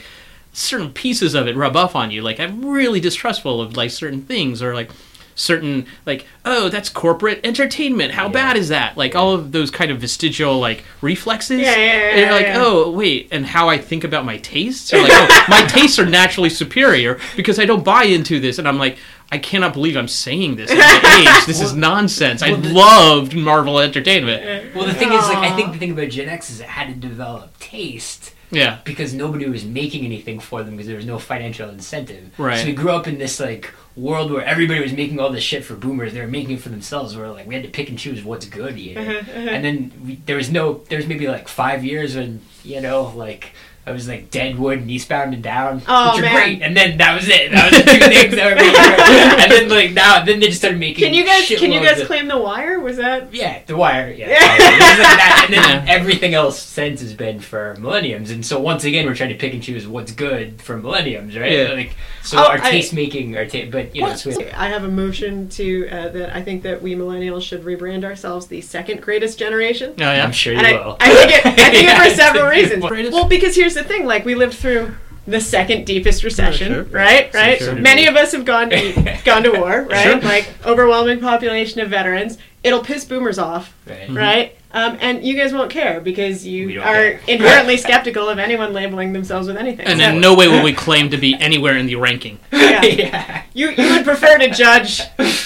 certain 0.54 0.92
pieces 0.92 1.36
of 1.36 1.48
it 1.48 1.56
rub 1.56 1.76
off 1.76 1.96
on 1.96 2.10
you. 2.10 2.22
Like 2.22 2.40
I'm 2.40 2.66
really 2.66 3.00
distrustful 3.00 3.62
of 3.62 3.76
like 3.78 3.92
certain 3.92 4.22
things 4.24 4.62
or 4.64 4.74
like 4.74 4.90
certain 5.38 5.86
like 6.06 6.26
oh 6.44 6.68
that's 6.68 6.90
corporate 6.90 7.40
entertainment. 7.46 8.12
How 8.12 8.26
Yeah. 8.26 8.32
bad 8.34 8.58
is 8.58 8.70
that? 8.70 8.98
Like 8.98 9.16
all 9.16 9.34
of 9.34 9.52
those 9.54 9.72
kind 9.72 9.92
of 9.92 10.00
vestigial 10.00 10.60
like 10.60 10.84
reflexes. 11.00 11.62
Yeah, 11.62 11.76
yeah, 11.76 11.86
yeah, 11.86 11.92
and 12.10 12.20
you're 12.20 12.32
like 12.32 12.46
yeah. 12.48 12.56
oh 12.58 12.92
wait 12.92 13.30
and 13.32 13.46
how 13.46 13.70
i 13.70 13.78
think 13.78 14.04
about 14.04 14.26
my 14.26 14.38
tastes? 14.40 14.92
Or 14.94 14.98
like 15.02 15.12
oh 15.14 15.46
my 15.50 15.62
tastes 15.68 16.00
are 16.00 16.06
naturally 16.06 16.50
superior 16.50 17.20
because 17.36 17.60
i 17.60 17.66
don't 17.66 17.86
buy 17.86 18.04
into 18.04 18.40
this. 18.40 18.58
And 18.58 18.68
i'm 18.68 18.80
like 18.80 18.98
i 19.32 19.38
cannot 19.38 19.74
believe 19.74 19.96
i'm 19.96 20.08
saying 20.08 20.56
this 20.56 20.72
at 20.72 20.78
my 21.04 21.36
age. 21.40 21.46
This 21.46 21.62
is 21.62 21.74
nonsense. 21.76 22.42
I 22.42 22.52
well, 22.54 22.62
the- 22.62 22.74
loved 22.74 23.36
marvel 23.36 23.80
entertainment. 23.80 24.74
Well, 24.76 24.86
the 24.88 24.94
thing 24.96 25.12
is, 25.14 25.22
like, 25.30 25.38
I 25.38 25.56
think 25.56 25.72
the 25.74 25.78
thing 25.78 25.92
about 25.92 26.10
Gen 26.10 26.30
X 26.30 26.50
is 26.50 26.60
it 26.62 26.66
had 26.68 26.88
to 26.88 26.94
develop 26.96 27.58
taste 27.60 28.34
yeah 28.52 28.80
because 28.86 29.14
nobody 29.14 29.48
was 29.50 29.66
making 29.66 30.06
anything 30.06 30.40
for 30.40 30.64
them 30.64 30.72
because 30.76 30.88
there 30.88 30.96
was 30.98 31.06
no 31.06 31.20
financial 31.20 31.70
incentive. 31.70 32.38
Right. 32.40 32.60
So 32.60 32.66
we 32.66 32.74
grew 32.74 32.92
up 32.92 33.08
in 33.08 33.18
this 33.18 33.40
like 33.40 33.74
world 33.96 34.32
where 34.32 34.44
everybody 34.46 34.80
was 34.80 34.94
making 34.94 35.20
all 35.20 35.32
this 35.32 35.44
shit 35.44 35.66
for 35.66 35.76
boomers. 35.76 36.14
They 36.14 36.22
were 36.22 36.28
making 36.28 36.52
it 36.56 36.62
for 36.62 36.70
themselves. 36.70 37.16
Where 37.18 37.30
like 37.32 37.48
we 37.48 37.56
had 37.56 37.64
to 37.64 37.70
pick 37.70 37.90
and 37.90 37.98
choose 37.98 38.24
what's 38.24 38.46
good 38.46 38.76
here. 38.76 39.00
Uh-huh, 39.00 39.32
And 39.40 39.66
then 39.66 39.92
we, 40.06 40.16
there 40.26 40.38
was 40.38 40.50
no. 40.52 40.84
There 40.90 40.98
was 40.98 41.08
maybe 41.08 41.28
like 41.28 41.48
five 41.48 41.84
years 41.84 42.16
when 42.16 42.42
you 42.64 42.80
know 42.82 43.12
like. 43.16 43.52
I 43.86 43.92
was 43.92 44.06
like 44.06 44.30
Deadwood 44.32 44.80
and 44.80 44.92
Eastbound 44.92 45.34
and 45.34 45.42
Down, 45.42 45.82
Oh, 45.88 46.12
which 46.12 46.20
are 46.20 46.22
man. 46.24 46.36
great, 46.36 46.62
and 46.62 46.76
then 46.76 46.98
that 46.98 47.16
was 47.16 47.30
it. 47.30 47.52
That 47.54 47.72
was 47.72 47.82
the 47.82 47.90
two 47.90 48.00
things 48.00 48.36
that 48.36 48.50
were 48.50 48.56
making 48.56 48.76
it. 48.76 49.40
And 49.40 49.50
then 49.50 49.70
like 49.70 49.94
now, 49.94 50.26
then 50.26 50.42
they 50.42 50.48
just 50.48 50.60
started 50.60 50.78
making. 50.78 51.06
Can 51.06 51.14
you 51.14 51.24
guys 51.26 51.48
can 51.48 51.72
you 51.72 51.80
guys 51.80 52.02
of- 52.02 52.08
claim 52.08 52.28
the 52.28 52.38
wire? 52.38 52.77
Was 52.88 52.98
that 52.98 53.34
yeah, 53.34 53.62
The 53.66 53.76
Wire. 53.76 54.10
Yeah, 54.12 54.28
Yeah. 54.30 54.34
Like 54.40 54.60
that, 54.60 55.44
and 55.48 55.54
then 55.54 55.86
Yeah. 55.88 55.94
everything 55.94 56.34
else 56.34 56.58
since 56.62 57.02
has 57.02 57.14
been 57.14 57.40
for 57.42 57.76
millenniums. 57.80 58.32
And 58.32 58.46
so 58.46 58.60
once 58.60 58.86
again, 58.86 59.06
we're 59.06 59.14
trying 59.16 59.30
to 59.30 59.36
pick 59.36 59.54
and 59.54 59.62
choose 59.62 59.86
what's 59.88 60.12
good 60.14 60.62
for 60.62 60.78
millenniums, 60.78 61.38
right? 61.38 61.52
Yeah. 61.52 61.74
Like 61.74 61.96
so, 62.24 62.38
Oh, 62.38 62.48
our 62.48 62.58
I- 62.62 62.72
taste 62.72 62.94
making, 62.94 63.36
our 63.38 63.46
ta- 63.46 63.68
but 63.70 63.94
you 63.96 64.02
know, 64.04 64.16
so 64.16 64.32
I 64.56 64.68
have 64.70 64.84
a 64.86 64.88
motion 64.88 65.50
to 65.50 65.88
uh, 65.90 66.10
that 66.10 66.36
I 66.36 66.42
think 66.42 66.64
that 66.64 66.82
we 66.82 66.96
millennials 66.96 67.42
should 67.44 67.64
rebrand 67.64 68.04
ourselves 68.06 68.48
the 68.48 68.62
second 68.62 69.02
greatest 69.02 69.38
generation. 69.38 69.92
oh 70.00 70.02
yeah 70.02 70.24
I'm 70.24 70.32
sure 70.32 70.54
you 70.54 70.60
And 70.60 70.68
I, 70.68 70.72
will. 70.74 70.98
I 71.02 71.14
think 71.14 71.32
it, 71.32 71.46
I 71.46 71.52
think 71.72 71.84
Yeah, 71.88 72.04
it 72.06 72.10
for 72.12 72.16
several 72.24 72.48
reasons. 72.48 72.86
Greatest- 72.86 73.14
Well, 73.14 73.28
because 73.28 73.56
here's 73.56 73.74
the 73.74 73.84
thing: 73.84 74.06
like 74.06 74.24
we 74.26 74.36
lived 74.36 74.54
through 74.54 74.96
the 75.28 75.42
second 75.42 75.86
deepest 75.86 76.24
recession, 76.24 76.72
sure. 76.72 76.84
right? 76.84 77.34
So 77.34 77.40
Right. 77.40 77.58
sure 77.60 77.76
Many 77.76 78.06
of 78.08 78.16
us 78.16 78.32
have 78.32 78.46
gone 78.46 78.70
to 78.70 79.18
gone 79.26 79.44
to 79.44 79.52
war, 79.52 79.82
right? 79.90 80.04
Sure. 80.04 80.22
Like 80.22 80.48
overwhelming 80.66 81.20
population 81.20 81.82
of 81.82 81.90
veterans. 81.90 82.38
It'll 82.68 82.84
piss 82.84 83.06
boomers 83.06 83.40
off, 83.40 83.74
right. 83.88 84.10
right? 84.10 84.54
Um, 84.74 84.98
and 85.00 85.24
you 85.24 85.36
guys 85.38 85.54
won't 85.54 85.72
care 85.72 86.02
because 86.02 86.46
you 86.46 86.82
are 86.82 86.84
care. 86.84 87.20
inherently 87.28 87.78
skeptical 87.78 88.28
of 88.28 88.38
anyone 88.38 88.74
labeling 88.74 89.14
themselves 89.14 89.48
with 89.48 89.56
anything. 89.58 89.88
and 89.88 90.00
So, 90.02 90.10
in 90.10 90.20
no 90.22 90.36
way 90.36 90.50
will 90.50 90.62
we 90.62 90.74
claim 90.74 91.10
to 91.12 91.18
be 91.18 91.36
anywhere 91.40 91.78
in 91.78 91.86
the 91.86 91.96
ranking 91.96 92.38
yeah. 92.52 92.82
yeah. 92.84 93.44
You 93.54 93.70
you 93.72 93.90
would 93.94 94.04
prefer 94.04 94.38
to 94.38 94.50
judge 94.52 95.02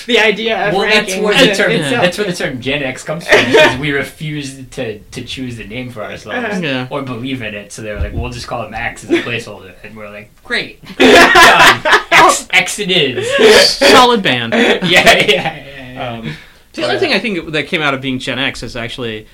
the 0.08 0.18
idea 0.20 0.68
of 0.68 0.74
Well, 0.74 0.82
that's 0.82 0.96
ranking 1.12 1.24
where 1.24 1.36
the 1.38 1.52
it- 1.52 1.56
term 1.56 1.72
itself. 1.72 2.02
that's 2.04 2.18
where 2.18 2.28
the 2.28 2.34
term 2.34 2.60
Gen 2.60 2.82
X 2.84 3.04
comes 3.04 3.28
from 3.28 3.46
because 3.46 3.80
we 3.80 3.92
refuse 3.92 4.66
to, 4.72 5.00
to 5.00 5.24
choose 5.24 5.56
the 5.56 5.66
name 5.68 5.92
for 5.92 6.02
ourselves 6.04 6.38
Uh-huh. 6.38 6.60
Yeah. 6.62 6.88
or 6.90 7.04
believe 7.04 7.44
in 7.44 7.54
it. 7.54 7.72
So 7.72 7.84
they 7.84 7.94
were 7.94 8.00
like, 8.00 8.14
"We'll 8.14 8.32
just 8.32 8.48
call 8.48 8.64
it 8.64 8.72
Max 8.72 9.04
as 9.04 9.12
a 9.12 9.22
placeholder," 9.22 9.76
and 9.84 9.96
we're 9.96 10.10
like, 10.10 10.32
"Great, 10.44 10.82
done. 10.98 11.82
X, 12.12 12.48
X 12.52 12.80
it 12.80 12.90
is." 12.92 13.78
solid 13.78 14.24
band 14.24 14.54
yeah, 14.54 14.80
yeah, 14.84 15.26
yeah. 15.28 15.94
yeah. 15.94 16.10
Um, 16.10 16.34
the 16.74 16.84
other 16.84 17.00
thing 17.00 17.14
I 17.14 17.20
think 17.20 17.52
that 17.52 17.68
came 17.68 17.82
out 17.82 17.94
of 17.94 18.02
being 18.02 18.20
Gen 18.20 18.40
X 18.40 18.64
is 18.64 18.76
actually 18.76 19.28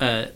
uh, 0.00 0.26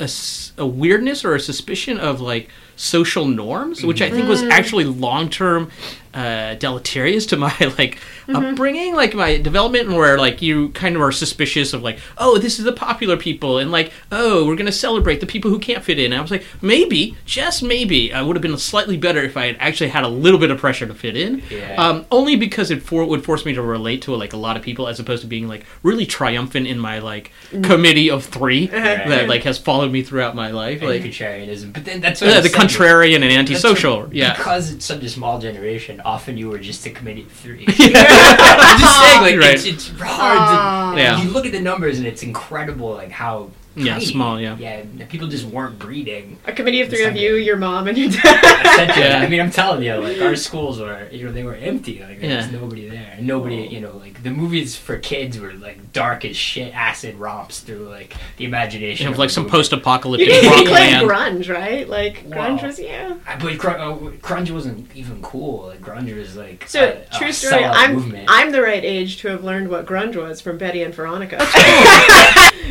a, 0.00 0.10
a 0.58 0.66
weirdness 0.66 1.24
or 1.24 1.34
a 1.34 1.40
suspicion 1.40 1.98
of 1.98 2.20
like 2.20 2.48
social 2.76 3.26
norms, 3.26 3.84
which 3.84 4.02
I 4.02 4.10
think 4.10 4.28
was 4.28 4.42
actually 4.42 4.84
long 4.84 5.28
term 5.28 5.70
uh, 6.14 6.54
deleterious 6.56 7.26
to 7.26 7.36
my 7.36 7.54
like 7.78 7.98
upbringing, 8.28 8.94
like 8.94 9.14
my 9.14 9.38
development, 9.38 9.88
and 9.88 9.96
where 9.96 10.18
like 10.18 10.42
you 10.42 10.68
kind 10.70 10.96
of 10.96 11.02
are 11.02 11.12
suspicious 11.12 11.72
of 11.72 11.82
like, 11.82 11.98
oh, 12.18 12.38
this 12.38 12.58
is 12.58 12.64
the 12.64 12.72
popular 12.72 13.16
people, 13.16 13.58
and 13.58 13.70
like, 13.70 13.92
oh, 14.10 14.46
we're 14.46 14.56
gonna 14.56 14.72
celebrate 14.72 15.20
the 15.20 15.26
people 15.26 15.50
who 15.50 15.58
can't 15.58 15.82
fit 15.84 15.98
in. 15.98 16.06
And 16.12 16.14
I 16.18 16.20
was 16.22 16.30
like, 16.30 16.44
maybe, 16.60 17.16
just 17.24 17.62
maybe, 17.62 18.12
I 18.12 18.22
would 18.22 18.36
have 18.36 18.42
been 18.42 18.56
slightly 18.58 18.96
better 18.96 19.22
if 19.22 19.36
I 19.36 19.46
had 19.46 19.56
actually 19.60 19.90
had 19.90 20.04
a 20.04 20.08
little 20.08 20.38
bit 20.38 20.50
of 20.50 20.58
pressure 20.58 20.86
to 20.86 20.94
fit 20.94 21.16
in. 21.16 21.42
Yeah. 21.50 21.74
Um, 21.76 22.06
only 22.10 22.36
because 22.36 22.70
it 22.70 22.82
for, 22.82 23.04
would 23.04 23.24
force 23.24 23.44
me 23.44 23.52
to 23.54 23.62
relate 23.62 24.02
to 24.02 24.14
like 24.14 24.32
a 24.32 24.36
lot 24.36 24.56
of 24.56 24.62
people, 24.62 24.88
as 24.88 25.00
opposed 25.00 25.22
to 25.22 25.28
being 25.28 25.48
like 25.48 25.64
really 25.82 26.06
triumphant 26.06 26.66
in 26.66 26.78
my 26.78 26.98
like 26.98 27.30
committee 27.62 28.10
of 28.10 28.24
3 28.24 28.66
Right. 28.72 29.08
that 29.08 29.28
like 29.28 29.42
has 29.44 29.58
followed 29.58 29.92
me 29.92 30.02
throughout 30.02 30.34
my 30.34 30.50
life. 30.50 30.80
and 30.82 30.90
Like 30.90 31.02
contrarianism. 31.02 31.72
But 31.72 31.84
then 31.84 32.00
that's 32.00 32.20
what 32.20 32.30
uh, 32.30 32.40
the 32.40 32.48
saying. 32.48 32.68
contrarian 32.68 33.14
and 33.16 33.24
antisocial. 33.24 34.02
what- 34.02 34.12
yeah. 34.14 34.36
Because 34.36 34.72
it's 34.72 34.84
such 34.84 35.02
a 35.02 35.08
small 35.08 35.38
generation, 35.38 36.00
often 36.04 36.36
you 36.36 36.48
were 36.48 36.58
just 36.58 36.84
a 36.86 36.90
committee 36.90 37.22
of 37.22 37.32
three. 37.32 37.64
I'm 37.68 38.78
just 38.78 39.00
saying, 39.00 39.20
like, 39.22 39.36
Right. 39.38 39.54
it's, 39.54 39.64
it's 39.66 39.88
hard 40.00 40.94
to. 40.96 41.00
Yeah. 41.00 41.22
You 41.22 41.30
look 41.30 41.46
at 41.46 41.52
the 41.52 41.60
numbers 41.60 41.98
and 41.98 42.06
it's 42.06 42.22
incredible, 42.22 42.90
like, 42.94 43.10
how. 43.10 43.50
Yeah, 43.74 43.98
small, 44.00 44.38
yeah. 44.40 44.56
Yeah, 44.58 44.84
people 45.08 45.28
just 45.28 45.44
weren't 45.46 45.78
breeding. 45.78 46.38
A 46.46 46.52
committee 46.52 46.82
of 46.82 46.88
three 46.90 47.02
of 47.04 47.08
Sunday. 47.08 47.22
you, 47.22 47.34
your 47.36 47.56
mom, 47.56 47.88
and 47.88 47.96
your 47.96 48.10
dad. 48.22 48.66
Essentially, 48.66 49.04
Yeah. 49.06 49.18
I 49.20 49.28
mean, 49.28 49.40
I'm 49.40 49.50
telling 49.50 49.82
you, 49.82 49.94
like, 49.94 50.20
our 50.20 50.36
schools 50.36 50.78
were, 50.78 51.08
you 51.10 51.24
know, 51.26 51.32
they 51.32 51.42
were 51.44 51.54
empty. 51.54 52.00
Like, 52.02 52.20
there 52.20 52.36
was 52.36 52.52
nobody 52.52 52.88
there. 52.88 53.14
And 53.16 53.26
nobody, 53.26 53.56
you 53.68 53.80
know, 53.80 53.96
like, 53.96 54.22
the 54.22 54.30
movies 54.30 54.76
for 54.76 54.98
kids 54.98 55.38
were, 55.38 55.52
like, 55.54 55.92
dark 55.92 56.24
as 56.24 56.36
shit, 56.36 56.74
acid 56.74 57.14
romps 57.16 57.60
through, 57.60 57.88
like, 57.88 58.14
the 58.36 58.44
imagination. 58.44 59.04
You 59.04 59.08
have 59.08 59.14
of 59.14 59.18
like 59.18 59.30
some 59.30 59.44
movie. 59.44 59.52
Post-apocalyptic 59.56 60.28
didn't 60.28 60.48
rock 60.50 60.56
think 60.58 60.70
like 60.70 60.92
grunge, 61.04 61.48
right? 61.52 61.88
Like 61.88 62.28
grunge 62.28 62.60
Wow. 62.62 62.66
was 62.66 62.78
yeah. 62.78 63.16
I, 63.26 63.36
But 63.36 63.56
gr- 63.58 63.70
uh, 63.70 63.96
grunge 64.20 64.50
wasn't 64.50 64.94
even 64.94 65.22
cool. 65.22 65.68
Like, 65.68 65.80
grunge 65.80 66.14
was, 66.16 66.36
like, 66.36 66.68
So 66.68 66.84
a, 66.84 67.16
a 67.16 67.18
true 67.18 67.32
story. 67.32 67.64
I'm 67.64 67.94
movement. 67.94 68.26
I'm 68.28 68.52
the 68.52 68.60
right 68.62 68.84
age 68.84 69.16
to 69.22 69.28
have 69.28 69.42
learned 69.44 69.68
what 69.70 69.86
grunge 69.86 70.16
was 70.16 70.40
from 70.40 70.58
Betty 70.58 70.82
and 70.82 70.94
Veronica. 70.94 71.38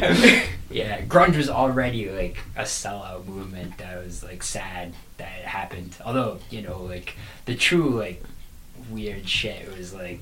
yeah, 0.71 1.01
grunge 1.01 1.37
was 1.37 1.49
already 1.49 2.09
like 2.09 2.37
a 2.55 2.63
sellout 2.63 3.25
movement 3.25 3.77
that 3.77 4.03
was 4.03 4.23
like 4.23 4.43
sad 4.43 4.93
that 5.17 5.39
it 5.39 5.45
happened. 5.45 5.95
Although 6.05 6.39
you 6.49 6.61
know, 6.61 6.81
like 6.81 7.15
the 7.45 7.55
true 7.55 7.89
like 7.89 8.23
weird 8.89 9.27
shit 9.27 9.77
was 9.77 9.93
like, 9.93 10.21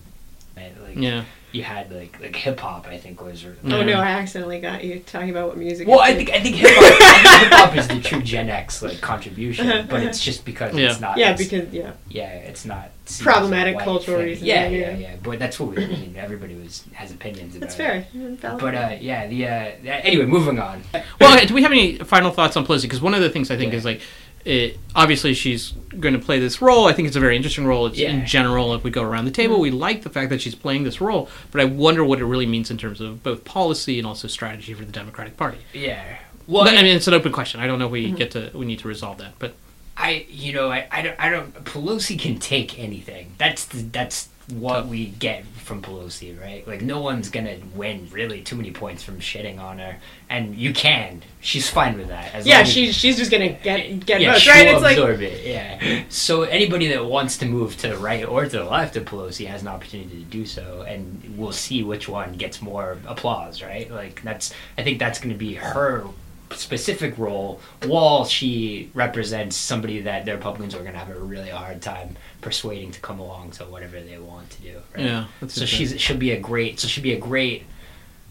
man, 0.60 0.72
like 0.84 0.96
Yeah. 0.98 1.24
you 1.52 1.64
had 1.64 1.92
like 1.92 2.20
like 2.22 2.36
hip 2.36 2.60
hop. 2.60 2.88
I 2.88 2.98
think 2.98 3.22
was. 3.22 3.46
oh 3.46 3.84
no, 3.84 3.94
I 3.94 4.10
accidentally 4.12 4.60
got 4.60 4.84
you 4.84 5.00
talking 5.00 5.30
about 5.32 5.48
what 5.50 5.58
music. 5.58 5.88
Well, 5.88 6.00
is. 6.02 6.10
I 6.12 6.16
think 6.16 6.30
I 6.32 6.40
think 6.42 6.56
hip 6.58 6.70
hop 6.76 7.42
hip 7.44 7.52
hop 7.54 7.76
is 7.78 7.88
the 7.88 8.00
true 8.02 8.22
Gen 8.22 8.50
X 8.50 8.82
like 8.82 9.00
contribution, 9.02 9.88
but 9.90 10.04
it's 10.04 10.24
just 10.24 10.46
because 10.46 10.76
Yeah. 10.76 10.90
it's 10.92 11.00
not. 11.00 11.18
yeah, 11.18 11.32
it's- 11.34 11.48
because 11.50 11.74
yeah, 11.74 11.92
yeah, 12.10 12.30
it's 12.50 12.66
not 12.66 12.92
seen 13.06 13.24
Problematic 13.26 13.76
white 13.76 13.84
cultural 13.86 14.22
reasons, 14.22 14.46
Yeah, 14.46 14.68
yeah, 14.68 14.78
yeah, 14.78 14.90
yeah. 14.92 14.98
yeah. 14.98 15.16
But 15.24 15.40
that's 15.40 15.60
what 15.60 15.76
we. 15.76 15.84
I 15.84 15.88
mean, 15.88 16.16
everybody 16.18 16.56
was 16.56 16.84
has 16.94 17.12
opinions 17.12 17.56
about. 17.56 17.62
that's 17.62 17.76
fair. 17.76 18.06
Valid. 18.14 18.60
But 18.62 18.76
uh, 18.76 18.98
yeah, 19.00 19.26
the 19.28 19.48
uh, 19.48 19.92
anyway, 20.04 20.26
moving 20.26 20.60
on. 20.60 20.84
Well, 21.20 21.46
do 21.46 21.54
we 21.56 21.64
have 21.64 21.72
any 21.72 21.98
final 22.00 22.32
thoughts 22.32 22.56
on 22.58 22.66
Pelosi? 22.66 22.84
Because 22.84 23.02
one 23.02 23.14
of 23.16 23.22
the 23.22 23.30
things 23.30 23.50
I 23.50 23.58
think 23.58 23.72
Yeah. 23.72 23.80
is 23.80 23.86
like, 23.86 24.02
it 24.50 24.80
obviously 24.96 25.36
she's 25.36 25.74
going 26.00 26.14
to 26.14 26.20
play 26.20 26.40
this 26.40 26.60
role. 26.60 26.88
I 26.88 26.94
think 26.94 27.08
it's 27.08 27.16
a 27.16 27.20
very 27.20 27.36
interesting 27.36 27.68
role. 27.68 27.86
It's 27.86 28.00
Yeah. 28.00 28.10
in 28.10 28.26
general, 28.26 28.74
if 28.74 28.84
we 28.84 28.90
go 28.90 29.04
around 29.04 29.26
the 29.26 29.32
table, 29.32 29.56
mm-hmm. 29.56 29.62
we 29.62 29.72
like 29.72 30.02
the 30.02 30.10
fact 30.10 30.32
that 30.32 30.42
she's 30.42 30.56
playing 30.56 30.86
this 30.86 31.00
role, 31.00 31.30
but 31.52 31.62
I 31.62 31.66
wonder 31.66 32.04
what 32.04 32.20
it 32.20 32.26
really 32.26 32.48
means 32.48 32.72
in 32.72 32.78
terms 32.78 33.00
of 33.00 33.22
both 33.22 33.46
policy 33.46 34.00
and 34.00 34.08
also 34.08 34.28
strategy 34.28 34.74
for 34.74 34.84
the 34.84 34.92
Democratic 34.92 35.38
Party. 35.38 35.60
Yeah. 35.72 36.04
Well, 36.48 36.66
Well, 36.66 36.78
I 36.78 36.82
mean, 36.82 36.96
it's 36.96 37.08
an 37.08 37.14
open 37.14 37.32
question. 37.32 37.62
I 37.62 37.68
don't 37.68 37.78
know 37.78 37.86
if 37.86 37.92
we 37.92 38.08
mm-hmm. 38.08 38.16
get 38.16 38.32
to 38.32 38.50
we 38.56 38.66
need 38.66 38.80
to 38.80 38.88
resolve 38.88 39.20
that, 39.20 39.34
but 39.38 39.54
I 39.96 40.26
you 40.30 40.52
know 40.52 40.72
I, 40.72 40.88
I 40.92 41.02
don't 41.04 41.20
I 41.20 41.30
don't 41.30 41.54
Pelosi 41.64 42.18
can 42.18 42.40
take 42.40 42.80
anything. 42.80 43.34
That's 43.38 43.66
the, 43.66 43.84
that's 43.84 44.30
what 44.52 44.88
we 44.88 45.08
get 45.08 45.46
from 45.46 45.82
Pelosi, 45.82 46.40
right? 46.40 46.68
Like 46.68 46.82
no 46.82 47.00
one's 47.00 47.30
gonna 47.30 47.58
win 47.76 48.08
really 48.12 48.42
too 48.42 48.56
many 48.56 48.72
points 48.72 49.04
from 49.04 49.20
shitting 49.20 49.60
on 49.60 49.78
her, 49.80 49.98
and 50.30 50.56
you 50.56 50.74
can. 50.74 51.22
She's 51.42 51.70
fine 51.70 51.98
with 51.98 52.08
that. 52.08 52.34
As 52.34 52.48
Yeah, 52.48 52.64
she's 52.64 52.96
she's 52.96 53.18
just 53.18 53.30
gonna 53.30 53.50
get 53.50 54.06
get 54.06 54.22
yeah, 54.22 54.34
votes, 54.34 54.48
right? 54.48 54.68
It's 54.68 54.82
like 54.82 54.98
absorb 54.98 55.22
it. 55.22 55.46
Yeah. 55.46 56.04
So 56.10 56.44
anybody 56.44 56.88
that 56.88 57.06
wants 57.06 57.38
to 57.38 57.46
move 57.46 57.78
to 57.78 57.90
the 57.90 57.98
right 57.98 58.26
or 58.26 58.46
to 58.46 58.58
the 58.58 58.64
left 58.64 58.96
of 58.96 59.06
Pelosi 59.06 59.46
has 59.48 59.62
an 59.62 59.68
opportunity 59.68 60.20
to 60.20 60.26
do 60.26 60.46
so, 60.46 60.82
and 60.88 61.36
we'll 61.38 61.52
see 61.52 61.84
which 61.84 62.10
one 62.10 62.34
gets 62.34 62.62
more 62.62 62.98
applause. 63.08 63.62
Right? 63.62 63.90
Like 63.92 64.22
that's. 64.24 64.54
I 64.78 64.84
think 64.84 65.00
that's 65.00 65.20
to 65.20 65.34
be 65.34 65.54
her 65.56 66.06
specific 66.52 67.18
role 67.18 67.60
while 67.86 68.26
she 68.26 68.90
represents 68.94 69.56
somebody 69.56 70.02
that 70.02 70.26
the 70.26 70.34
Republicans 70.34 70.74
are 70.76 70.80
going 70.80 70.94
to 70.94 71.00
have 71.00 71.10
a 71.10 71.20
really 71.20 71.50
hard 71.50 71.82
time 71.82 72.16
persuading 72.42 72.92
to 72.92 73.00
come 73.02 73.20
along 73.20 73.52
to 73.52 73.64
whatever 73.66 74.00
they 74.02 74.18
want 74.18 74.50
to 74.52 74.62
do. 74.62 74.82
Right? 74.96 75.06
yeah. 75.06 75.26
So 75.48 75.66
she's 75.66 76.00
she'll 76.00 76.18
be 76.18 76.32
a 76.32 76.40
great 76.40 76.80
so 76.80 76.88
she'll 76.88 77.04
be 77.04 77.14
a 77.14 77.20
great 77.20 77.64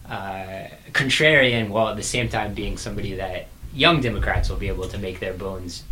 uh, 0.09 0.67
contrarian 0.91 1.69
while 1.69 1.87
at 1.87 1.95
the 1.95 2.03
same 2.03 2.29
time 2.29 2.53
being 2.53 2.77
somebody 2.77 3.15
that 3.15 3.47
young 3.73 4.01
Democrats 4.01 4.49
will 4.49 4.57
be 4.57 4.67
able 4.67 4.87
to 4.87 4.97
make 4.97 5.19
their 5.19 5.33
bones 5.33 5.83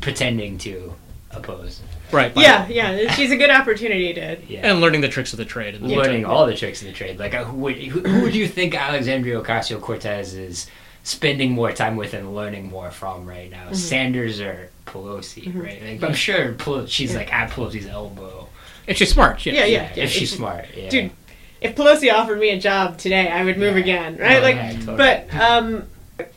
pretending 0.00 0.58
to 0.58 0.94
oppose. 1.30 1.80
right. 2.12 2.34
by- 2.34 2.42
yeah, 2.42 2.66
yeah. 2.68 3.12
She's 3.12 3.30
a 3.30 3.36
good 3.36 3.50
opportunity 3.50 4.12
to. 4.14 4.36
Yeah. 4.48 4.70
and 4.70 4.80
learning 4.80 5.00
the 5.00 5.08
tricks 5.08 5.32
of 5.32 5.38
the 5.38 5.44
trade. 5.44 5.74
in 5.74 5.82
the 5.86 5.96
Learning 5.96 6.24
all 6.24 6.46
the 6.46 6.54
tricks 6.54 6.80
of 6.82 6.88
the 6.88 6.92
trade. 6.92 7.18
Like, 7.18 7.34
uh, 7.34 7.44
who 7.44 7.56
would, 7.58 7.76
who, 7.76 8.00
who 8.00 8.22
would 8.22 8.34
you 8.34 8.46
think 8.46 8.74
Alexandria 8.74 9.40
Ocasio 9.42 9.80
Cortez 9.80 10.34
is 10.34 10.66
spending 11.06 11.52
more 11.52 11.72
time 11.72 11.94
with 11.96 12.14
and 12.14 12.34
learning 12.34 12.68
more 12.68 12.90
from 12.90 13.26
right 13.26 13.50
now? 13.50 13.72
Sanders 13.72 14.40
or 14.40 14.70
Pelosi, 14.86 15.54
right? 15.54 15.82
Like, 15.82 16.02
I'm 16.02 16.14
sure 16.14 16.52
Pel- 16.54 16.86
she's 16.86 17.14
like 17.14 17.32
at 17.32 17.50
Pelosi's 17.50 17.86
elbow. 17.86 18.48
If 18.86 18.96
she's 18.96 19.12
smart, 19.12 19.44
yeah. 19.46 19.52
Yeah, 19.54 19.64
yeah. 19.64 20.04
if 20.04 20.10
she's 20.10 20.32
it's- 20.32 20.36
smart. 20.36 20.66
Yeah. 20.76 20.88
Dude, 20.88 21.10
if 21.60 21.74
Pelosi 21.74 22.12
offered 22.12 22.38
me 22.38 22.50
a 22.50 22.60
job 22.60 22.98
today, 22.98 23.28
I 23.28 23.44
would 23.44 23.56
move 23.58 23.76
Yeah. 23.76 23.82
again, 23.82 24.16
right? 24.18 24.38
Oh, 24.38 24.42
like, 24.42 24.56
yeah, 24.56 24.72
totally. 24.72 24.96
but 24.96 25.34
um, 25.34 25.86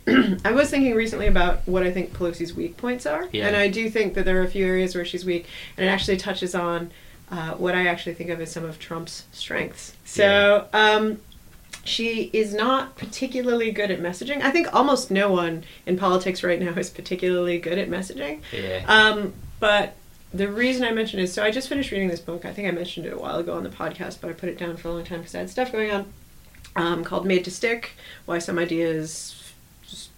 I 0.44 0.52
was 0.52 0.70
thinking 0.70 0.94
recently 0.94 1.26
about 1.26 1.66
what 1.66 1.82
I 1.82 1.90
think 1.90 2.12
Pelosi's 2.12 2.54
weak 2.54 2.76
points 2.76 3.06
are, 3.06 3.28
Yeah. 3.32 3.46
and 3.48 3.56
I 3.56 3.68
do 3.68 3.90
think 3.90 4.14
that 4.14 4.24
there 4.24 4.40
are 4.40 4.44
a 4.44 4.48
few 4.50 4.64
areas 4.66 4.94
where 4.94 5.04
she's 5.04 5.24
weak, 5.24 5.46
and 5.76 5.86
it 5.86 5.88
actually 5.88 6.16
touches 6.16 6.54
on 6.54 6.90
uh, 7.30 7.52
what 7.52 7.74
I 7.74 7.86
actually 7.86 8.14
think 8.14 8.30
of 8.30 8.40
as 8.40 8.50
some 8.50 8.64
of 8.64 8.78
Trump's 8.78 9.24
strengths. 9.32 9.94
So. 10.04 10.66
Um, 10.72 11.18
she 11.84 12.30
is 12.32 12.54
not 12.54 12.96
particularly 12.96 13.72
good 13.72 13.90
at 13.90 14.00
messaging. 14.00 14.42
I 14.42 14.50
think 14.50 14.72
almost 14.74 15.10
no 15.10 15.30
one 15.30 15.64
in 15.86 15.96
politics 15.96 16.42
right 16.42 16.60
now 16.60 16.72
is 16.72 16.90
particularly 16.90 17.58
good 17.58 17.78
at 17.78 17.88
messaging. 17.88 18.40
yeah. 18.52 18.84
Um, 18.86 19.32
but 19.58 19.94
the 20.32 20.48
reason 20.48 20.84
I 20.84 20.92
mentioned 20.92 21.22
is 21.22 21.32
so 21.32 21.42
I 21.42 21.50
just 21.50 21.68
finished 21.68 21.90
reading 21.90 22.08
this 22.08 22.20
book. 22.20 22.44
I 22.44 22.52
think 22.52 22.68
I 22.68 22.70
mentioned 22.70 23.06
it 23.06 23.12
a 23.12 23.18
while 23.18 23.38
ago 23.38 23.54
on 23.54 23.64
the 23.64 23.70
podcast, 23.70 24.18
but 24.20 24.30
I 24.30 24.32
put 24.32 24.48
it 24.48 24.58
down 24.58 24.76
for 24.76 24.88
a 24.88 24.92
long 24.92 25.04
time 25.04 25.20
because 25.20 25.34
I 25.34 25.38
had 25.38 25.50
stuff 25.50 25.72
going 25.72 25.90
on. 25.90 26.12
Um, 26.76 27.02
called 27.02 27.26
"Made 27.26 27.44
to 27.44 27.50
Stick: 27.50 27.92
Why 28.26 28.38
Some 28.38 28.58
Ideas 28.58 29.52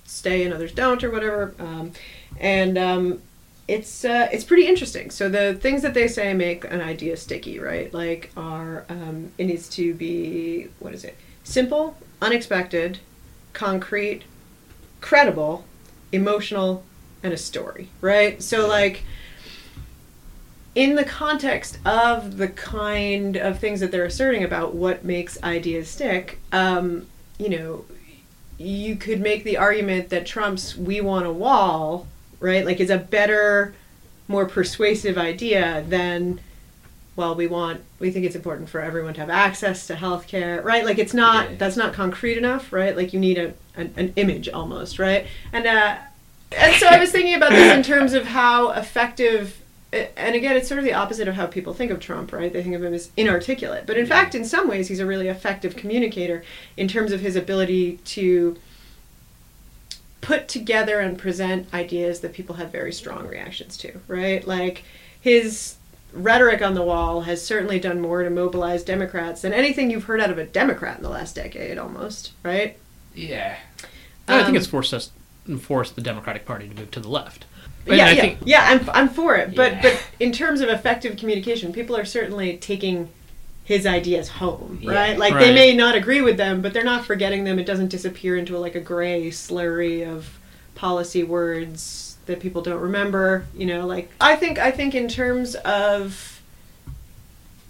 Stay 0.05 0.45
and 0.45 0.53
Others 0.53 0.73
Don't" 0.73 1.03
or 1.03 1.11
whatever. 1.11 1.55
Um, 1.59 1.93
and 2.39 2.77
um, 2.77 3.23
it's 3.69 4.05
uh, 4.05 4.29
it's 4.31 4.45
pretty 4.45 4.67
interesting. 4.67 5.11
So 5.11 5.29
the 5.31 5.55
things 5.55 5.81
that 5.83 5.95
they 5.95 6.09
say 6.09 6.35
make 6.35 6.65
an 6.65 6.83
idea 6.83 7.17
sticky, 7.17 7.59
right? 7.59 7.93
Like, 7.95 8.31
are 8.37 8.85
um, 8.91 9.33
it 9.39 9.47
needs 9.47 9.69
to 9.71 9.95
be 9.95 10.69
what 10.79 10.93
is 10.93 11.05
it? 11.05 11.17
Simple, 11.45 11.97
unexpected, 12.21 12.99
concrete, 13.53 14.23
credible, 15.01 15.65
emotional, 16.13 16.85
and 17.23 17.33
a 17.33 17.37
story, 17.37 17.89
right? 18.01 18.43
So 18.43 18.67
like 18.67 19.05
in 20.75 20.95
the 20.95 21.05
context 21.05 21.79
of 21.85 22.39
the 22.39 22.49
kind 22.49 23.37
of 23.37 23.59
things 23.59 23.81
that 23.81 23.91
they're 23.91 24.05
asserting 24.07 24.43
about 24.43 24.75
what 24.75 25.05
makes 25.05 25.43
ideas 25.43 25.89
stick, 25.89 26.39
um, 26.51 27.07
you 27.39 27.49
know, 27.49 27.85
you 28.59 28.97
could 28.97 29.21
make 29.21 29.45
the 29.45 29.57
argument 29.57 30.09
that 30.11 30.25
Trump's 30.25 30.77
"We 30.77 31.01
Want 31.01 31.27
a 31.27 31.33
Wall," 31.33 32.07
right, 32.41 32.65
like 32.65 32.81
is 32.81 32.91
a 32.91 32.99
better, 32.99 33.75
more 34.29 34.47
persuasive 34.47 35.19
idea 35.19 35.85
than, 35.89 36.41
well, 37.15 37.35
we 37.35 37.47
want, 37.47 37.83
we 37.99 38.11
think 38.11 38.25
it's 38.25 38.35
important 38.37 38.69
for 38.71 38.81
everyone 38.81 39.13
to 39.15 39.21
have 39.21 39.31
access 39.31 39.87
to 39.89 39.95
health 39.95 40.27
care, 40.27 40.63
right? 40.63 40.85
Like 40.85 40.99
it's 40.99 41.13
not, 41.15 41.51
Yeah. 41.51 41.57
that's 41.59 41.77
not 41.77 41.93
concrete 41.93 42.39
enough, 42.39 42.73
right? 42.73 42.97
Like 42.97 43.13
you 43.13 43.21
need 43.21 43.39
a 43.39 43.55
an, 43.77 43.93
an 43.97 44.13
image 44.17 44.49
almost, 44.49 44.99
right? 44.99 45.27
And 45.53 45.67
uh, 45.67 45.97
and 46.57 46.75
so 46.77 46.87
I 46.87 46.99
was 46.99 47.11
thinking 47.11 47.35
about 47.35 47.51
this 47.53 47.75
in 47.75 47.83
terms 47.83 48.13
of 48.13 48.25
how 48.27 48.71
effective. 48.71 49.59
And 49.93 50.35
again, 50.35 50.57
it's 50.57 50.69
sort 50.69 50.79
of 50.79 50.85
the 50.87 50.95
opposite 50.95 51.29
of 51.29 51.35
how 51.35 51.47
people 51.47 51.75
think 51.75 51.91
of 51.91 52.01
Trump, 52.01 52.33
right? 52.33 52.51
They 52.51 52.63
think 52.63 52.75
of 52.75 52.83
him 52.83 52.95
as 52.95 53.11
inarticulate. 53.17 53.85
But 53.87 53.99
in 53.99 54.07
Yeah. 54.07 54.09
fact, 54.09 54.35
in 54.35 54.45
some 54.45 54.67
ways, 54.69 54.89
he's 54.89 55.01
a 55.01 55.07
really 55.07 55.29
effective 55.29 55.77
communicator 55.77 56.45
in 56.79 56.89
terms 56.89 57.13
of 57.13 57.21
his 57.21 57.37
ability 57.37 57.99
to 58.07 58.57
put 60.23 60.49
together 60.49 61.01
and 61.01 61.19
present 61.19 61.73
ideas 61.75 62.21
that 62.21 62.33
people 62.33 62.55
have 62.57 62.71
very 62.71 62.93
strong 62.93 63.27
reactions 63.27 63.77
to, 63.79 64.01
right? 64.09 64.47
Like 64.47 64.85
his 65.21 65.75
rhetoric 66.13 66.63
on 66.63 66.75
the 66.75 66.83
wall 66.83 67.23
has 67.23 67.45
certainly 67.45 67.79
done 67.81 68.01
more 68.01 68.23
to 68.23 68.31
mobilize 68.31 68.83
Democrats 68.85 69.43
than 69.43 69.53
anything 69.53 69.91
you've 69.91 70.05
heard 70.05 70.21
out 70.21 70.31
of 70.31 70.39
a 70.39 70.45
Democrat 70.45 70.97
in 70.99 71.03
the 71.03 71.09
last 71.09 71.35
decade, 71.35 71.79
almost, 71.79 72.33
right? 72.43 72.77
yeah. 73.15 73.57
I 74.29 74.37
think 74.39 74.51
Um, 74.51 74.57
it's 74.57 74.67
forced 74.67 74.95
us 74.95 75.11
forced 75.61 75.97
the 75.97 76.01
Democratic 76.03 76.45
Party 76.47 76.69
to 76.69 76.75
move 76.75 76.91
to 76.93 77.01
the 77.01 77.09
left. 77.09 77.45
yeah, 77.87 77.93
I 77.93 77.97
yeah, 78.13 78.21
think- 78.21 78.39
yeah. 78.45 78.65
I'm 78.69 78.89
I'm 78.91 79.09
for 79.09 79.35
it, 79.37 79.55
but 79.57 79.73
Yeah. 79.73 79.83
but 79.83 80.03
in 80.21 80.31
terms 80.33 80.61
of 80.61 80.69
effective 80.69 81.17
communication, 81.17 81.73
people 81.73 81.97
are 81.97 82.05
certainly 82.05 82.57
taking 82.57 83.09
his 83.65 83.85
ideas 83.87 84.29
home, 84.29 84.79
Yeah. 84.81 84.93
right? 84.93 85.19
Like 85.19 85.35
they 85.35 85.53
may 85.53 85.75
not 85.75 85.95
agree 85.97 86.21
with 86.21 86.37
them, 86.37 86.63
but 86.63 86.73
they're 86.73 86.85
not 86.85 87.05
forgetting 87.05 87.43
them. 87.45 87.59
It 87.59 87.67
doesn't 87.67 87.89
disappear 87.89 88.37
into 88.37 88.57
a, 88.57 88.59
like 88.59 88.75
a 88.77 88.81
gray 88.81 89.31
slurry 89.31 90.07
of 90.09 90.39
policy 90.77 91.23
words 91.25 92.12
that 92.27 92.41
people 92.41 92.63
don't 92.63 92.81
remember. 92.81 93.47
You 93.55 93.67
know, 93.67 93.87
like 93.87 94.11
I 94.21 94.37
think 94.37 94.59
I 94.59 94.71
think 94.71 94.95
in 94.95 95.09
terms 95.09 95.55
of 95.57 96.29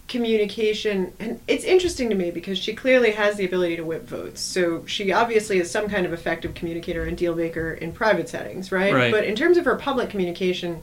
communication 0.09 1.11
and 1.19 1.41
it's 1.49 1.65
interesting 1.65 2.11
to 2.11 2.15
me 2.15 2.31
because 2.31 2.59
she 2.59 2.75
clearly 2.75 3.13
has 3.13 3.37
the 3.39 3.47
ability 3.47 3.77
to 3.77 3.83
whip 3.83 4.07
votes 4.07 4.43
so 4.43 4.85
she 4.85 5.11
obviously 5.11 5.59
is 5.59 5.71
some 5.71 5.89
kind 5.89 6.05
of 6.05 6.13
effective 6.13 6.53
communicator 6.53 7.05
and 7.05 7.17
deal 7.17 7.35
maker 7.35 7.73
in 7.73 7.91
private 7.93 8.29
settings 8.29 8.71
right, 8.71 8.93
Right. 8.93 9.11
but 9.11 9.25
in 9.25 9.35
terms 9.35 9.57
of 9.57 9.65
her 9.65 9.75
public 9.75 10.11
communication 10.11 10.83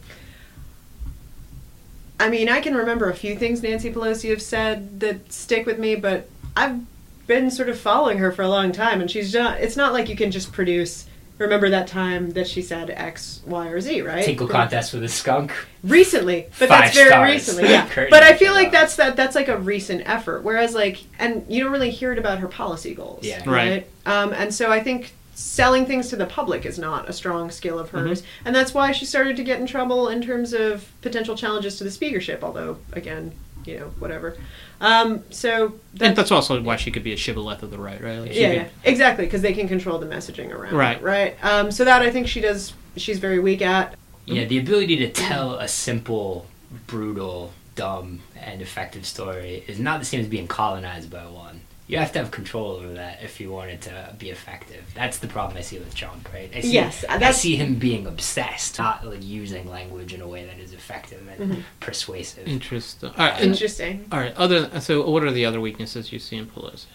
i 2.20 2.28
mean 2.28 2.50
i 2.50 2.60
can 2.60 2.74
remember 2.74 3.08
a 3.08 3.14
few 3.16 3.36
things 3.36 3.62
nancy 3.62 3.92
pelosi 3.94 4.32
have 4.32 4.42
said 4.42 5.00
that 5.00 5.32
stick 5.32 5.68
with 5.68 5.78
me 5.78 5.94
but 5.96 6.28
i've 6.58 6.80
been 7.28 7.52
sort 7.52 7.70
of 7.70 7.78
following 7.80 8.18
her 8.18 8.32
for 8.32 8.42
a 8.42 8.50
long 8.50 8.72
time 8.72 9.00
and 9.00 9.12
she's 9.12 9.32
not 9.36 9.60
it's 9.60 9.78
not 9.78 9.94
like 9.94 10.10
you 10.10 10.16
can 10.16 10.32
just 10.32 10.52
produce 10.52 11.06
remember 11.40 11.70
that 11.72 11.88
time 11.88 12.30
that 12.32 12.48
she 12.48 12.62
said 12.62 12.90
x 12.92 13.42
y 13.48 13.68
or 13.70 13.80
z 13.82 14.02
right 14.02 14.24
Tinkle 14.24 14.48
contest 14.48 14.94
with 14.94 15.04
a 15.04 15.08
skunk. 15.10 15.52
recently 15.84 16.44
but 16.60 16.70
Five 16.70 16.82
that's 16.82 16.96
very 16.96 17.10
stars. 17.10 17.30
recently 17.32 17.70
yeah 17.70 17.88
Curtain 17.90 18.10
but 18.12 18.22
i 18.24 18.36
feel 18.36 18.54
like 18.54 18.72
that's 18.72 18.96
that 18.98 19.16
that's 19.16 19.36
like 19.36 19.48
a 19.48 19.58
recent 19.58 20.08
effort 20.08 20.44
whereas 20.44 20.76
like 20.76 21.04
and 21.18 21.46
you 21.50 21.64
don't 21.64 21.72
really 21.72 21.90
hear 21.92 22.12
it 22.12 22.20
about 22.20 22.40
her 22.40 22.48
policy 22.48 22.94
goals 22.94 23.26
Yeah. 23.26 23.42
Right. 23.50 23.88
um, 24.06 24.34
and 24.34 24.54
so 24.54 24.72
i 24.72 24.80
think 24.82 25.14
selling 25.34 25.86
things 25.86 26.10
to 26.10 26.18
the 26.18 26.26
public 26.26 26.66
is 26.66 26.78
not 26.78 27.08
a 27.10 27.14
strong 27.14 27.50
skill 27.50 27.80
of 27.80 27.90
hers 27.92 28.22
Mm-hmm. 28.22 28.48
and 28.48 28.56
that's 28.56 28.74
why 28.74 28.92
she 28.92 29.06
started 29.06 29.38
to 29.38 29.44
get 29.44 29.60
in 29.62 29.66
trouble 29.66 30.10
in 30.10 30.22
terms 30.22 30.52
of 30.54 30.90
potential 31.02 31.36
challenges 31.38 31.78
to 31.78 31.86
the 31.86 31.92
speakership 31.92 32.44
although 32.44 32.78
again 32.94 33.32
you 33.66 33.80
know 33.80 33.86
whatever 34.00 34.36
um, 34.82 35.24
so 35.30 35.74
And 36.00 36.16
that's 36.16 36.32
also 36.32 36.62
why 36.62 36.76
she 36.78 36.92
could 36.92 37.04
be 37.04 37.14
a 37.14 37.18
shibboleth 37.18 37.64
of 37.64 37.72
the 37.72 37.78
right, 37.78 38.02
right? 38.02 38.20
Like 38.20 38.34
she 38.34 38.42
yeah, 38.42 38.48
could- 38.48 38.56
yeah, 38.58 38.68
exactly, 38.84 39.26
because 39.26 39.42
they 39.42 39.54
can 39.54 39.68
control 39.68 40.00
the 40.00 40.08
messaging 40.08 40.52
around. 40.54 40.74
Right. 40.74 40.98
it, 40.98 41.04
right. 41.04 41.44
Um, 41.44 41.72
so 41.72 41.84
that 41.86 42.02
I 42.02 42.12
think 42.12 42.28
she 42.28 42.42
does. 42.42 42.74
She's 42.96 43.20
very 43.20 43.40
weak 43.40 43.62
at. 43.62 43.96
Yeah, 44.26 44.46
the 44.46 44.60
ability 44.60 44.98
to 44.98 45.10
tell 45.10 45.56
a 45.56 45.68
simple, 45.68 46.46
brutal, 46.86 47.52
dumb, 47.76 48.22
and 48.40 48.62
effective 48.62 49.06
story 49.06 49.64
is 49.68 49.80
not 49.80 50.00
the 50.00 50.06
same 50.06 50.20
as 50.20 50.28
being 50.28 50.48
colonized 50.48 51.10
by 51.10 51.26
one. 51.26 51.62
You 51.90 51.98
have 51.98 52.12
to 52.12 52.20
have 52.20 52.30
control 52.30 52.74
over 52.74 52.94
that 52.94 53.24
if 53.24 53.40
you 53.40 53.50
want 53.52 53.72
it 53.72 53.82
to 53.82 54.14
be 54.20 54.30
effective. 54.30 54.86
That's 54.94 55.18
the 55.18 55.26
problem 55.28 55.58
I 55.58 55.62
see 55.62 55.80
with 55.80 55.96
Trump, 55.96 56.32
right? 56.32 56.52
I 56.56 56.62
see, 56.62 56.72
Yes, 56.72 57.04
I 57.10 57.32
see 57.32 57.56
him 57.56 57.80
being 57.80 58.06
obsessed, 58.06 58.78
not 58.78 59.08
like 59.08 59.24
using 59.24 59.68
language 59.68 60.14
in 60.14 60.22
a 60.22 60.28
way 60.28 60.46
that 60.46 60.60
is 60.60 60.72
effective 60.72 61.28
and 61.28 61.52
Mm-hmm. 61.52 61.62
persuasive. 61.80 62.48
Interesting. 62.48 63.10
Uh, 63.10 63.14
all 63.18 63.26
right. 63.26 63.42
and- 63.42 63.52
Interesting. 63.52 64.06
all 64.12 64.20
right. 64.20 64.36
Other 64.36 64.80
so, 64.82 65.10
what 65.10 65.24
are 65.24 65.32
the 65.32 65.46
other 65.46 65.60
weaknesses 65.60 66.12
you 66.12 66.20
see 66.20 66.38
in 66.38 66.46
Pelosi? 66.46 66.86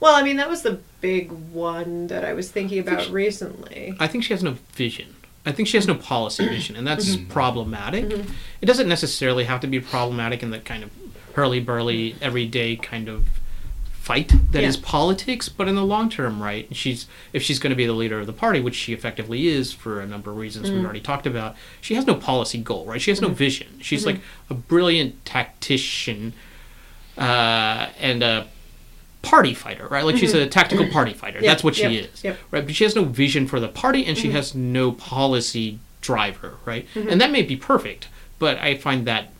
Well, 0.00 0.14
I 0.14 0.22
mean, 0.22 0.38
that 0.38 0.48
was 0.48 0.62
the 0.62 0.80
big 1.02 1.30
one 1.30 2.06
that 2.06 2.24
I 2.24 2.32
was 2.32 2.50
thinking 2.50 2.78
about 2.78 3.10
recently. 3.10 3.96
I 4.00 4.06
think 4.06 4.24
she 4.24 4.32
has 4.32 4.42
no 4.42 4.56
vision. 4.72 5.14
I 5.44 5.52
think 5.52 5.68
she 5.68 5.76
has 5.76 5.86
no 5.86 5.94
policy 5.94 6.48
vision, 6.48 6.74
and 6.74 6.86
that's 6.86 7.16
hmm. 7.16 7.26
problematic. 7.26 8.06
Mm-hmm. 8.06 8.32
It 8.62 8.66
doesn't 8.66 8.88
necessarily 8.88 9.44
have 9.44 9.60
to 9.60 9.66
be 9.66 9.78
problematic 9.78 10.42
in 10.42 10.52
the 10.52 10.58
kind 10.60 10.84
of 10.84 10.90
hurly 11.34 11.60
burly, 11.60 12.16
everyday 12.22 12.76
kind 12.76 13.08
of 13.08 13.26
fight 14.08 14.32
that 14.52 14.64
is 14.64 14.76
Yeah. 14.76 14.82
politics, 14.86 15.50
but 15.50 15.68
in 15.68 15.74
the 15.74 15.84
long 15.84 16.08
term, 16.08 16.42
right? 16.42 16.66
She's 16.74 17.06
if 17.34 17.42
she's 17.42 17.58
going 17.58 17.72
to 17.76 17.76
be 17.76 17.84
the 17.84 17.92
leader 17.92 18.18
of 18.18 18.26
the 18.26 18.32
party, 18.32 18.58
which 18.58 18.74
she 18.74 18.94
effectively 18.94 19.48
is 19.48 19.72
for 19.72 20.00
a 20.00 20.06
number 20.06 20.30
of 20.30 20.38
reasons 20.38 20.70
we've 20.70 20.82
already 20.82 21.00
talked 21.12 21.26
about. 21.26 21.54
She 21.82 21.94
has 21.94 22.06
no 22.06 22.14
policy 22.14 22.58
goal, 22.58 22.86
right? 22.86 23.02
She 23.02 23.10
has 23.10 23.20
no 23.20 23.28
vision. 23.28 23.68
She's 23.82 24.06
like 24.06 24.20
a 24.48 24.54
brilliant 24.54 25.12
tactician 25.26 26.32
uh, 27.18 27.88
and 28.00 28.22
a 28.22 28.46
party 29.20 29.52
fighter, 29.52 29.86
right? 29.88 30.04
Like 30.04 30.16
she's 30.16 30.32
a 30.34 30.46
tactical 30.46 30.88
party 30.98 31.12
fighter. 31.12 31.38
Mm-hmm. 31.38 31.44
Yep, 31.44 31.50
That's 31.52 31.64
what 31.64 31.74
she 31.76 31.82
yep, 31.82 32.10
is, 32.12 32.24
yep. 32.24 32.36
Mm-hmm. 32.36 32.54
right? 32.54 32.66
But 32.66 32.74
she 32.76 32.84
has 32.84 32.94
no 32.96 33.04
vision 33.04 33.46
for 33.46 33.60
the 33.60 33.68
party, 33.68 34.06
and 34.06 34.16
she 34.16 34.30
has 34.30 34.54
no 34.54 34.92
policy 34.92 35.80
driver, 36.00 36.54
right? 36.64 36.86
Mm-hmm. 36.94 37.08
And 37.10 37.20
that 37.20 37.30
may 37.30 37.42
be 37.42 37.56
perfect, 37.56 38.08
but 38.38 38.56
I 38.58 38.76
find 38.76 39.06
that 39.06 39.32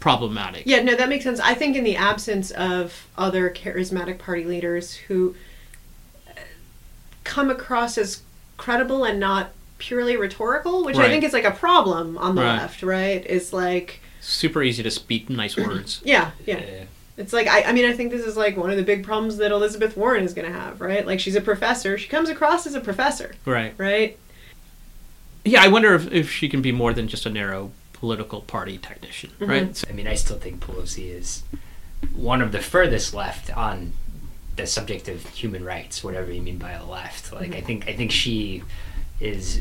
problematic. 0.00 0.62
Yeah, 0.66 0.82
no, 0.82 0.96
that 0.96 1.08
makes 1.08 1.24
sense. 1.24 1.38
I 1.40 1.54
think 1.54 1.76
in 1.76 1.84
the 1.84 1.96
absence 1.96 2.50
of 2.50 3.06
other 3.16 3.50
charismatic 3.50 4.18
party 4.18 4.44
leaders 4.44 4.94
who 4.94 5.34
come 7.24 7.50
across 7.50 7.96
as 7.98 8.22
credible 8.56 9.04
and 9.04 9.20
not 9.20 9.50
purely 9.78 10.16
rhetorical, 10.16 10.84
which 10.84 10.96
I 10.96 11.08
think 11.08 11.24
is 11.24 11.32
like 11.32 11.44
a 11.44 11.50
problem 11.50 12.18
on 12.18 12.34
the 12.34 12.42
Right. 12.42 12.56
left, 12.58 12.82
right? 12.82 13.24
Is 13.26 13.52
like, 13.52 14.00
Super 14.20 14.62
easy 14.62 14.82
to 14.82 14.90
speak 14.90 15.30
nice 15.30 15.56
words. 15.56 16.00
yeah, 16.04 16.32
yeah. 16.46 16.58
Yeah. 16.60 16.84
It's 17.16 17.32
like 17.34 17.46
I, 17.48 17.62
I 17.64 17.72
mean 17.72 17.84
I 17.84 17.92
think 17.92 18.10
this 18.10 18.24
is 18.24 18.36
like 18.36 18.56
one 18.56 18.70
of 18.70 18.76
the 18.78 18.82
big 18.82 19.04
problems 19.04 19.36
that 19.38 19.52
Elizabeth 19.52 19.96
Warren 19.96 20.24
is 20.24 20.32
going 20.32 20.50
to 20.50 20.58
have, 20.58 20.80
right? 20.80 21.06
Like 21.06 21.20
she's 21.20 21.36
a 21.36 21.40
professor. 21.40 21.98
She 21.98 22.08
comes 22.08 22.28
across 22.30 22.66
as 22.66 22.74
a 22.74 22.80
professor, 22.80 23.34
Right. 23.44 23.74
right? 23.76 24.18
Yeah, 25.44 25.62
I 25.62 25.68
wonder 25.68 25.94
if, 25.94 26.10
if 26.12 26.30
she 26.30 26.48
can 26.48 26.62
be 26.62 26.72
more 26.72 26.92
than 26.94 27.08
just 27.08 27.26
a 27.26 27.30
narrow 27.30 27.72
political 28.00 28.40
party 28.40 28.78
technician, 28.78 29.30
Mm-hmm. 29.38 29.50
right? 29.50 29.76
So- 29.76 29.86
I 29.88 29.92
mean, 29.92 30.06
I 30.08 30.14
still 30.14 30.38
think 30.38 30.60
Pelosi 30.64 31.10
is 31.14 31.42
one 32.14 32.40
of 32.42 32.50
the 32.52 32.60
furthest 32.60 33.12
left 33.14 33.54
on 33.56 33.92
the 34.56 34.66
subject 34.66 35.06
of 35.08 35.26
human 35.28 35.64
rights, 35.64 36.02
whatever 36.02 36.32
you 36.32 36.42
mean 36.42 36.58
by 36.58 36.76
the 36.76 36.84
left. 36.84 37.32
Like, 37.32 37.54
I 37.54 37.60
think 37.60 37.88
I 37.88 37.94
think 37.94 38.10
she 38.10 38.62
is 39.20 39.60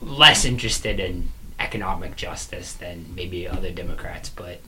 less 0.00 0.44
interested 0.44 0.98
in 1.00 1.28
economic 1.58 2.16
justice 2.16 2.72
than 2.72 3.06
maybe 3.14 3.46
other 3.46 3.70
Democrats. 3.70 4.28
But 4.30 4.60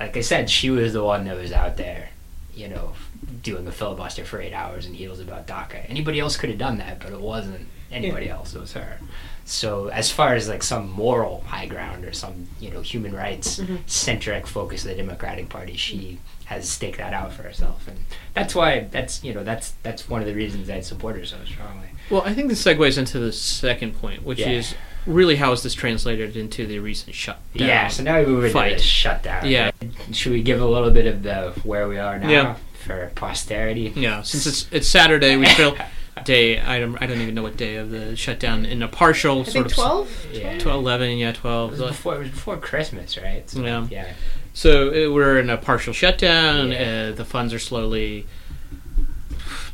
like 0.00 0.16
I 0.16 0.20
said, 0.20 0.50
she 0.50 0.70
was 0.70 0.92
the 0.94 1.04
one 1.04 1.24
that 1.26 1.36
was 1.36 1.52
out 1.52 1.76
there, 1.76 2.08
you 2.54 2.68
know, 2.68 2.94
doing 3.42 3.66
a 3.68 3.72
filibuster 3.72 4.24
for 4.24 4.40
eight 4.40 4.52
hours 4.52 4.84
and 4.86 4.96
heels 4.96 5.20
about 5.20 5.46
DACA. 5.46 5.88
Anybody 5.88 6.18
else 6.18 6.36
could 6.36 6.50
have 6.50 6.58
done 6.58 6.78
that, 6.78 6.98
but 7.00 7.12
it 7.12 7.20
wasn't 7.20 7.68
anybody 7.94 8.28
else. 8.28 8.54
It 8.54 8.60
was 8.60 8.72
her. 8.72 8.98
So 9.44 9.88
as 9.88 10.10
far 10.10 10.34
as 10.34 10.48
like 10.48 10.62
some 10.62 10.90
moral 10.90 11.42
high 11.46 11.66
ground 11.66 12.04
or 12.04 12.12
some 12.12 12.48
you 12.60 12.70
know 12.70 12.80
human 12.80 13.14
rights 13.14 13.58
mm-hmm. 13.58 13.76
centric 13.86 14.46
focus 14.46 14.84
of 14.84 14.90
the 14.90 14.96
Democratic 14.96 15.48
Party, 15.48 15.76
she 15.76 16.18
has 16.46 16.68
staked 16.68 16.98
that 16.98 17.12
out 17.12 17.32
for 17.32 17.42
herself, 17.42 17.86
and 17.88 17.98
that's 18.32 18.54
why 18.54 18.88
that's 18.90 19.22
you 19.22 19.34
know 19.34 19.44
that's 19.44 19.72
that's 19.82 20.08
one 20.08 20.20
of 20.20 20.26
the 20.26 20.34
reasons 20.34 20.70
I 20.70 20.80
support 20.80 21.16
her 21.16 21.24
so 21.26 21.36
strongly. 21.44 21.88
Well, 22.10 22.22
I 22.22 22.34
think 22.34 22.48
this 22.48 22.62
segues 22.62 22.98
into 22.98 23.18
the 23.18 23.32
second 23.32 23.98
point, 23.98 24.24
which 24.24 24.38
Yeah. 24.38 24.50
is 24.50 24.74
really 25.06 25.36
how 25.36 25.52
is 25.52 25.62
this 25.62 25.74
translated 25.74 26.36
into 26.36 26.66
the 26.66 26.78
recent 26.78 27.14
shutdown? 27.14 27.68
Yeah. 27.68 27.88
So 27.88 28.02
now 28.02 28.20
we 28.20 28.26
move 28.26 28.44
into 28.44 28.54
fight. 28.54 28.76
the 28.76 28.82
shutdown. 28.82 29.46
Yeah. 29.46 29.70
Should 30.12 30.32
we 30.32 30.42
give 30.42 30.60
a 30.60 30.66
little 30.66 30.90
bit 30.90 31.06
of 31.06 31.22
the 31.22 31.52
where 31.64 31.88
we 31.88 31.98
are 31.98 32.18
now 32.18 32.30
Yeah. 32.30 32.56
for 32.82 33.10
posterity? 33.14 33.92
Yeah, 33.94 34.22
since 34.22 34.46
it's 34.46 34.66
it's 34.70 34.88
Saturday, 34.88 35.36
we 35.36 35.46
still 35.58 35.76
day. 36.24 36.60
I 36.60 36.78
don't 36.78 36.96
I 37.02 37.06
don't 37.06 37.20
even 37.20 37.34
know 37.34 37.42
what 37.42 37.56
day 37.56 37.76
of 37.76 37.90
the 37.90 38.14
shutdown 38.16 38.64
in 38.66 38.82
a 38.82 38.88
partial 38.88 39.40
I 39.40 39.42
sort 39.44 39.52
think 39.52 39.66
of 39.66 39.72
twelve. 39.72 40.26
Yeah. 40.32 40.58
12, 40.58 40.78
11, 40.80 41.18
yeah, 41.18 41.30
It 41.30 41.34
twelve. 41.36 41.70
was 41.72 41.80
before 41.80 42.14
it 42.16 42.18
was 42.20 42.28
before 42.30 42.56
Christmas, 42.58 43.16
right? 43.18 43.48
So, 43.50 43.62
Yeah. 43.64 43.86
Yeah. 43.90 44.12
So 44.52 44.88
uh, 44.88 45.12
we're 45.12 45.40
in 45.40 45.50
a 45.50 45.56
partial 45.56 45.92
shutdown. 45.92 46.70
Yeah. 46.70 47.08
Uh, 47.10 47.16
the 47.16 47.24
funds 47.24 47.52
are 47.52 47.58
slowly 47.58 48.26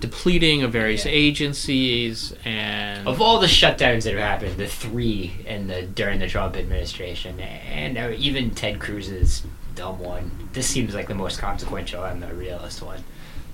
depleting 0.01 0.63
of 0.63 0.73
various 0.73 1.05
Yeah. 1.05 1.13
agencies, 1.13 2.33
and 2.45 3.07
Of 3.07 3.21
all 3.21 3.39
the 3.39 3.47
shutdowns 3.47 4.05
that 4.05 4.15
have 4.15 4.19
happened, 4.23 4.57
the 4.57 4.67
three 4.67 5.33
in 5.47 5.67
the 5.67 5.83
during 5.83 6.21
the 6.21 6.27
Trump 6.29 6.57
administration, 6.57 7.39
and 7.41 7.99
uh, 7.99 8.11
even 8.17 8.51
Ted 8.53 8.79
Cruz's 8.79 9.43
dumb 9.75 9.99
one, 9.99 10.49
this 10.55 10.67
seems 10.67 10.95
like 10.95 11.09
the 11.09 11.15
most 11.15 11.39
consequential 11.39 12.05
and 12.05 12.23
the 12.23 12.33
realist 12.35 12.83
one. 12.83 13.05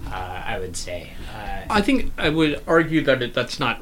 Uh, 0.07 0.43
I 0.47 0.59
would 0.59 0.77
say. 0.77 1.11
Uh, 1.35 1.63
I 1.69 1.81
think 1.83 2.13
I 2.17 2.29
would 2.29 2.63
argue 2.67 3.03
that 3.05 3.23
it, 3.23 3.35
that's 3.35 3.59
not 3.59 3.81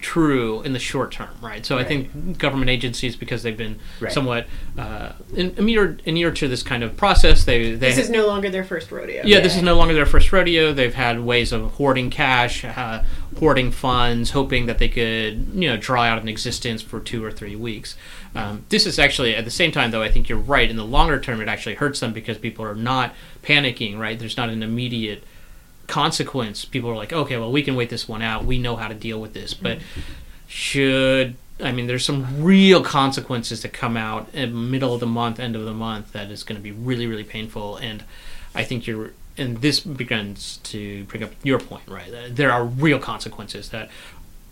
true 0.00 0.62
in 0.62 0.72
the 0.72 0.78
short 0.78 1.12
term, 1.12 1.28
right? 1.42 1.66
So 1.66 1.76
I 1.76 1.84
think 1.84 2.38
government 2.38 2.70
agencies, 2.70 3.16
because 3.16 3.42
they've 3.42 3.56
been 3.56 3.78
Right. 4.00 4.10
somewhat 4.10 4.46
uh, 4.78 5.12
in, 5.34 5.50
immune 5.58 6.00
immune 6.06 6.34
to 6.36 6.48
this 6.48 6.62
kind 6.62 6.82
of 6.82 6.96
process, 6.96 7.44
they 7.44 7.72
they 7.72 7.90
This 7.90 7.98
is 7.98 8.10
no 8.10 8.26
longer 8.26 8.48
their 8.48 8.64
first 8.64 8.90
rodeo. 8.90 9.22
Yeah, 9.26 9.40
this 9.40 9.56
is 9.56 9.62
no 9.62 9.76
longer 9.76 9.92
their 9.92 10.06
first 10.06 10.32
rodeo. 10.32 10.72
They've 10.72 10.94
had 10.94 11.20
ways 11.20 11.52
of 11.52 11.72
hoarding 11.72 12.08
cash, 12.08 12.64
uh, 12.64 13.02
hoarding 13.38 13.70
funds, 13.72 14.30
hoping 14.30 14.66
that 14.66 14.78
they 14.78 14.88
could, 14.88 15.48
you 15.54 15.68
know, 15.68 15.76
draw 15.76 16.02
out 16.04 16.22
an 16.22 16.28
existence 16.28 16.80
for 16.80 17.00
two 17.00 17.22
or 17.22 17.30
three 17.30 17.56
weeks. 17.56 17.94
Um, 18.34 18.64
this 18.68 18.86
is 18.86 18.98
actually, 18.98 19.34
at 19.36 19.44
the 19.44 19.50
same 19.50 19.72
time, 19.72 19.90
though, 19.90 20.02
I 20.02 20.10
think 20.10 20.28
you're 20.28 20.38
right. 20.38 20.70
In 20.70 20.76
the 20.76 20.84
longer 20.84 21.18
term, 21.20 21.40
it 21.42 21.48
actually 21.48 21.74
hurts 21.74 22.00
them 22.00 22.12
because 22.12 22.38
people 22.38 22.64
are 22.64 22.76
not 22.76 23.12
panicking, 23.42 23.98
right? 23.98 24.18
There's 24.18 24.36
not 24.36 24.48
an 24.48 24.62
immediate 24.62 25.24
consequence. 25.90 26.64
People 26.64 26.90
are 26.90 26.96
like, 26.96 27.12
okay, 27.12 27.36
well, 27.36 27.52
we 27.52 27.62
can 27.62 27.76
wait 27.76 27.90
this 27.90 28.08
one 28.08 28.22
out. 28.22 28.44
We 28.44 28.58
know 28.58 28.76
how 28.76 28.88
to 28.88 28.94
deal 28.94 29.20
with 29.20 29.34
this. 29.34 29.52
But 29.52 29.78
should 30.46 31.36
I 31.62 31.72
mean, 31.72 31.86
there's 31.86 32.04
some 32.04 32.42
real 32.42 32.82
consequences 32.82 33.62
that 33.62 33.72
come 33.72 33.96
out 33.96 34.28
in 34.34 34.70
middle 34.70 34.94
of 34.94 35.00
the 35.00 35.06
month, 35.06 35.38
end 35.38 35.56
of 35.56 35.64
the 35.64 35.74
month, 35.74 36.12
that 36.12 36.30
is 36.30 36.42
going 36.42 36.56
to 36.56 36.62
be 36.62 36.72
really, 36.72 37.06
really 37.06 37.24
painful. 37.24 37.76
And 37.76 38.04
I 38.54 38.64
think 38.64 38.86
you're, 38.86 39.12
and 39.36 39.58
this 39.58 39.80
begins 39.80 40.58
to 40.64 41.04
bring 41.04 41.22
up 41.22 41.32
your 41.42 41.58
point, 41.58 41.86
right? 41.86 42.10
There 42.30 42.50
are 42.50 42.64
real 42.64 42.98
consequences 42.98 43.70
that 43.70 43.90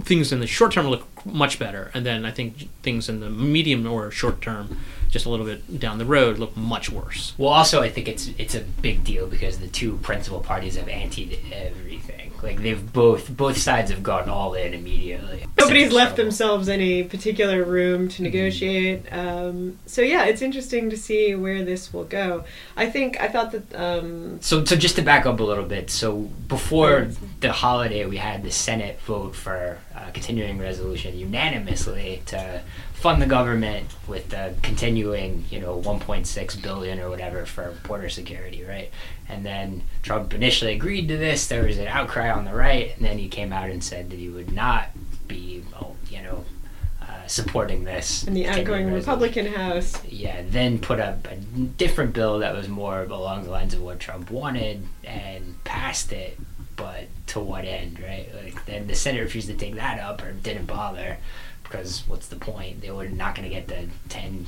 things 0.03 0.33
in 0.33 0.41
the 0.41 0.47
short 0.47 0.73
term 0.73 0.87
look 0.87 1.27
much 1.27 1.59
better, 1.59 1.91
and 1.93 2.07
then 2.07 2.25
I 2.25 2.31
think 2.31 2.69
things 2.83 3.09
in 3.09 3.21
the 3.21 3.31
medium 3.31 3.87
or 3.87 4.11
short 4.11 4.41
term, 4.41 4.79
just 5.09 5.27
a 5.27 5.31
little 5.31 5.47
bit 5.47 5.81
down 5.81 5.99
the 5.99 6.05
road, 6.05 6.39
look 6.39 6.57
much 6.57 6.91
worse. 6.91 7.35
Well, 7.39 7.51
also, 7.51 7.83
I 7.83 7.89
think 7.89 8.09
it's 8.09 8.31
it's 8.39 8.55
a 8.55 8.61
big 8.61 9.05
deal 9.05 9.27
because 9.27 9.59
the 9.59 9.69
two 9.69 9.97
principal 9.99 10.41
parties 10.41 10.77
have 10.77 10.89
antied 10.89 11.39
everything. 11.53 12.33
Like 12.43 12.63
they've 12.63 12.93
both 12.93 13.37
both 13.37 13.57
sides 13.57 13.91
have 13.91 14.03
gone 14.03 14.29
all 14.29 14.55
in 14.55 14.73
immediately. 14.73 15.45
Nobody's 15.59 15.93
left 15.93 16.11
Trouble. 16.11 16.25
themselves 16.25 16.69
any 16.69 17.03
particular 17.03 17.65
room 17.65 18.09
to 18.11 18.23
negotiate. 18.23 19.13
Um, 19.13 19.79
so 19.87 20.03
yeah, 20.03 20.25
it's 20.27 20.41
interesting 20.41 20.89
to 20.91 20.97
see 20.97 21.35
where 21.35 21.65
this 21.65 21.93
will 21.93 22.05
go. 22.05 22.45
I 22.77 22.89
think 22.89 23.21
I 23.21 23.27
thought 23.27 23.51
that 23.53 23.75
um, 23.75 24.41
So, 24.41 24.65
so 24.65 24.77
just 24.77 24.95
to 24.97 25.03
back 25.03 25.27
up 25.27 25.41
a 25.41 25.43
little 25.43 25.65
bit, 25.65 25.91
so 25.91 26.29
before 26.47 27.09
the 27.41 27.51
holiday, 27.53 28.07
we 28.07 28.19
had 28.19 28.45
the 28.45 28.53
Senate 28.53 29.01
vote 29.01 29.35
for 29.35 29.79
a 29.97 30.13
continuing 30.13 30.59
resolution 30.59 31.19
unanimously 31.19 32.23
to 32.27 32.63
fund 32.99 33.23
the 33.23 33.27
government 33.27 33.87
with 34.09 34.29
the 34.31 34.53
continuing, 34.63 35.45
you 35.51 35.61
know, 35.61 35.81
1.6 35.81 36.63
billion 36.63 36.99
or 36.99 37.09
whatever 37.09 37.47
for 37.47 37.73
border 37.87 38.09
security, 38.09 38.65
right? 38.65 38.91
And 39.29 39.47
then 39.47 39.85
Trump 40.03 40.35
initially 40.35 40.75
agreed 40.75 41.07
to 41.07 41.17
this. 41.17 41.47
There 41.47 41.63
was 41.63 41.79
an 41.79 41.87
outcry 41.87 42.29
on 42.29 42.45
the 42.45 42.53
right, 42.53 42.97
and 42.97 43.05
then 43.05 43.19
he 43.19 43.29
came 43.29 43.53
out 43.53 43.71
and 43.71 43.85
said 43.85 44.11
that 44.11 44.19
he 44.19 44.29
would 44.29 44.51
not 44.51 44.89
be, 45.29 45.63
you 46.11 46.23
know, 46.23 46.45
uh, 47.01 47.27
supporting 47.29 47.85
this. 47.85 48.25
in 48.25 48.35
the 48.35 48.49
outgoing 48.49 48.93
Republican 48.93 49.47
House, 49.47 50.05
yeah, 50.05 50.43
then 50.49 50.81
put 50.81 50.99
up 50.99 51.29
a 51.31 51.37
different 51.37 52.13
bill 52.15 52.41
that 52.41 52.57
was 52.57 52.67
more 52.69 53.05
along 53.05 53.45
the 53.45 53.51
lines 53.51 53.75
of 53.75 53.81
what 53.81 54.01
Trump 54.01 54.29
wanted 54.29 54.85
and 55.05 55.63
passed 55.63 56.11
it, 56.11 56.37
but 56.75 57.05
to 57.29 57.39
what 57.39 57.65
end, 57.65 58.01
right? 58.01 58.29
Like 58.43 58.67
then 58.67 58.89
the 58.89 58.97
Senate 58.97 59.21
refused 59.21 59.47
to 59.47 59.55
take 59.55 59.77
that 59.77 60.01
up 60.01 60.21
or 60.21 60.33
didn't 60.33 60.67
bother 60.67 61.19
because 61.69 62.05
what's 62.07 62.29
the 62.29 62.37
point? 62.37 62.81
They 62.81 62.91
were 62.91 63.09
not 63.09 63.35
going 63.35 63.49
to 63.49 63.55
get 63.55 63.69
the 63.69 63.89
ten 64.09 64.47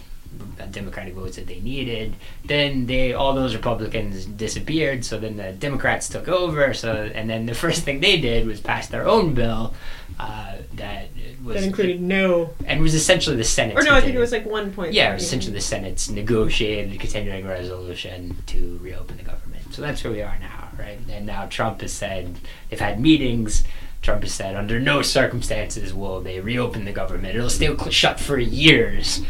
Democratic 0.70 1.14
votes 1.14 1.36
that 1.36 1.46
they 1.48 1.60
needed. 1.60 2.14
Then 2.44 2.86
they 2.86 3.12
all 3.12 3.34
those 3.34 3.54
Republicans 3.54 4.24
disappeared, 4.24 5.04
so 5.04 5.18
then 5.18 5.36
the 5.36 5.52
Democrats 5.52 6.08
took 6.08 6.28
over. 6.28 6.72
So 6.72 7.10
and 7.14 7.28
then 7.28 7.46
the 7.46 7.54
first 7.54 7.82
thing 7.82 8.00
they 8.00 8.20
did 8.20 8.46
was 8.46 8.60
pass 8.60 8.86
their 8.86 9.06
own 9.06 9.34
bill 9.34 9.74
uh, 10.18 10.56
that 10.74 11.08
was 11.42 11.56
that 11.56 11.64
included 11.64 12.00
no, 12.00 12.54
and 12.64 12.80
was 12.80 12.94
essentially 12.94 13.36
the 13.36 13.44
Senate. 13.44 13.76
or 13.76 13.82
no, 13.82 13.94
I 13.94 14.00
think 14.00 14.14
it 14.14 14.18
was 14.18 14.32
like 14.32 14.46
one 14.46 14.72
point. 14.72 14.92
Yeah, 14.92 15.14
essentially 15.14 15.54
the 15.54 15.60
Senate's 15.60 16.10
negotiated 16.10 16.98
continuing 17.00 17.46
resolution 17.46 18.36
to 18.46 18.78
reopen 18.82 19.16
the 19.16 19.22
government. 19.24 19.74
So 19.74 19.82
that's 19.82 20.02
where 20.04 20.12
we 20.12 20.22
are 20.22 20.38
now, 20.38 20.68
right? 20.78 20.98
And 21.08 21.26
now 21.26 21.46
Trump 21.46 21.80
has 21.80 21.92
said 21.92 22.36
they've 22.68 22.80
had 22.80 23.00
meetings. 23.00 23.64
Trump 24.02 24.22
has 24.22 24.32
said 24.32 24.56
under 24.56 24.80
no 24.80 25.02
circumstances 25.02 25.92
will 25.92 26.20
they 26.20 26.40
reopen 26.40 26.84
the 26.84 26.92
government. 26.92 27.36
It'll 27.36 27.50
stay 27.50 27.66
cl- 27.66 27.90
shut 27.90 28.18
for 28.18 28.38
years, 28.38 29.22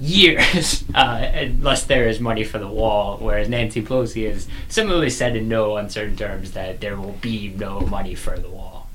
years, 0.00 0.84
uh, 0.94 1.30
unless 1.34 1.84
there 1.84 2.08
is 2.08 2.20
money 2.20 2.44
for 2.44 2.58
the 2.58 2.68
wall. 2.68 3.18
Whereas 3.20 3.48
Nancy 3.48 3.82
Pelosi 3.82 4.30
has 4.30 4.46
similarly 4.68 5.10
said 5.10 5.34
in 5.36 5.48
no 5.48 5.76
uncertain 5.76 6.16
terms 6.16 6.52
that 6.52 6.80
there 6.80 6.96
will 6.96 7.16
be 7.20 7.48
no 7.56 7.80
money 7.80 8.14
for 8.14 8.38
the 8.38 8.50
wall. 8.50 8.88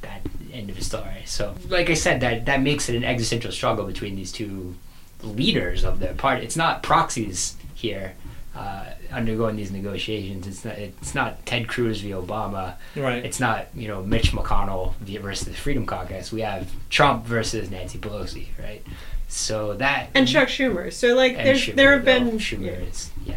That 0.00 0.22
end 0.52 0.70
of 0.70 0.76
the 0.76 0.84
story. 0.84 1.22
So, 1.26 1.54
like 1.68 1.90
I 1.90 1.94
said, 1.94 2.20
that 2.20 2.46
that 2.46 2.62
makes 2.62 2.88
it 2.88 2.96
an 2.96 3.04
existential 3.04 3.52
struggle 3.52 3.84
between 3.84 4.16
these 4.16 4.32
two 4.32 4.74
leaders 5.22 5.84
of 5.84 5.98
their 5.98 6.14
party. 6.14 6.44
It's 6.44 6.56
not 6.56 6.82
proxies 6.82 7.56
here 7.74 8.14
uh, 8.54 8.84
undergoing 9.10 9.56
these 9.56 9.70
negotiations. 9.70 10.46
It's 10.46 10.64
not. 10.64 10.78
It's 10.78 11.14
not 11.14 11.44
Ted 11.46 11.68
Cruz 11.68 12.00
v. 12.00 12.10
Obama. 12.10 12.74
Right. 12.96 13.24
It's 13.24 13.40
not 13.40 13.66
you 13.74 13.88
know 13.88 14.02
Mitch 14.02 14.32
McConnell 14.32 14.94
v- 14.96 15.16
versus 15.18 15.48
the 15.48 15.54
Freedom 15.54 15.86
Caucus. 15.86 16.30
We 16.32 16.42
have 16.42 16.70
Trump 16.90 17.24
versus 17.24 17.70
Nancy 17.70 17.98
Pelosi, 17.98 18.48
right? 18.62 18.82
So 19.28 19.74
that 19.74 20.08
and 20.14 20.28
Chuck 20.28 20.48
Schumer. 20.48 20.92
So 20.92 21.14
like 21.14 21.32
and 21.38 21.46
there's 21.46 21.60
Schumer, 21.62 21.74
there 21.74 21.92
have 21.92 22.04
though. 22.04 22.18
been 22.20 22.38
Schumer 22.38 22.64
yeah. 22.66 22.72
is 22.72 23.10
yeah 23.24 23.36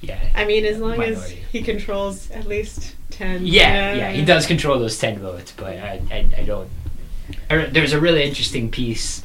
yeah 0.00 0.20
I 0.34 0.44
mean 0.46 0.64
as 0.64 0.78
long 0.78 1.02
as 1.02 1.30
he 1.30 1.60
controls 1.62 2.30
at 2.30 2.46
least 2.46 2.94
10 3.10 3.44
Yeah, 3.46 3.94
yeah, 3.94 4.10
he 4.12 4.24
does 4.24 4.46
control 4.46 4.78
those 4.78 4.98
ten 4.98 5.18
votes, 5.18 5.52
but 5.56 5.76
I, 5.76 6.00
I, 6.10 6.28
I 6.38 6.42
don't. 6.44 6.68
I, 7.50 7.66
there's 7.66 7.92
a 7.92 8.00
really 8.00 8.22
interesting 8.24 8.70
piece 8.70 9.22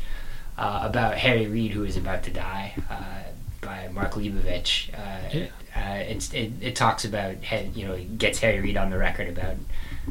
uh, 0.57 0.81
about 0.83 1.17
Harry 1.17 1.47
Reid 1.47 1.71
who 1.71 1.83
is 1.85 1.95
about 1.97 2.23
to 2.23 2.31
die 2.31 2.73
uh, 2.89 3.30
by 3.61 3.87
Mark 3.93 4.13
Leibovich. 4.13 4.89
Uh, 4.93 5.29
Yeah. 5.31 5.45
uh, 5.75 6.03
it, 6.03 6.33
it 6.61 6.75
talks 6.75 7.05
about 7.05 7.35
you 7.75 7.87
know 7.87 7.95
he 7.95 8.05
gets 8.05 8.39
Harry 8.39 8.59
Reid 8.59 8.77
on 8.77 8.89
the 8.89 8.97
record 8.97 9.29
about 9.29 9.55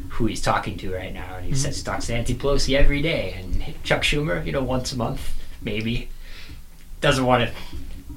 who 0.09 0.25
he's 0.25 0.41
talking 0.41 0.77
to 0.77 0.93
right 0.93 1.13
now, 1.13 1.35
and 1.35 1.45
he 1.45 1.51
Mhm. 1.51 1.57
says 1.57 1.77
he 1.77 1.83
talks 1.83 2.07
to 2.07 2.13
Nancy 2.13 2.33
Pelosi 2.33 2.75
every 2.75 3.01
day, 3.01 3.35
and 3.37 3.63
Chuck 3.83 4.01
Schumer, 4.03 4.43
you 4.45 4.51
know, 4.51 4.63
once 4.63 4.91
a 4.93 4.97
month 4.97 5.33
maybe. 5.61 6.09
Doesn't 7.01 7.25
want 7.25 7.47
to, 7.49 7.53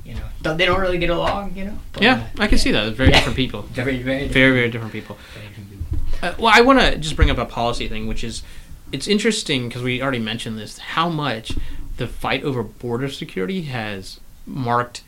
you 0.04 0.14
know, 0.14 0.20
don't, 0.42 0.56
they 0.58 0.66
don't 0.66 0.80
really 0.80 0.98
get 0.98 1.08
along, 1.10 1.54
you 1.56 1.64
know. 1.64 1.78
but, 1.92 2.02
Yeah, 2.02 2.26
I 2.38 2.46
can 2.46 2.58
see 2.58 2.70
that. 2.70 2.92
Very 2.92 3.08
Yeah. 3.10 3.16
different 3.16 3.36
people. 3.36 3.62
Very, 3.62 4.02
very, 4.02 4.28
Very, 4.28 4.52
very 4.54 4.70
different 4.70 4.92
people. 4.92 5.16
very 5.34 5.48
different 5.48 5.70
people. 5.70 5.98
Uh, 6.22 6.34
well, 6.38 6.52
I 6.54 6.60
want 6.60 6.80
to 6.80 6.96
just 6.98 7.16
bring 7.16 7.30
up 7.30 7.38
a 7.38 7.44
policy 7.46 7.88
thing, 7.88 8.06
which 8.06 8.22
is 8.22 8.42
it's 8.92 9.08
interesting 9.08 9.68
because 9.68 9.82
we 9.82 10.00
already 10.02 10.18
mentioned 10.18 10.58
this 10.58 10.78
how 10.78 11.08
much 11.08 11.52
the 11.96 12.06
fight 12.06 12.44
over 12.44 12.62
border 12.62 13.08
security 13.08 13.62
has 13.62 14.20
marked 14.46 15.00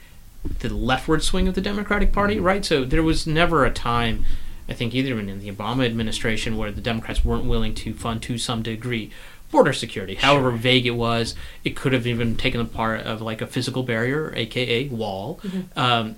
the 0.60 0.72
leftward 0.72 1.22
swing 1.22 1.48
of 1.48 1.54
the 1.54 1.60
Democratic 1.60 2.12
Party, 2.12 2.38
right? 2.38 2.64
So 2.64 2.84
there 2.84 3.02
was 3.02 3.26
never 3.26 3.64
a 3.64 3.70
time, 3.70 4.24
I 4.68 4.72
think, 4.72 4.94
either 4.94 5.18
in 5.18 5.38
the 5.40 5.50
Obama 5.50 5.86
administration 5.86 6.56
where 6.56 6.70
the 6.70 6.80
Democrats 6.80 7.24
weren't 7.24 7.44
willing 7.44 7.74
to 7.76 7.94
fund 7.94 8.22
to 8.22 8.38
some 8.38 8.62
degree 8.62 9.10
border 9.50 9.72
security. 9.72 10.16
However 10.16 10.50
vague 10.50 10.86
it 10.86 10.92
was, 10.92 11.34
it 11.64 11.76
could 11.76 11.92
have 11.92 12.06
even 12.06 12.36
taken 12.36 12.58
the 12.58 12.66
part 12.66 13.00
of 13.00 13.20
like 13.22 13.40
a 13.40 13.46
physical 13.46 13.82
barrier, 13.82 14.32
aka 14.34 14.88
wall. 14.88 15.40
Um, 15.76 16.16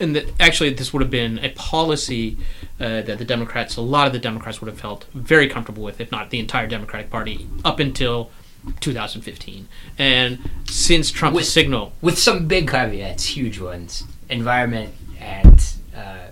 and 0.00 0.16
that 0.16 0.32
actually 0.40 0.70
this 0.70 0.92
would 0.92 1.02
have 1.02 1.10
been 1.10 1.38
a 1.40 1.50
policy 1.50 2.36
uh, 2.80 3.02
that 3.02 3.18
the 3.18 3.24
Democrats, 3.24 3.76
a 3.76 3.82
lot 3.82 4.06
of 4.06 4.12
the 4.12 4.18
Democrats 4.18 4.60
would 4.60 4.68
have 4.68 4.80
felt 4.80 5.04
very 5.14 5.48
comfortable 5.48 5.82
with, 5.82 6.00
if 6.00 6.10
not 6.10 6.30
the 6.30 6.38
entire 6.38 6.66
Democratic 6.66 7.10
Party, 7.10 7.46
up 7.64 7.78
until 7.78 8.30
2015. 8.80 9.68
And 9.98 10.38
since 10.68 11.10
Trump's 11.10 11.36
With- 11.36 11.46
signal, 11.46 11.92
with 12.00 12.18
some 12.18 12.46
big 12.46 12.68
caveats, 12.68 13.24
huge 13.36 13.60
ones. 13.60 14.04
Environment 14.28 14.92
and 15.20 15.64
uh, 15.96 16.26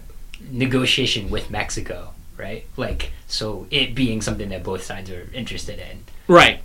negotiation 0.50 1.30
with 1.30 1.50
Mexico, 1.50 2.12
right? 2.36 2.64
Like, 2.76 3.12
so 3.28 3.66
it 3.70 3.94
being 3.94 4.20
something 4.20 4.48
that 4.50 4.62
both 4.64 4.82
sides 4.82 5.10
are 5.10 5.28
interested 5.32 5.78
in. 5.78 6.04
right, 6.28 6.60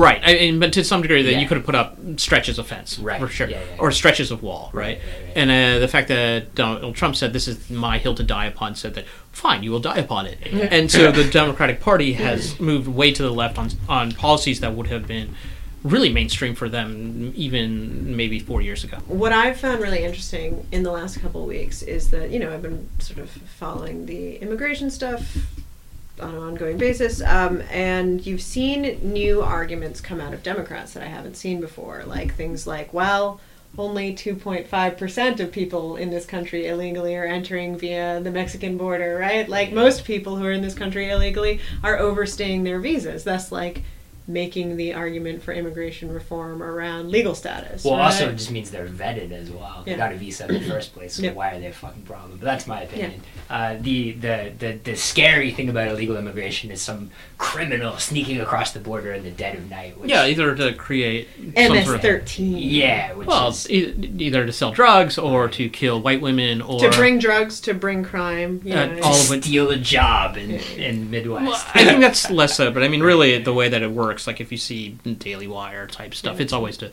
right, 0.00 0.20
I, 0.24 0.30
and, 0.32 0.58
but 0.60 0.72
to 0.74 0.84
some 0.84 1.02
degree 1.02 1.22
that 1.22 1.32
Yeah. 1.32 1.38
you 1.40 1.46
could 1.48 1.56
have 1.58 1.66
put 1.66 1.74
up 1.74 1.96
stretches 2.16 2.58
of 2.58 2.66
fence, 2.66 2.98
Right, 2.98 3.20
for 3.20 3.28
sure, 3.28 3.48
yeah, 3.48 3.60
yeah, 3.60 3.76
or 3.78 3.92
stretches 3.92 4.30
of 4.30 4.42
wall, 4.42 4.70
right? 4.72 4.80
Right, 4.82 4.98
right, 4.98 5.24
right. 5.26 5.36
And 5.36 5.50
uh, 5.50 5.78
the 5.78 5.88
fact 5.88 6.08
that 6.08 6.54
Donald 6.54 6.94
Trump 6.94 7.16
said 7.16 7.32
this 7.32 7.46
is 7.48 7.70
my 7.70 7.98
hill 7.98 8.14
to 8.14 8.22
die 8.22 8.46
upon, 8.46 8.74
said 8.74 8.94
that 8.94 9.04
fine, 9.32 9.62
you 9.62 9.70
will 9.70 9.80
die 9.80 9.98
upon 9.98 10.26
it, 10.26 10.38
and 10.52 10.90
so 10.90 11.12
the 11.12 11.24
Democratic 11.30 11.80
Party 11.80 12.14
has 12.14 12.58
moved 12.60 12.88
way 12.88 13.12
to 13.12 13.22
the 13.22 13.30
left 13.32 13.58
on 13.58 13.70
on 13.88 14.12
policies 14.12 14.60
that 14.60 14.74
would 14.74 14.88
have 14.88 15.06
been 15.06 15.34
really 15.82 16.10
mainstream 16.12 16.54
for 16.54 16.68
them 16.68 17.32
even 17.34 18.14
maybe 18.14 18.38
four 18.38 18.60
years 18.60 18.84
ago. 18.84 18.98
What 19.06 19.32
I've 19.32 19.58
found 19.58 19.80
really 19.80 20.04
interesting 20.04 20.66
in 20.72 20.82
the 20.82 20.90
last 20.90 21.18
couple 21.20 21.40
of 21.40 21.48
weeks 21.48 21.80
is 21.80 22.10
that, 22.10 22.28
you 22.30 22.38
know, 22.38 22.52
I've 22.52 22.60
been 22.60 22.86
sort 22.98 23.18
of 23.18 23.30
following 23.30 24.04
the 24.04 24.36
immigration 24.36 24.90
stuff 24.90 25.38
on 26.20 26.34
an 26.34 26.42
ongoing 26.42 26.76
basis, 26.76 27.22
um, 27.22 27.62
and 27.70 28.24
you've 28.24 28.42
seen 28.42 29.00
new 29.02 29.42
arguments 29.42 30.00
come 30.00 30.20
out 30.20 30.34
of 30.34 30.42
Democrats 30.42 30.92
that 30.92 31.02
I 31.02 31.06
haven't 31.06 31.36
seen 31.36 31.60
before, 31.60 32.04
like 32.06 32.34
things 32.34 32.66
like, 32.66 32.92
well, 32.92 33.40
only 33.78 34.12
2.5% 34.12 35.40
of 35.40 35.52
people 35.52 35.96
in 35.96 36.10
this 36.10 36.26
country 36.26 36.66
illegally 36.66 37.16
are 37.16 37.24
entering 37.24 37.78
via 37.78 38.20
the 38.20 38.30
Mexican 38.30 38.76
border, 38.76 39.16
right? 39.16 39.48
Like 39.48 39.72
most 39.72 40.04
people 40.04 40.36
who 40.36 40.44
are 40.44 40.52
in 40.52 40.62
this 40.62 40.74
country 40.74 41.10
illegally 41.10 41.60
are 41.82 41.98
overstaying 41.98 42.64
their 42.64 42.80
visas. 42.80 43.22
That's 43.24 43.52
like 43.52 43.84
making 44.28 44.76
the 44.76 44.94
argument 44.94 45.42
for 45.42 45.52
immigration 45.52 46.12
reform 46.12 46.62
around 46.62 47.10
legal 47.10 47.34
status. 47.34 47.84
Well, 47.84 47.94
right? 47.96 48.04
also 48.04 48.28
it 48.28 48.36
just 48.36 48.50
means 48.50 48.70
they're 48.70 48.86
vetted 48.86 49.32
as 49.32 49.50
well. 49.50 49.82
They 49.84 49.92
Yeah. 49.92 49.96
got 49.96 50.12
a 50.12 50.16
visa 50.16 50.46
in 50.48 50.54
the 50.54 50.60
first 50.70 50.92
place, 50.94 51.14
so 51.14 51.22
Yeah. 51.22 51.32
why 51.32 51.50
are 51.52 51.60
they 51.60 51.66
a 51.66 51.72
fucking 51.72 52.02
problem? 52.02 52.38
But 52.38 52.44
that's 52.46 52.66
my 52.66 52.82
opinion. 52.82 53.22
Uh, 53.48 53.76
the, 53.80 54.12
the 54.12 54.52
the 54.58 54.78
the 54.84 54.94
scary 54.96 55.50
thing 55.50 55.68
about 55.68 55.88
illegal 55.88 56.16
immigration 56.16 56.70
is 56.70 56.80
some 56.80 57.10
criminal 57.38 57.96
sneaking 57.98 58.40
across 58.40 58.72
the 58.72 58.78
border 58.80 59.12
in 59.12 59.24
the 59.24 59.30
dead 59.30 59.56
of 59.56 59.68
night. 59.70 59.98
Which, 59.98 60.10
Yeah, 60.10 60.26
either 60.26 60.54
to 60.54 60.72
create 60.74 61.28
some 61.36 61.72
MS 61.72 61.84
sort 61.84 61.96
of 61.96 62.02
13. 62.02 62.58
yeah, 62.58 63.12
which 63.14 63.26
well, 63.26 63.48
is 63.48 63.68
e- 63.70 63.94
either 64.18 64.46
to 64.46 64.52
sell 64.52 64.70
drugs 64.70 65.18
or 65.18 65.48
to 65.48 65.68
kill 65.68 66.00
white 66.00 66.20
women 66.20 66.60
or 66.62 66.78
To 66.80 66.90
bring 66.90 67.18
drugs, 67.18 67.60
to 67.62 67.74
bring 67.74 68.04
crime. 68.04 68.60
You 68.64 68.74
Uh, 68.74 68.98
all 69.02 69.14
to 69.14 69.20
of 69.20 69.32
it- 69.38 69.44
steal 69.44 69.70
a 69.70 69.76
job 69.76 70.36
in 70.36 70.50
in 70.76 71.10
Midwest. 71.10 71.44
Well, 71.46 71.62
I 71.74 71.84
think 71.84 72.00
that's 72.00 72.30
less 72.30 72.54
so, 72.56 72.70
but 72.70 72.82
I 72.84 72.88
mean, 72.88 73.02
really, 73.02 73.38
the 73.38 73.52
way 73.54 73.68
that 73.68 73.82
it 73.82 73.90
works, 73.90 74.09
like 74.26 74.40
if 74.40 74.50
you 74.52 74.58
see 74.58 74.90
Daily 75.18 75.46
Wire 75.46 75.86
type 75.86 76.14
stuff, 76.14 76.40
it's 76.40 76.52
always 76.52 76.76
to 76.78 76.90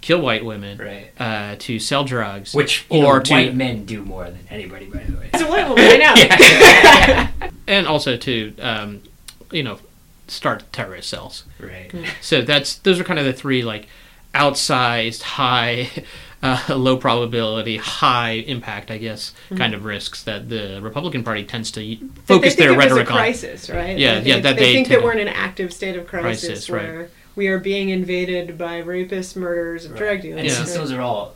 kill 0.00 0.20
white 0.20 0.44
women, 0.44 0.78
Right. 0.78 1.10
uh, 1.20 1.56
to 1.58 1.78
sell 1.78 2.04
drugs, 2.04 2.54
Which 2.54 2.86
you 2.90 3.04
or 3.04 3.18
know, 3.18 3.22
to 3.24 3.32
white 3.34 3.54
men 3.54 3.84
do 3.84 4.02
more 4.02 4.24
than 4.24 4.40
anybody, 4.48 4.86
by 4.86 5.02
the 5.04 5.16
way. 5.16 5.30
It's 5.32 5.42
a 5.42 5.46
white 5.48 5.68
woman, 5.68 5.84
I 5.84 5.96
know. 5.96 6.14
Yeah. 7.40 7.50
and 7.66 7.86
also 7.86 8.16
to, 8.16 8.56
um, 8.60 9.02
you 9.50 9.62
know, 9.62 9.78
start 10.26 10.64
terrorist 10.72 11.08
cells. 11.10 11.44
right. 11.58 11.90
So 12.22 12.40
that's 12.42 12.76
those 12.76 12.98
are 13.00 13.04
kind 13.04 13.18
of 13.18 13.24
the 13.26 13.32
three 13.34 13.62
like 13.62 13.88
outsized, 14.34 15.22
high, 15.22 15.90
uh, 16.42 16.58
low 16.76 16.96
probability, 16.96 17.76
high 17.76 18.30
impact, 18.32 18.90
I 18.90 18.98
guess, 18.98 19.32
kind 19.56 19.74
of 19.74 19.84
risks 19.84 20.22
that 20.24 20.48
the 20.48 20.80
Republican 20.82 21.22
Party 21.24 21.44
tends 21.44 21.70
to 21.72 21.96
focus 22.24 22.54
they 22.54 22.64
their 22.66 22.70
think 22.70 22.72
it 22.72 22.76
was 22.76 22.76
rhetoric 22.76 23.08
a 23.08 23.12
on. 23.12 23.16
crisis, 23.18 23.68
right? 23.70 23.98
Yeah, 23.98 24.20
They 24.20 24.28
yeah, 24.28 24.34
think- 24.34 24.42
that 24.44 24.56
they, 24.56 24.62
they 24.62 24.72
think 24.74 24.88
tend 24.88 25.00
that 25.00 25.04
we're 25.04 25.12
in 25.12 25.18
an 25.26 25.28
active 25.28 25.72
state 25.72 25.96
of 25.96 26.06
crisis, 26.06 26.46
Crisis, 26.48 26.70
right. 26.70 26.82
where 26.84 27.10
we 27.36 27.48
are 27.48 27.58
being 27.58 27.90
invaded 27.90 28.56
by 28.58 28.82
rapists, 28.82 29.36
murderers, 29.36 29.84
and 29.84 29.94
drug 29.96 30.22
dealers. 30.22 30.40
And 30.40 30.48
Yeah. 30.48 30.54
since 30.54 30.74
those 30.74 30.92
are 30.92 31.00
all 31.00 31.34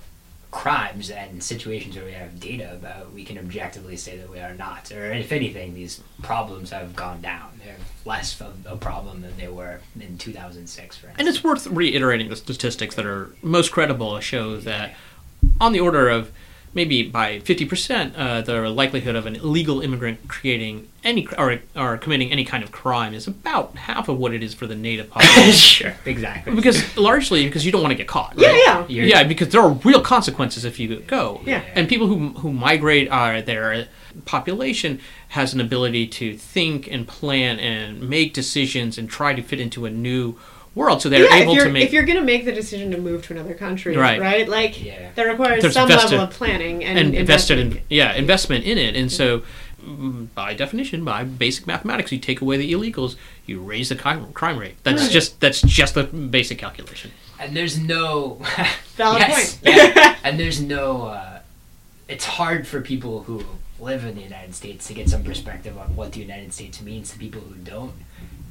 crimes 0.54 1.10
and 1.10 1.42
situations 1.42 1.96
where 1.96 2.04
we 2.04 2.12
have 2.12 2.38
data 2.38 2.72
about, 2.72 3.12
we 3.12 3.24
can 3.24 3.36
objectively 3.36 3.96
say 3.96 4.16
that 4.16 4.30
we 4.30 4.38
are 4.38 4.54
not. 4.54 4.90
Or 4.92 5.12
if 5.12 5.32
anything, 5.32 5.74
these 5.74 6.00
problems 6.22 6.70
have 6.70 6.94
gone 6.94 7.20
down. 7.20 7.60
They're 7.62 7.74
less 8.04 8.40
of 8.40 8.64
a 8.64 8.76
problem 8.76 9.22
than 9.22 9.36
they 9.36 9.48
were 9.48 9.80
in 9.98 10.16
2006, 10.16 10.96
for 10.96 11.08
instance. 11.08 11.18
And 11.18 11.28
it's 11.28 11.42
worth 11.42 11.66
reiterating 11.66 12.28
the 12.28 12.36
statistics 12.36 12.94
that 12.94 13.04
are 13.04 13.34
most 13.42 13.72
credible 13.72 14.18
show 14.20 14.56
that 14.58 14.94
on 15.60 15.72
the 15.72 15.80
order 15.80 16.08
of 16.08 16.30
maybe 16.74 17.02
by 17.04 17.38
50%, 17.40 18.12
uh, 18.16 18.40
the 18.42 18.68
likelihood 18.68 19.14
of 19.16 19.26
an 19.26 19.36
illegal 19.36 19.80
immigrant 19.80 20.26
creating 20.28 20.88
any 21.04 21.26
or, 21.38 21.60
or 21.76 21.96
committing 21.98 22.32
any 22.32 22.44
kind 22.44 22.64
of 22.64 22.72
crime 22.72 23.14
is 23.14 23.26
about 23.28 23.76
half 23.76 24.08
of 24.08 24.18
what 24.18 24.32
it 24.34 24.42
is 24.42 24.54
for 24.54 24.66
the 24.66 24.74
native 24.74 25.10
population. 25.10 25.52
sure, 25.52 25.94
exactly. 26.04 26.54
because 26.54 26.96
largely 26.96 27.44
because 27.44 27.64
you 27.64 27.70
don't 27.72 27.82
want 27.82 27.92
to 27.92 27.96
get 27.96 28.08
caught. 28.08 28.34
Yeah, 28.36 28.56
yeah. 28.66 28.86
You're- 28.88 29.08
Yeah, 29.08 29.22
because 29.24 29.50
there 29.50 29.60
are 29.62 29.70
real 29.70 30.00
consequences 30.00 30.64
if 30.64 30.80
you 30.80 31.00
go. 31.00 31.40
Yeah. 31.44 31.62
And 31.74 31.88
people 31.88 32.06
who 32.08 32.30
who 32.30 32.52
migrate 32.52 33.08
are 33.10 33.40
their 33.42 33.86
population 34.24 35.00
has 35.28 35.52
an 35.54 35.60
ability 35.60 36.06
to 36.06 36.36
think 36.36 36.86
and 36.90 37.06
plan 37.06 37.58
and 37.58 38.08
make 38.08 38.32
decisions 38.32 38.96
and 38.98 39.08
try 39.08 39.34
to 39.34 39.42
fit 39.42 39.60
into 39.60 39.84
a 39.86 39.90
new 39.90 40.38
world. 40.74 41.00
So 41.02 41.08
they're 41.08 41.24
yeah, 41.24 41.36
able 41.36 41.52
if 41.52 41.56
you're, 41.56 41.64
to 41.66 41.72
make 41.72 41.84
if 41.84 41.92
you're 41.92 42.04
going 42.04 42.18
to 42.18 42.24
make 42.24 42.44
the 42.44 42.52
decision 42.52 42.90
to 42.90 42.98
move 42.98 43.24
to 43.26 43.32
another 43.34 43.54
country, 43.54 43.96
Right. 43.96 44.20
right? 44.20 44.48
Like 44.48 44.82
Yeah. 44.84 45.10
that 45.14 45.22
requires 45.22 45.62
There's 45.62 45.74
some 45.74 45.88
invested- 45.90 46.12
level 46.16 46.26
of 46.28 46.34
planning 46.34 46.84
and, 46.84 46.98
and 46.98 47.14
invested 47.14 47.58
investment. 47.58 47.86
in 47.90 47.96
yeah 47.96 48.12
investment 48.14 48.64
in 48.64 48.78
it 48.78 48.96
and 48.96 49.10
so 49.12 49.42
mm, 49.84 50.26
by 50.34 50.52
definition 50.54 51.04
by 51.04 51.22
basic 51.24 51.66
mathematics 51.66 52.10
you 52.12 52.18
take 52.18 52.40
away 52.40 52.56
the 52.56 52.72
illegals 52.72 53.14
you 53.46 53.60
raise 53.60 53.88
the 53.90 53.94
crime, 53.96 54.32
crime 54.32 54.58
rate 54.58 54.74
that's 54.82 55.02
Right. 55.02 55.10
just 55.12 55.40
that's 55.40 55.60
just 55.62 55.94
the 55.94 56.04
basic 56.04 56.58
calculation 56.58 57.10
and 57.40 57.54
there's 57.56 57.78
no 57.78 58.40
Valid 58.96 59.20
yes, 59.20 59.56
point. 59.58 59.76
yeah. 59.76 60.16
and 60.24 60.40
there's 60.40 60.60
no 60.60 61.02
uh, 61.06 61.38
it's 62.08 62.24
hard 62.24 62.66
for 62.66 62.80
people 62.80 63.22
who 63.24 63.44
live 63.80 64.04
in 64.04 64.14
the 64.16 64.22
united 64.22 64.54
states 64.54 64.86
to 64.88 64.94
get 64.94 65.08
some 65.08 65.22
perspective 65.22 65.76
on 65.78 65.94
what 65.94 66.12
the 66.12 66.20
united 66.20 66.52
states 66.52 66.80
means 66.82 67.10
to 67.12 67.18
people 67.18 67.40
who 67.42 67.54
don't 67.56 67.92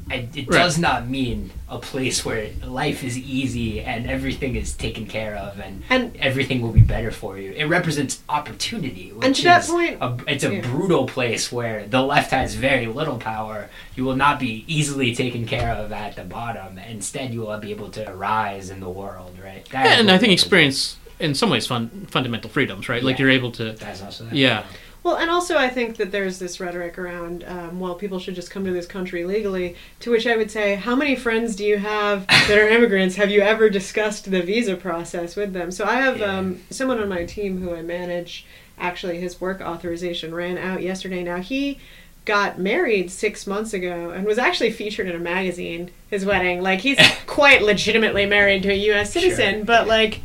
I, 0.10 0.28
it 0.36 0.48
Right. 0.50 0.58
does 0.60 0.78
not 0.78 1.08
mean 1.10 1.52
a 1.70 1.80
place 1.80 2.26
where 2.26 2.50
life 2.66 3.04
is 3.04 3.18
easy 3.18 3.80
and 3.82 4.06
everything 4.10 4.56
is 4.56 4.74
taken 4.74 5.06
care 5.06 5.36
of 5.36 5.60
and, 5.60 5.84
And- 5.90 6.16
everything 6.18 6.62
will 6.62 6.72
be 6.74 6.82
better 6.82 7.10
for 7.10 7.38
you. 7.38 7.52
It 7.54 7.66
represents 7.66 8.22
opportunity. 8.30 9.12
Which 9.14 9.26
And 9.26 9.36
to 9.38 9.44
that 9.44 9.64
is 9.64 9.70
point- 9.70 9.98
a, 10.02 10.18
it's 10.28 10.44
a 10.44 10.56
yeah. 10.56 10.62
brutal 10.62 11.08
place 11.08 11.52
where 11.52 11.88
the 11.88 12.02
left 12.02 12.32
has 12.32 12.56
very 12.56 12.86
little 12.88 13.18
power. 13.18 13.70
You 13.96 14.04
will 14.04 14.16
not 14.18 14.40
be 14.40 14.66
easily 14.68 15.16
taken 15.16 15.46
care 15.46 15.72
of 15.74 15.92
at 15.92 16.16
the 16.16 16.24
bottom. 16.24 16.78
Instead, 16.78 17.34
you 17.34 17.42
will 17.42 17.58
be 17.60 17.72
able 17.72 17.90
to 17.92 18.04
rise 18.14 18.70
in 18.70 18.80
the 18.82 18.90
world, 18.90 19.38
right? 19.44 19.64
That 19.70 19.86
is 19.94 20.00
and 20.00 20.12
I 20.12 20.18
think 20.18 20.34
experience 20.34 20.98
in 21.20 21.34
some 21.34 21.50
ways 21.50 21.66
fun, 21.66 22.08
fundamental 22.10 22.50
freedoms, 22.50 22.90
right? 22.90 23.02
Like 23.04 23.20
you're 23.20 23.30
able 23.30 23.52
to. 23.54 23.72
That's 23.74 24.02
also 24.02 24.26
that. 24.26 24.36
yeah, 24.36 24.64
Well, 25.04 25.18
and 25.18 25.30
also 25.30 25.58
I 25.58 25.68
think 25.68 25.98
that 25.98 26.12
there's 26.12 26.40
this 26.40 26.62
rhetoric 26.62 26.98
around, 26.98 27.44
um, 27.46 27.80
well, 27.82 27.94
people 27.96 28.20
should 28.20 28.36
just 28.36 28.50
come 28.50 28.64
to 28.64 28.72
this 28.72 28.86
country 28.86 29.26
legally. 29.26 29.76
To 30.00 30.12
which 30.12 30.26
I 30.26 30.38
would 30.38 30.50
say, 30.50 30.76
how 30.76 30.96
many 30.96 31.14
friends 31.16 31.58
do 31.58 31.66
you 31.66 31.78
have 31.78 32.26
that 32.28 32.58
are 32.58 32.70
immigrants? 32.70 33.18
Have 33.18 33.30
you 33.30 33.42
ever 33.42 33.70
discussed 33.70 34.32
the 34.32 34.42
visa 34.42 34.78
process 34.78 35.36
with 35.36 35.52
them? 35.52 35.72
So 35.72 35.84
I 35.86 35.96
have 35.96 36.20
Yeah. 36.20 36.38
um, 36.38 36.62
someone 36.70 37.00
on 37.00 37.10
my 37.10 37.26
team 37.26 37.62
who 37.62 37.76
I 37.76 37.82
manage. 37.82 38.46
Actually, 38.80 39.20
his 39.20 39.42
work 39.42 39.60
authorization 39.62 40.34
ran 40.34 40.58
out 40.58 40.82
yesterday. 40.82 41.22
Now 41.22 41.38
he 41.42 41.80
got 42.26 42.58
married 42.58 43.12
six 43.12 43.46
months 43.46 43.74
ago 43.74 44.10
and 44.12 44.26
was 44.26 44.38
actually 44.38 44.72
featured 44.72 45.08
in 45.10 45.16
a 45.16 45.20
magazine. 45.20 45.92
His 46.10 46.26
wedding, 46.26 46.62
like 46.62 46.80
he's 46.80 46.98
quite 47.28 47.62
legitimately 47.62 48.26
married 48.26 48.64
to 48.64 48.70
a 48.72 48.76
U.S. 48.92 49.12
citizen, 49.12 49.56
Sure. 49.58 49.66
but 49.66 49.86
like 49.88 50.22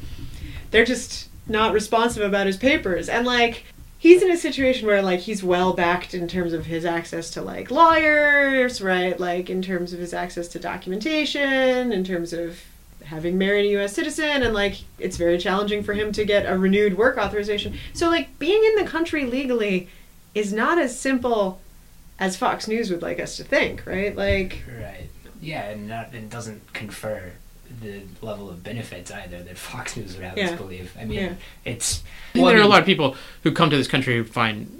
they're 0.70 0.84
just 0.84 1.28
not 1.48 1.72
responsive 1.72 2.22
about 2.22 2.46
his 2.46 2.56
papers 2.56 3.08
and 3.08 3.26
like 3.26 3.64
he's 3.98 4.22
in 4.22 4.30
a 4.30 4.36
situation 4.36 4.86
where 4.86 5.02
like 5.02 5.20
he's 5.20 5.42
well 5.42 5.72
backed 5.72 6.14
in 6.14 6.28
terms 6.28 6.52
of 6.52 6.66
his 6.66 6.84
access 6.84 7.30
to 7.30 7.42
like 7.42 7.70
lawyers 7.70 8.80
right? 8.80 9.18
Like 9.18 9.50
in 9.50 9.60
terms 9.60 9.92
of 9.92 9.98
his 9.98 10.14
access 10.14 10.48
to 10.48 10.58
documentation 10.58 11.92
in 11.92 12.04
terms 12.04 12.32
of 12.32 12.62
having 13.04 13.38
married 13.38 13.64
a 13.74 13.84
us 13.84 13.94
citizen 13.94 14.42
and 14.42 14.54
like 14.54 14.76
it's 14.98 15.16
very 15.16 15.38
challenging 15.38 15.82
for 15.82 15.94
him 15.94 16.12
to 16.12 16.24
get 16.24 16.46
a 16.46 16.56
renewed 16.56 16.96
work 16.96 17.18
authorization. 17.18 17.76
So 17.92 18.08
like 18.08 18.38
being 18.38 18.62
in 18.64 18.76
the 18.76 18.88
country 18.88 19.26
legally 19.26 19.88
is 20.34 20.52
not 20.52 20.78
as 20.78 20.98
simple 20.98 21.60
as 22.18 22.36
fox 22.36 22.68
news 22.68 22.90
would 22.90 23.02
like 23.02 23.18
us 23.18 23.36
to 23.36 23.44
think 23.44 23.84
right? 23.84 24.16
Like 24.16 24.62
Right. 24.80 25.10
Yeah, 25.40 25.70
and 25.70 25.88
not, 25.88 26.12
it 26.14 26.30
doesn't 26.30 26.72
confer 26.72 27.32
the 27.82 28.00
level 28.22 28.48
of 28.50 28.62
benefits 28.64 29.10
either 29.10 29.42
that 29.42 29.56
Fox 29.58 29.96
News 29.96 30.14
would 30.14 30.24
have 30.24 30.36
Yeah. 30.38 30.50
us 30.50 30.58
believe. 30.58 30.92
I 31.00 31.04
mean, 31.04 31.18
Yeah. 31.18 31.32
it's. 31.64 32.02
I 32.30 32.32
think 32.32 32.42
well, 32.42 32.50
I 32.50 32.54
there 32.54 32.62
are 32.62 32.64
a 32.64 32.68
lot 32.68 32.80
of 32.80 32.86
people 32.86 33.16
who 33.42 33.52
come 33.52 33.70
to 33.70 33.76
this 33.76 33.88
country 33.88 34.16
who 34.16 34.24
find 34.24 34.74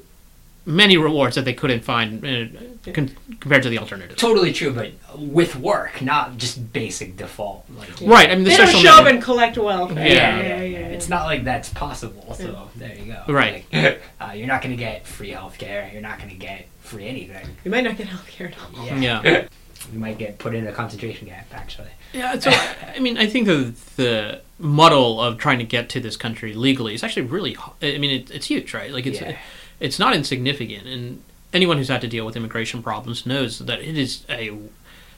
many 0.66 0.99
rewards 0.99 1.34
that 1.34 1.47
they 1.47 1.55
couldn't 1.55 1.80
find 1.82 2.22
uh, 2.26 2.93
con- 2.93 3.16
compared 3.41 3.62
to 3.62 3.70
the 3.70 3.78
alternative. 3.78 4.16
Totally 4.18 4.53
true, 4.53 4.70
but 4.70 4.91
with 5.16 5.57
work, 5.57 6.03
not 6.03 6.36
just 6.36 6.74
basic 6.74 7.16
default. 7.16 7.64
Like, 7.74 7.89
Right. 8.03 8.30
I 8.30 8.34
mean, 8.34 8.45
the 8.45 8.51
they 8.51 8.57
don't 8.59 8.66
social 8.66 8.80
show 8.82 8.99
up 9.01 9.07
and 9.07 9.22
collect 9.22 9.57
welfare 9.57 10.07
Yeah. 10.07 10.39
yeah, 10.39 10.47
yeah, 10.57 10.62
yeah. 10.62 10.78
It's 10.89 11.09
not 11.09 11.24
like 11.24 11.45
that's 11.45 11.70
possible. 11.70 12.34
So 12.39 12.68
there 12.76 12.95
you 12.95 13.14
go. 13.14 13.32
Right. 13.32 13.64
Like, 13.72 14.03
uh, 14.20 14.32
you're 14.34 14.47
not 14.47 14.61
going 14.61 14.76
to 14.76 14.82
get 14.82 15.07
free 15.07 15.30
healthcare. 15.30 15.91
You're 15.91 16.03
not 16.03 16.18
going 16.18 16.30
to 16.30 16.36
get 16.36 16.66
free 16.82 17.07
anything. 17.09 17.47
you 17.64 17.70
might 17.70 17.84
not 17.84 17.97
get 17.97 18.09
health 18.09 18.26
care 18.26 18.49
at 18.49 18.55
all 18.78 18.86
Yeah. 18.99 19.47
You 19.93 19.99
might 19.99 20.18
get 20.18 20.39
put 20.39 20.55
in 20.55 20.66
a 20.66 20.72
concentration 20.72 21.29
camp. 21.29 21.47
Actually. 21.53 21.89
Yeah, 22.12 22.39
so 22.39 22.51
I 22.51 22.99
mean, 23.01 23.18
I 23.18 23.26
think 23.26 23.47
the 23.47 23.74
the 23.97 24.41
muddle 24.59 25.20
of 25.20 25.39
trying 25.39 25.59
to 25.59 25.64
get 25.64 25.89
to 25.91 26.01
this 26.01 26.16
country 26.16 26.55
legally 26.55 26.95
is 26.95 27.03
actually 27.03 27.26
really. 27.26 27.57
I 27.83 27.99
mean, 27.99 28.11
it, 28.11 28.31
it's 28.31 28.47
huge, 28.47 28.74
right? 28.74 28.91
Like 28.91 29.07
it's 29.07 29.20
Yeah. 29.20 29.37
it's 29.81 29.99
not 29.99 30.14
insignificant, 30.14 30.87
and 30.87 31.22
anyone 31.53 31.76
who's 31.79 31.89
had 31.89 32.01
to 32.03 32.09
deal 32.09 32.26
with 32.26 32.37
immigration 32.37 32.83
problems 32.83 33.26
knows 33.26 33.59
that 33.61 33.81
it 33.81 33.97
is 33.97 34.24
a 34.29 34.57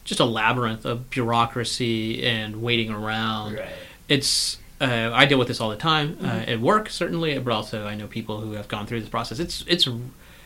just 0.04 0.20
a 0.20 0.24
labyrinth 0.24 0.84
of 0.84 1.10
bureaucracy 1.10 2.24
and 2.26 2.62
waiting 2.62 2.90
around. 2.90 3.54
Right. 3.54 3.68
It's 4.08 4.58
uh, 4.80 5.10
I 5.12 5.26
deal 5.26 5.38
with 5.38 5.48
this 5.48 5.60
all 5.60 5.70
the 5.70 5.76
time 5.76 6.18
uh, 6.22 6.26
at 6.46 6.60
work, 6.60 6.88
certainly, 6.88 7.38
but 7.38 7.52
also 7.52 7.86
I 7.86 7.94
know 7.94 8.06
people 8.06 8.40
who 8.40 8.52
have 8.52 8.66
gone 8.68 8.86
through 8.86 9.00
this 9.00 9.08
process. 9.08 9.38
It's 9.38 9.64
it's 9.66 9.88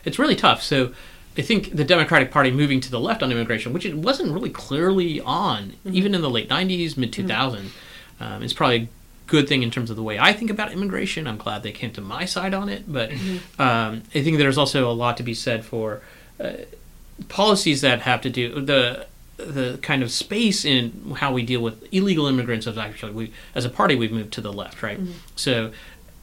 it's 0.03 0.19
really 0.19 0.35
tough. 0.35 0.61
So 0.61 0.93
I 1.37 1.41
think 1.41 1.75
the 1.75 1.83
Democratic 1.83 2.31
Party 2.31 2.51
moving 2.51 2.79
to 2.81 2.89
the 2.89 2.99
left 2.99 3.21
on 3.21 3.31
immigration, 3.31 3.73
which 3.73 3.85
it 3.85 3.95
wasn't 3.95 4.31
really 4.31 4.49
clearly 4.49 5.19
on, 5.21 5.73
even 5.85 6.15
in 6.15 6.21
the 6.21 6.29
late 6.29 6.49
'90s, 6.49 6.95
mid 6.97 7.11
2000, 7.11 7.71
um, 8.19 8.41
is 8.43 8.53
probably 8.53 8.75
a 8.77 8.87
good 9.27 9.47
thing 9.47 9.63
in 9.63 9.71
terms 9.71 9.89
of 9.89 9.95
the 9.95 10.03
way 10.03 10.17
I 10.19 10.33
think 10.33 10.49
about 10.49 10.71
immigration. 10.71 11.27
I'm 11.27 11.37
glad 11.37 11.63
they 11.63 11.71
came 11.71 11.91
to 11.93 12.01
my 12.01 12.25
side 12.25 12.53
on 12.53 12.69
it, 12.69 12.83
but 12.91 13.11
um, 13.59 14.03
I 14.13 14.21
think 14.21 14.37
there's 14.37 14.57
also 14.57 14.89
a 14.89 14.93
lot 14.93 15.17
to 15.17 15.23
be 15.23 15.33
said 15.33 15.65
for 15.65 16.01
uh, 16.39 16.53
policies 17.27 17.81
that 17.81 18.01
have 18.01 18.21
to 18.21 18.29
do 18.29 18.61
the 18.61 19.07
the 19.37 19.77
kind 19.81 20.01
of 20.01 20.11
space 20.11 20.63
in 20.63 21.13
how 21.17 21.33
we 21.33 21.43
deal 21.43 21.59
with 21.59 21.85
illegal 21.93 22.25
immigrants 22.25 22.67
is 22.67 22.77
actually 22.77 23.11
we 23.11 23.33
as 23.53 23.65
a 23.65 23.69
party 23.69 23.93
we've 23.93 24.11
moved 24.11 24.31
to 24.31 24.39
the 24.39 24.53
left 24.53 24.81
right? 24.81 24.97
So 25.35 25.71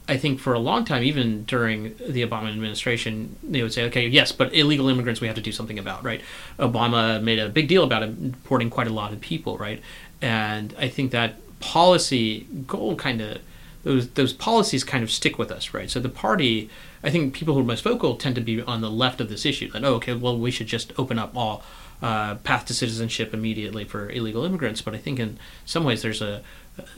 i 0.07 0.17
think 0.17 0.39
for 0.39 0.53
a 0.53 0.59
long 0.59 0.83
time 0.83 1.03
even 1.03 1.43
during 1.45 1.95
the 2.07 2.25
obama 2.25 2.49
administration 2.49 3.35
they 3.43 3.61
would 3.61 3.73
say 3.73 3.85
okay 3.85 4.07
yes 4.07 4.31
but 4.31 4.53
illegal 4.53 4.89
immigrants 4.89 5.21
we 5.21 5.27
have 5.27 5.35
to 5.35 5.41
do 5.41 5.51
something 5.51 5.79
about 5.79 6.03
right 6.03 6.21
obama 6.59 7.21
made 7.21 7.39
a 7.39 7.49
big 7.49 7.67
deal 7.67 7.83
about 7.83 8.03
importing 8.03 8.69
quite 8.69 8.87
a 8.87 8.93
lot 8.93 9.13
of 9.13 9.19
people 9.21 9.57
right 9.57 9.81
and 10.21 10.75
i 10.77 10.87
think 10.87 11.11
that 11.11 11.35
policy 11.59 12.45
goal 12.67 12.95
kind 12.95 13.21
of 13.21 13.39
those 13.83 14.09
those 14.11 14.33
policies 14.33 14.83
kind 14.83 15.03
of 15.03 15.11
stick 15.11 15.37
with 15.37 15.51
us, 15.51 15.73
right? 15.73 15.89
So 15.89 15.99
the 15.99 16.09
party, 16.09 16.69
I 17.03 17.09
think 17.09 17.33
people 17.33 17.53
who 17.53 17.59
are 17.59 17.65
most 17.65 17.83
vocal 17.83 18.15
tend 18.15 18.35
to 18.35 18.41
be 18.41 18.61
on 18.61 18.81
the 18.81 18.89
left 18.89 19.21
of 19.21 19.29
this 19.29 19.45
issue. 19.45 19.69
That 19.71 19.83
oh, 19.83 19.95
okay, 19.95 20.13
well, 20.13 20.37
we 20.37 20.51
should 20.51 20.67
just 20.67 20.93
open 20.97 21.19
up 21.19 21.35
all 21.35 21.63
uh, 22.01 22.35
path 22.35 22.65
to 22.65 22.73
citizenship 22.73 23.33
immediately 23.33 23.83
for 23.83 24.09
illegal 24.09 24.45
immigrants. 24.45 24.81
But 24.81 24.95
I 24.95 24.97
think 24.97 25.19
in 25.19 25.37
some 25.65 25.83
ways 25.83 26.01
there's 26.01 26.21
a, 26.21 26.35
a 26.35 26.41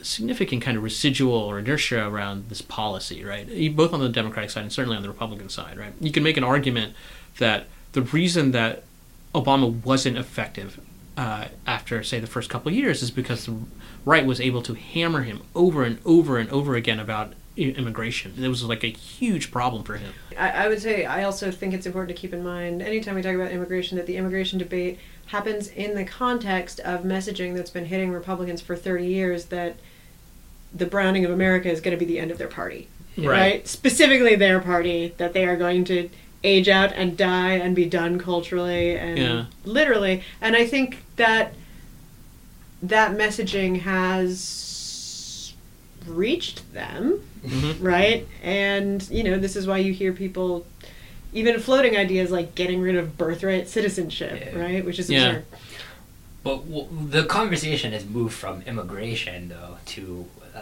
significant 0.02 0.62
kind 0.62 0.78
of 0.78 0.84
residual 0.84 1.34
or 1.34 1.60
inertia 1.60 2.08
around 2.08 2.50
this 2.50 2.62
policy, 2.62 3.24
right? 3.24 3.76
Both 3.76 3.94
on 3.94 4.00
the 4.00 4.10
Democratic 4.10 4.50
side 4.50 4.62
and 4.62 4.72
certainly 4.72 4.98
on 4.98 5.04
the 5.04 5.10
Republican 5.10 5.50
side, 5.50 5.78
right? 5.78 5.94
You 6.00 6.12
can 6.12 6.24
make 6.24 6.38
an 6.38 6.44
argument 6.44 6.94
that 7.40 7.68
the 7.92 8.02
reason 8.02 8.52
that 8.52 8.84
Obama 9.34 9.84
wasn't 9.84 10.18
effective 10.18 10.80
uh, 11.18 11.48
after, 11.66 12.04
say, 12.04 12.20
the 12.20 12.28
first 12.28 12.50
couple 12.50 12.72
years 12.72 13.02
is 13.02 13.12
because 13.12 13.46
the 13.46 13.58
right 14.06 14.26
was 14.26 14.40
able 14.40 14.62
to 14.62 14.74
hammer 14.74 15.24
him 15.24 15.42
over 15.54 15.84
and 15.84 16.00
over 16.06 16.38
and 16.38 16.50
over 16.52 16.76
again 16.76 17.00
about 17.00 17.34
immigration. 17.58 18.34
It 18.38 18.48
was 18.48 18.64
like 18.64 18.84
a 18.84 18.92
huge 18.92 19.50
problem 19.50 19.84
for 19.84 19.96
him. 19.96 20.14
I, 20.38 20.66
I 20.66 20.68
would 20.68 20.82
say 20.82 21.06
I 21.06 21.24
also 21.24 21.52
think 21.52 21.74
it's 21.74 21.86
important 21.86 22.16
to 22.16 22.22
keep 22.22 22.34
in 22.34 22.44
mind 22.44 22.82
anytime 22.82 23.16
we 23.16 23.22
talk 23.22 23.36
about 23.36 23.52
immigration 23.52 23.98
that 23.98 24.08
the 24.08 24.18
immigration 24.18 24.60
debate 24.60 25.00
happens 25.28 25.68
in 25.68 25.96
the 25.96 26.04
context 26.06 26.80
of 26.82 27.02
messaging 27.04 27.56
that's 27.56 27.70
been 27.72 27.86
hitting 27.86 28.12
Republicans 28.12 28.62
for 28.62 28.76
30 28.76 29.06
years 29.08 29.46
that 29.46 29.76
the 30.74 30.86
browning 30.86 31.26
of 31.26 31.32
America 31.32 31.70
is 31.70 31.82
going 31.82 31.98
to 31.98 32.04
be 32.04 32.06
the 32.06 32.20
end 32.20 32.32
of 32.32 32.38
their 32.38 32.48
party. 32.48 32.88
Right. 33.18 33.66
Specifically 33.68 34.36
their 34.36 34.60
party, 34.60 35.14
that 35.18 35.34
they 35.34 35.46
are 35.46 35.56
going 35.56 35.86
to 35.86 36.10
age 36.44 36.68
out 36.70 36.92
and 36.94 37.18
die 37.18 37.54
and 37.54 37.76
be 37.76 37.86
done 37.86 38.20
culturally 38.20 38.96
and 38.98 39.18
Yeah. 39.18 39.46
literally. 39.64 40.22
And 40.42 40.56
I 40.56 40.66
think 40.68 41.04
that 41.16 41.54
that 42.84 43.18
messaging 43.18 43.82
has 43.82 45.54
reached 46.06 46.72
them 46.74 47.20
Mhm. 47.44 47.76
right? 47.80 48.28
And 48.44 49.08
you 49.10 49.24
know, 49.24 49.38
this 49.40 49.56
is 49.56 49.66
why 49.66 49.78
you 49.80 49.92
hear 49.94 50.14
people 50.14 50.66
even 51.36 51.60
floating 51.60 51.96
ideas 51.98 52.32
like 52.32 52.56
getting 52.56 52.82
rid 52.82 52.96
of 52.96 53.18
birthright 53.18 53.68
citizenship, 53.68 54.42
Yeah. 54.54 54.60
right? 54.60 54.86
Which 54.86 54.98
is 54.98 55.10
Yeah. 55.10 55.26
absurd. 55.28 55.46
But 56.44 56.58
w- 56.70 56.88
the 57.10 57.26
conversation 57.26 57.92
has 57.92 58.06
moved 58.06 58.34
from 58.34 58.62
immigration, 58.64 59.50
though, 59.50 59.78
to 59.88 60.28
uh, 60.56 60.60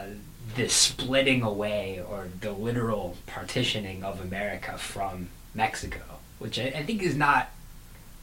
this 0.56 0.74
splitting 0.74 1.44
away 1.44 2.02
or 2.10 2.28
the 2.42 2.52
literal 2.52 3.16
partitioning 3.28 4.04
of 4.04 4.20
America 4.20 4.78
from 4.78 5.30
Mexico, 5.54 6.00
which 6.40 6.58
I, 6.60 6.64
I 6.76 6.84
think 6.84 7.04
is 7.04 7.16
not. 7.16 7.52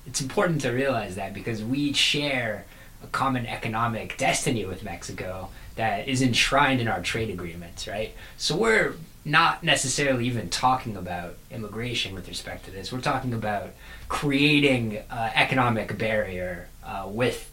It's 0.06 0.20
important 0.20 0.60
to 0.62 0.70
realize 0.70 1.14
that 1.14 1.32
because 1.32 1.62
we 1.62 1.92
share 1.92 2.64
a 3.04 3.06
common 3.08 3.46
economic 3.46 4.16
destiny 4.18 4.64
with 4.64 4.82
Mexico 4.82 5.50
that 5.80 6.08
is 6.08 6.20
enshrined 6.20 6.78
in 6.78 6.88
our 6.88 7.00
trade 7.00 7.30
agreements, 7.30 7.88
right? 7.88 8.14
So 8.36 8.54
we're 8.54 8.96
not 9.24 9.64
necessarily 9.64 10.26
even 10.26 10.50
talking 10.50 10.94
about 10.94 11.36
immigration 11.50 12.14
with 12.14 12.28
respect 12.28 12.66
to 12.66 12.70
this. 12.70 12.92
We're 12.92 13.00
talking 13.00 13.32
about 13.32 13.70
creating 14.06 14.98
uh, 15.10 15.30
economic 15.34 15.96
barrier 15.96 16.68
uh, 16.84 17.08
with 17.08 17.50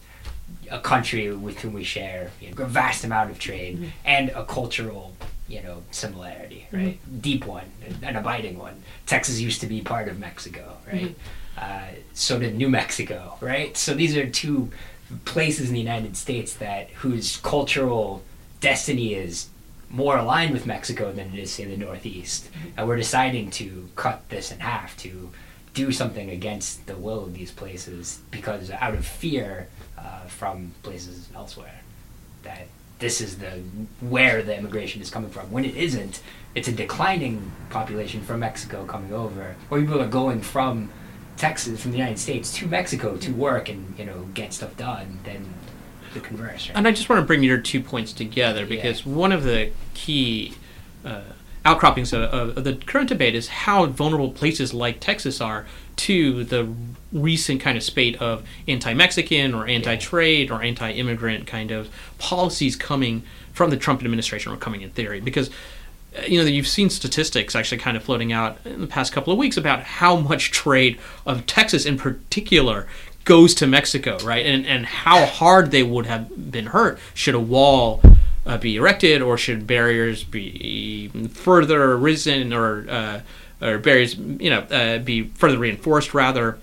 a 0.70 0.80
country 0.80 1.34
with 1.34 1.60
whom 1.60 1.72
we 1.72 1.86
share 1.86 2.32
you 2.42 2.54
know, 2.54 2.66
a 2.66 2.68
vast 2.68 3.06
amount 3.06 3.32
of 3.32 3.40
trade 3.40 3.94
and 4.04 4.28
a 4.32 4.44
cultural 4.44 5.16
you 5.48 5.64
know 5.64 5.82
similarity 5.92 6.68
right? 6.74 7.00
Deep 7.22 7.46
one 7.46 7.72
an 8.02 8.18
abiding 8.18 8.58
one. 8.58 8.84
Texas 9.06 9.40
used 9.40 9.62
to 9.62 9.68
be 9.68 9.80
part 9.80 10.10
of 10.10 10.20
mexico 10.20 10.78
right? 10.92 11.16
Uh, 11.58 11.88
so 12.14 12.38
did 12.38 12.56
new 12.56 12.70
mexico 12.70 13.38
right? 13.40 13.78
So 13.78 13.94
these 13.94 14.18
are 14.18 14.30
two 14.30 14.70
places 15.26 15.70
in 15.70 15.74
the 15.74 15.80
united 15.80 16.16
states 16.18 16.54
that 16.56 16.90
whose 16.92 17.38
cultural 17.38 18.24
destiny 18.60 19.14
is 19.14 19.50
more 19.90 20.18
aligned 20.18 20.52
with 20.52 20.66
mexico 20.66 21.12
than 21.12 21.34
it 21.34 21.40
is 21.40 21.52
say 21.52 21.66
the 21.66 21.78
northeast 21.78 22.50
and 22.76 22.88
we're 22.88 22.98
deciding 22.98 23.50
to 23.50 23.90
cut 23.96 24.28
this 24.30 24.52
in 24.52 24.60
half 24.60 24.98
to 24.98 25.30
do 25.78 25.92
something 25.92 26.32
against 26.32 26.88
the 26.88 26.98
will 26.98 27.24
of 27.24 27.36
these 27.36 27.52
places 27.52 28.20
because 28.32 28.72
out 28.72 28.96
of 28.96 29.06
fear 29.06 29.68
uh, 29.96 30.22
from 30.22 30.72
places 30.82 31.30
elsewhere 31.36 31.82
that 32.42 32.68
this 32.98 33.22
is 33.22 33.38
the 33.38 33.62
where 34.00 34.42
the 34.42 34.58
immigration 34.58 35.04
is 35.04 35.12
coming 35.12 35.30
from. 35.30 35.52
When 35.52 35.64
it 35.64 35.76
isn't 35.76 36.22
it's 36.56 36.68
a 36.68 36.72
declining 36.72 37.52
population 37.70 38.24
from 38.24 38.40
mexico 38.40 38.86
coming 38.86 39.14
over 39.14 39.56
or 39.70 39.80
people 39.80 40.02
are 40.02 40.08
going 40.08 40.42
from 40.42 40.90
texas 41.38 41.82
from 41.82 41.92
the 41.92 41.98
united 41.98 42.20
states 42.20 42.54
to 42.54 42.68
mexico 42.68 43.16
to 43.18 43.32
work 43.32 43.70
and 43.70 43.98
you 43.98 44.06
know 44.06 44.28
get 44.34 44.54
stuff 44.54 44.76
done 44.78 45.20
then 45.24 45.54
the 46.14 46.20
converse 46.20 46.70
right? 46.70 46.78
And 46.78 46.88
I 46.88 46.92
just 46.92 47.10
want 47.10 47.22
to 47.22 47.26
bring 47.26 47.44
your 47.44 47.58
two 47.58 47.82
points 47.82 48.14
together 48.14 48.66
because 48.66 49.06
one 49.06 49.32
of 49.32 49.44
the 49.44 49.72
key 49.94 50.54
uh, 51.06 51.22
outcroppings 51.66 52.14
of, 52.14 52.58
of, 52.58 52.64
the 52.64 52.76
current 52.76 53.10
debate 53.10 53.36
is 53.36 53.48
how 53.50 53.86
vulnerable 53.88 54.32
places 54.32 54.74
like 54.74 55.00
Texas 55.00 55.42
are 55.42 55.66
to 55.98 56.44
the 56.44 56.72
recent 57.12 57.60
kind 57.60 57.78
of 57.78 57.84
spate 57.84 58.22
of 58.22 58.48
anti-Mexican 58.68 59.54
or 59.54 59.68
anti-trade 59.68 60.52
or 60.52 60.62
anti-immigrant 60.62 61.48
kind 61.48 61.72
of 61.72 61.90
policies 62.18 62.76
coming 62.76 63.24
from 63.52 63.70
the 63.70 63.78
Trump 63.78 64.02
administration 64.02 64.52
or 64.52 64.58
coming 64.58 64.82
in 64.82 64.92
theory 64.92 65.20
because 65.20 65.50
you 66.28 66.40
know 66.40 66.48
you've 66.48 66.68
seen 66.68 66.90
statistics 66.90 67.56
actually 67.56 67.78
kind 67.78 67.98
of 67.98 68.04
floating 68.04 68.32
out 68.32 68.58
in 68.66 68.82
the 68.82 68.88
past 68.88 69.12
couple 69.14 69.32
of 69.34 69.40
weeks 69.40 69.58
about 69.58 69.84
how 69.84 70.16
much 70.16 70.52
trade 70.52 71.00
of 71.26 71.46
Texas 71.46 71.86
in 71.86 71.98
particular 71.98 72.88
goes 73.28 73.54
to 73.56 73.68
Mexico, 73.68 74.18
right? 74.24 74.46
And 74.46 74.66
and 74.66 74.86
how 74.86 75.26
hard 75.26 75.72
they 75.72 75.84
would 75.84 76.06
have 76.06 76.52
been 76.52 76.68
hurt 76.68 77.00
should 77.14 77.36
a 77.36 77.40
wall 77.40 78.02
uh, 78.46 78.58
be 78.58 78.78
erected 78.78 79.22
or 79.22 79.38
should 79.38 79.68
barriers 79.68 80.24
be 80.24 81.10
further 81.34 81.98
risen 81.98 82.54
or 82.54 82.86
uh, 82.90 83.22
or 83.62 83.78
barriers 83.78 84.16
you 84.16 84.50
know 84.50 84.60
uh, 84.62 85.00
be 85.00 85.24
further 85.24 85.58
reinforced 85.58 86.14
rather. 86.14 86.58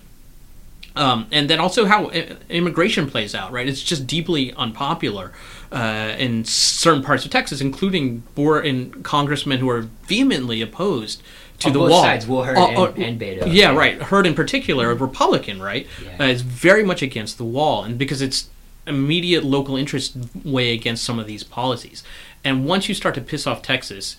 Um, 0.97 1.27
and 1.29 1.49
then 1.49 1.59
also 1.59 1.85
how 1.85 2.09
immigration 2.49 3.09
plays 3.09 3.35
out, 3.35 3.51
right? 3.51 3.67
It's 3.67 3.83
just 3.83 4.07
deeply 4.07 4.53
unpopular 4.53 5.33
uh, 5.75 6.15
in 6.17 6.45
certain 6.45 7.03
parts 7.03 7.25
of 7.25 7.31
Texas, 7.31 7.59
including 7.61 8.23
bor- 8.33 8.61
in 8.61 9.03
congressmen 9.03 9.59
who 9.59 9.69
are 9.69 9.81
vehemently 10.07 10.61
opposed 10.61 11.21
to 11.59 11.67
On 11.67 11.73
the 11.73 11.79
both 11.79 11.91
wall. 11.91 12.03
sides, 12.03 12.25
Will 12.27 12.43
Hurd 12.43 12.57
Uh, 12.57 12.67
and- 12.67 12.77
uh, 12.77 12.91
and 12.97 13.19
Beto. 13.19 13.43
Yeah, 13.53 13.71
right. 13.75 14.01
Hurd 14.01 14.25
in 14.25 14.33
particular, 14.33 14.89
a 14.91 14.95
Republican, 14.95 15.61
right, 15.61 15.85
Yeah. 16.03 16.25
uh, 16.25 16.29
is 16.29 16.41
very 16.41 16.83
much 16.83 17.01
against 17.01 17.37
the 17.37 17.43
wall, 17.45 17.83
and 17.83 17.97
because 17.97 18.21
it's 18.21 18.47
immediate 18.87 19.43
local 19.43 19.75
interest 19.75 20.15
way 20.43 20.71
against 20.73 21.03
some 21.03 21.19
of 21.19 21.27
these 21.27 21.43
policies. 21.43 22.03
And 22.43 22.65
once 22.65 22.87
you 22.87 22.95
start 22.95 23.15
to 23.15 23.21
piss 23.21 23.45
off 23.47 23.61
Texas, 23.61 24.15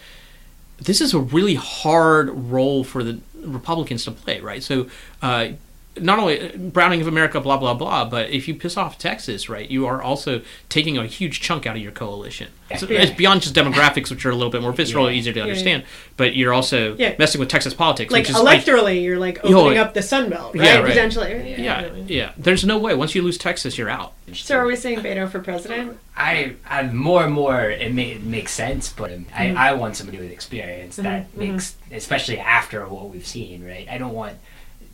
this 0.79 1.01
is 1.01 1.15
a 1.15 1.19
really 1.21 1.55
hard 1.55 2.29
role 2.51 2.85
for 2.85 3.03
the 3.05 3.19
Republicans 3.43 4.05
to 4.05 4.11
play, 4.11 4.41
right? 4.41 4.63
So, 4.63 4.89
uh, 5.23 5.49
not 5.99 6.18
only 6.18 6.49
Browning 6.57 7.01
of 7.01 7.07
America, 7.07 7.40
blah 7.40 7.57
blah 7.57 7.74
blah, 7.74 8.05
but 8.05 8.30
if 8.30 8.49
you 8.49 8.55
piss 8.55 8.76
off 8.76 8.99
Texas, 8.99 9.49
right, 9.49 9.70
you 9.70 9.86
are 9.86 10.03
also 10.03 10.42
taking 10.68 10.99
a 10.99 11.07
huge 11.07 11.40
chunk 11.40 11.66
out 11.66 11.76
of 11.76 11.82
your 11.82 11.92
coalition. 11.92 12.49
So 12.78 12.86
Yeah. 12.88 13.03
It's 13.03 13.12
beyond 13.12 13.42
just 13.42 13.55
demographics, 13.55 14.11
which 14.11 14.26
are 14.26 14.30
a 14.30 14.34
little 14.34 14.51
bit 14.51 14.61
more 14.61 14.72
visceral, 14.72 15.09
Yeah. 15.11 15.16
easier 15.18 15.32
to 15.34 15.38
Yeah, 15.38 15.44
understand, 15.44 15.84
but 16.16 16.34
you're 16.34 16.53
also 16.53 16.97
Yeah. 16.99 17.14
messing 17.18 17.38
with 17.38 17.49
Texas 17.49 17.74
politics, 17.74 18.12
like 18.12 18.22
which 18.22 18.30
is 18.30 18.36
electorally, 18.36 19.03
you're 19.05 19.18
like 19.18 19.38
opening 19.44 19.74
yeah. 19.76 19.82
up 19.82 19.94
the 19.94 20.03
Sun 20.03 20.30
Belt, 20.30 20.55
right? 20.57 20.64
Yeah, 20.64 20.76
right. 20.78 20.86
Potentially. 20.86 21.55
yeah, 21.59 21.88
yeah. 22.09 22.30
There's 22.36 22.64
no 22.64 22.76
way 22.78 22.94
once 22.94 23.14
you 23.14 23.22
lose 23.22 23.38
Texas, 23.38 23.78
you're 23.78 23.88
out. 23.88 24.12
So 24.32 24.57
are 24.57 24.66
we 24.66 24.74
saying 24.74 24.99
Beto 25.01 25.30
for 25.30 25.38
president? 25.38 25.97
I, 26.16 26.55
I 26.68 26.82
more 26.82 27.22
and 27.24 27.32
more 27.32 27.70
it, 27.70 27.94
ma- 27.94 28.03
it 28.03 28.22
makes 28.24 28.51
sense, 28.53 28.92
but 28.97 29.11
I, 29.12 29.47
Mm-hmm. 29.47 29.59
I 29.59 29.72
want 29.74 29.94
somebody 29.97 30.18
with 30.18 30.32
experience 30.32 30.97
that 30.97 31.36
makes, 31.36 31.76
especially 31.92 32.38
after 32.40 32.84
what 32.86 33.11
we've 33.11 33.26
seen, 33.26 33.64
right? 33.64 33.86
I 33.88 33.99
don't 33.99 34.12
want 34.14 34.34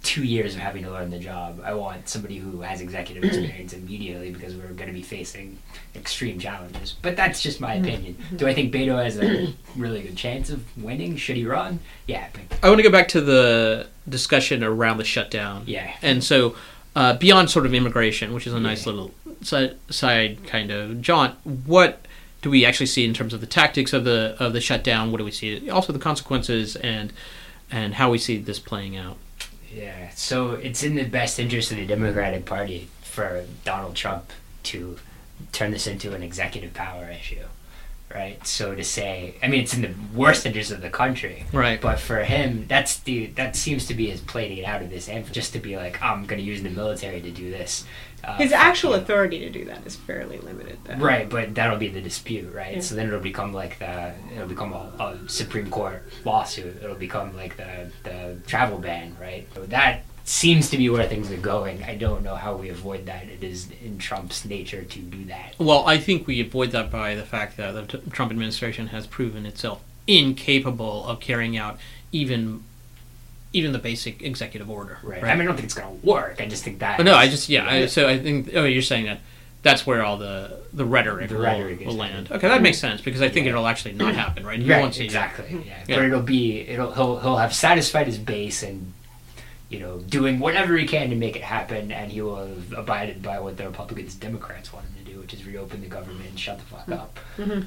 two 0.03 0.25
years 0.25 0.55
of 0.55 0.61
having 0.61 0.83
to 0.83 0.91
learn 0.91 1.11
the 1.11 1.19
job. 1.19 1.61
I 1.65 1.75
want 1.75 2.09
somebody 2.09 2.37
who 2.37 2.61
has 2.63 2.81
executive 2.81 3.23
experience 3.31 3.73
immediately 3.73 4.31
because 4.33 4.55
we're 4.57 4.67
going 4.69 4.89
to 4.89 4.93
be 4.95 5.03
facing 5.03 5.59
extreme 5.95 6.39
challenges. 6.39 6.97
But 7.03 7.17
that's 7.17 7.41
just 7.41 7.61
my 7.61 7.77
Mm-hmm. 7.77 7.85
opinion. 7.85 8.17
Do 8.37 8.47
I 8.49 8.55
think 8.55 8.73
Beto 8.75 9.03
has 9.03 9.19
a 9.19 9.55
really 9.77 10.03
good 10.03 10.17
chance 10.17 10.51
of 10.51 10.65
winning? 10.83 11.17
Should 11.17 11.37
he 11.37 11.47
run? 11.47 11.79
Yeah, 12.07 12.27
but 12.33 12.59
I 12.63 12.69
want 12.69 12.79
to 12.79 12.83
go 12.83 12.91
back 12.91 13.09
to 13.09 13.21
the 13.21 13.87
discussion 14.09 14.65
around 14.65 14.99
the 14.99 15.05
shutdown. 15.05 15.65
yeah. 15.67 15.95
And 16.03 16.23
so, 16.25 16.57
uh, 16.97 17.17
beyond 17.17 17.51
sort 17.51 17.65
of 17.65 17.73
immigration, 17.73 18.35
which 18.35 18.47
is 18.47 18.53
a 18.53 18.61
nice 18.61 18.85
Yeah. 18.85 18.93
little 18.93 19.15
side, 19.43 19.77
side 19.89 20.47
kind 20.47 20.71
of 20.71 21.01
jaunt, 21.01 21.37
what 21.45 22.05
do 22.43 22.51
we 22.51 22.65
actually 22.65 22.87
see 22.87 23.05
in 23.05 23.15
terms 23.15 23.33
of 23.33 23.41
the 23.41 23.47
tactics 23.47 23.93
of 23.93 24.03
the 24.05 24.37
of 24.41 24.53
the 24.53 24.61
shutdown? 24.61 25.13
What 25.13 25.19
do 25.19 25.25
we 25.25 25.31
see? 25.31 25.71
Also, 25.71 25.93
the 25.93 25.99
consequences 26.01 26.75
and 26.77 27.13
and 27.71 27.95
how 27.95 28.11
we 28.11 28.19
see 28.19 28.37
this 28.37 28.59
playing 28.59 28.97
out. 28.97 29.17
Yeah, 29.75 30.11
so 30.11 30.53
it's 30.53 30.83
in 30.83 30.95
the 30.97 31.05
best 31.05 31.39
interest 31.39 31.71
of 31.71 31.79
the 31.79 31.87
Democratic 31.87 32.45
Party 32.45 32.89
for 33.03 33.45
Donald 33.65 33.95
Trump 33.97 34.31
to 34.65 34.99
turn 35.53 35.71
this 35.71 35.87
into 35.87 36.15
an 36.15 36.23
executive 36.23 36.75
power 36.75 37.09
issue, 37.11 37.45
right? 38.15 38.45
So 38.47 38.75
to 38.75 38.85
say, 38.85 39.35
I 39.43 39.49
mean, 39.49 39.63
it's 39.63 39.75
in 39.75 39.83
the 39.83 39.95
worst 40.15 40.45
interest 40.47 40.71
of 40.73 40.83
the 40.83 40.91
country, 40.91 41.47
Right. 41.53 41.81
but 41.81 41.99
for 41.99 42.23
him, 42.25 42.67
that's 42.69 42.99
the 42.99 43.27
that 43.29 43.57
seems 43.57 43.87
to 43.87 43.95
be 43.95 44.11
his 44.11 44.21
play 44.21 44.49
to 44.49 44.55
get 44.55 44.65
out 44.67 44.83
of 44.83 44.91
this, 44.91 45.09
and 45.09 45.31
just 45.33 45.53
to 45.55 45.59
be 45.59 45.77
like, 45.77 45.99
oh, 46.03 46.07
I'm 46.07 46.27
going 46.27 46.41
to 46.41 46.47
use 46.47 46.63
the 46.63 46.71
military 46.71 47.21
to 47.23 47.31
do 47.31 47.51
this. 47.51 47.85
Uh, 48.25 48.37
His 48.37 48.53
actual 48.53 48.95
authority 48.95 49.41
to 49.41 49.51
do 49.51 49.65
that 49.65 49.85
is 49.87 49.97
fairly 49.97 50.39
limited, 50.39 50.79
though. 50.85 50.95
Right, 50.95 51.29
but 51.29 51.55
that'll 51.55 51.79
be 51.79 51.89
the 51.89 52.01
dispute, 52.01 52.53
right? 52.55 52.77
Yeah. 52.77 52.81
So 52.81 52.95
then 52.95 53.09
it'll 53.09 53.21
become 53.21 53.53
like 53.53 53.79
the 53.79 54.15
it'll 54.35 54.47
become 54.47 54.73
a, 54.73 54.93
a 54.99 55.29
Supreme 55.29 55.69
Court 55.71 56.05
lawsuit. 56.25 56.83
It'll 56.83 56.95
become 56.95 57.37
like 57.37 57.57
the 57.57 57.91
the 58.05 58.39
travel 58.47 58.79
ban, 58.79 59.17
right? 59.21 59.49
So 59.55 59.65
that 59.67 60.05
seems 60.25 60.71
to 60.71 60.77
be 60.77 60.89
where 60.89 61.09
things 61.09 61.33
are 61.33 61.37
going. 61.37 61.83
I 61.83 61.97
don't 61.97 62.23
know 62.23 62.37
how 62.37 62.55
we 62.55 62.69
avoid 62.69 63.07
that. 63.07 63.25
It 63.25 63.43
is 63.43 63.69
in 63.83 63.99
Trump's 63.99 64.45
nature 64.45 64.85
to 64.85 64.99
do 65.01 65.25
that. 65.25 65.57
Well, 65.59 65.85
I 65.87 65.99
think 65.99 66.29
we 66.29 66.41
avoid 66.41 66.71
that 66.71 66.93
by 66.93 67.17
the 67.17 67.25
fact 67.25 67.57
that 67.57 67.73
the 67.73 67.99
t- 67.99 68.11
Trump 68.11 68.31
administration 68.31 68.89
has 68.89 69.07
proven 69.09 69.47
itself 69.47 69.83
incapable 70.07 71.07
of 71.07 71.21
carrying 71.21 71.57
out 71.57 71.79
even 72.13 72.63
even 73.53 73.73
the 73.73 73.79
basic 73.79 74.23
executive 74.23 74.71
order. 74.71 74.99
Right. 75.03 75.23
I 75.23 75.35
mean, 75.35 75.43
I 75.43 75.45
don't 75.45 75.55
think 75.55 75.67
it's 75.67 75.75
gonna 75.75 75.95
work. 76.03 76.41
I 76.41 76.47
just 76.47 76.65
think 76.65 76.79
that. 76.81 76.97
But 76.97 77.05
no, 77.05 77.15
I 77.15 77.29
just 77.29 77.49
yeah. 77.49 77.69
I, 77.69 77.87
so 77.87 78.09
I 78.09 78.19
think 78.19 78.51
oh, 78.55 78.65
you're 78.65 78.83
saying 78.83 79.07
that 79.07 79.21
that's 79.63 79.87
where 79.87 80.03
all 80.03 80.17
the 80.17 80.61
the 80.73 80.85
rhetoric, 80.85 81.29
The 81.29 81.37
will, 81.37 81.43
rhetoric 81.43 81.81
is 81.81 81.87
will 81.87 81.95
land. 81.95 82.31
Okay, 82.31 82.49
that 82.49 82.63
makes 82.63 82.79
mm-hmm. 82.79 82.89
sense 82.89 83.01
because 83.01 83.23
I 83.23 83.29
think 83.29 83.47
Yeah. 83.47 83.53
it'll 83.53 83.67
actually 83.67 83.95
not 83.95 84.15
happen, 84.15 84.45
right? 84.45 84.59
You 84.59 84.73
Right, 84.73 84.81
won't 84.81 84.95
see 84.95 85.05
exactly. 85.05 85.63
Yeah. 85.67 85.85
Yeah. 85.87 85.97
But 85.97 86.05
it'll 86.07 86.23
be 86.23 86.61
it'll 86.61 86.93
he'll 86.93 87.19
he'll 87.21 87.37
have 87.37 87.55
satisfied 87.55 88.07
his 88.07 88.19
base 88.19 88.63
and 88.63 88.93
you 89.69 89.79
know 89.81 89.99
doing 89.99 90.39
whatever 90.39 90.77
he 90.77 90.87
can 90.87 91.11
to 91.11 91.17
make 91.17 91.37
it 91.37 91.43
happen, 91.43 91.93
and 91.93 92.11
he 92.11 92.21
will 92.23 92.37
have 92.37 92.73
abided 92.73 93.23
by 93.23 93.39
what 93.39 93.57
the 93.57 93.65
Republicans, 93.65 94.15
Democrats 94.15 94.73
want 94.73 94.87
him 94.87 95.05
to 95.05 95.13
do, 95.13 95.21
which 95.21 95.35
is 95.35 95.45
reopen 95.47 95.81
the 95.81 95.87
government 95.87 96.29
and 96.29 96.39
shut 96.39 96.59
the 96.59 96.65
fuck 96.65 96.81
mm-hmm. 96.83 96.93
up. 96.95 97.19
Mm-hmm. 97.37 97.61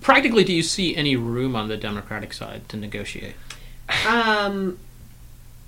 Practically, 0.00 0.42
do 0.42 0.52
you 0.52 0.64
see 0.64 0.96
any 0.96 1.14
room 1.14 1.54
on 1.54 1.68
the 1.68 1.76
Democratic 1.76 2.32
side 2.32 2.68
to 2.70 2.76
negotiate? 2.76 3.34
Um, 4.06 4.78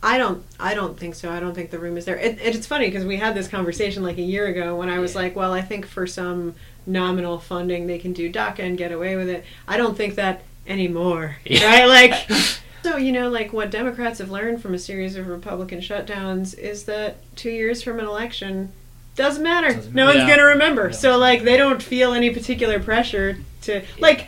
I 0.05 0.19
don't. 0.19 0.45
I 0.61 0.75
don't 0.75 0.99
think 0.99 1.15
so. 1.15 1.31
I 1.31 1.41
don't 1.41 1.55
think 1.55 1.71
the 1.71 1.79
room 1.79 1.97
is 1.97 2.05
there. 2.05 2.17
It, 2.19 2.39
it's 2.41 2.67
funny 2.67 2.87
because 2.87 3.05
we 3.07 3.17
had 3.17 3.35
this 3.35 3.49
conversation 3.49 4.03
like 4.03 4.19
a 4.19 4.23
year 4.23 4.47
ago 4.47 4.77
when 4.77 4.89
I 4.91 4.99
was 4.99 5.15
Yeah. 5.15 5.23
like, 5.23 5.35
"Well, 5.37 5.53
I 5.53 5.63
think 5.63 5.87
for 5.87 6.07
some 6.07 6.55
nominal 6.87 7.39
funding 7.39 7.87
they 7.87 7.99
can 7.99 8.13
do 8.13 8.31
DACA 8.31 8.59
and 8.61 8.77
get 8.77 8.93
away 8.93 9.17
with 9.17 9.29
it." 9.31 9.45
I 9.67 9.77
don't 9.79 9.97
think 9.97 10.15
that 10.17 10.43
anymore. 10.67 11.37
Yeah. 11.47 11.65
Right? 11.65 11.87
Like, 11.87 12.31
so 12.83 12.97
you 12.99 13.13
know, 13.13 13.31
like 13.31 13.53
what 13.55 13.71
Democrats 13.71 14.19
have 14.19 14.31
learned 14.31 14.61
from 14.61 14.75
a 14.75 14.79
series 14.79 15.17
of 15.17 15.27
Republican 15.27 15.81
shutdowns 15.81 16.57
is 16.59 16.85
that 16.85 17.17
two 17.35 17.51
years 17.51 17.83
from 17.83 17.99
an 17.99 18.05
election 18.07 18.73
doesn't 19.17 19.43
matter. 19.43 19.73
Doesn't 19.73 19.95
no 19.95 20.05
matter. 20.07 20.19
one's 20.19 20.29
Yeah. 20.29 20.37
gonna 20.37 20.49
remember. 20.49 20.87
No. 20.89 20.93
So 20.95 21.17
like, 21.17 21.45
they 21.45 21.57
don't 21.57 21.83
feel 21.83 22.13
any 22.13 22.29
particular 22.31 22.79
pressure 22.79 23.39
to 23.63 23.83
like, 24.01 24.27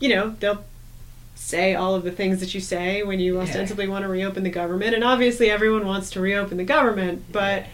you 0.00 0.10
know, 0.10 0.34
they'll 0.40 0.64
say 1.44 1.74
all 1.74 1.94
of 1.94 2.04
the 2.04 2.10
things 2.10 2.40
that 2.40 2.54
you 2.54 2.60
say 2.60 3.02
when 3.02 3.20
you 3.20 3.38
ostensibly 3.38 3.86
want 3.86 4.02
to 4.02 4.08
reopen 4.08 4.42
the 4.42 4.50
government. 4.50 4.94
And 4.94 5.04
obviously, 5.04 5.50
everyone 5.50 5.86
wants 5.86 6.08
to 6.10 6.20
reopen 6.20 6.56
the 6.56 6.64
government, 6.64 7.24
but 7.30 7.66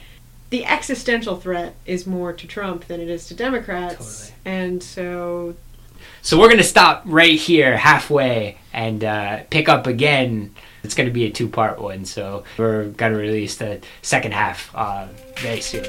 the 0.50 0.64
existential 0.64 1.36
threat 1.36 1.76
is 1.86 2.04
more 2.04 2.32
to 2.32 2.46
Trump 2.48 2.86
than 2.86 3.00
it 3.00 3.08
is 3.08 3.26
to 3.28 3.34
Democrats. 3.34 4.30
Totally. 4.30 4.34
And 4.44 4.82
so, 4.82 5.54
So 6.20 6.38
we're 6.38 6.48
gonna 6.48 6.64
stop 6.64 7.02
right 7.06 7.38
here, 7.38 7.76
halfway, 7.76 8.58
and 8.72 9.04
uh, 9.04 9.44
pick 9.50 9.68
up 9.68 9.86
again. 9.86 10.52
It's 10.82 10.94
gonna 10.96 11.10
be 11.10 11.26
a 11.26 11.30
two-part 11.30 11.80
one, 11.80 12.04
so 12.04 12.42
we're 12.58 12.86
gonna 12.86 13.16
release 13.16 13.56
the 13.56 13.80
second 14.02 14.32
half 14.34 14.74
uh, 14.74 15.06
very 15.36 15.60
soon. 15.60 15.86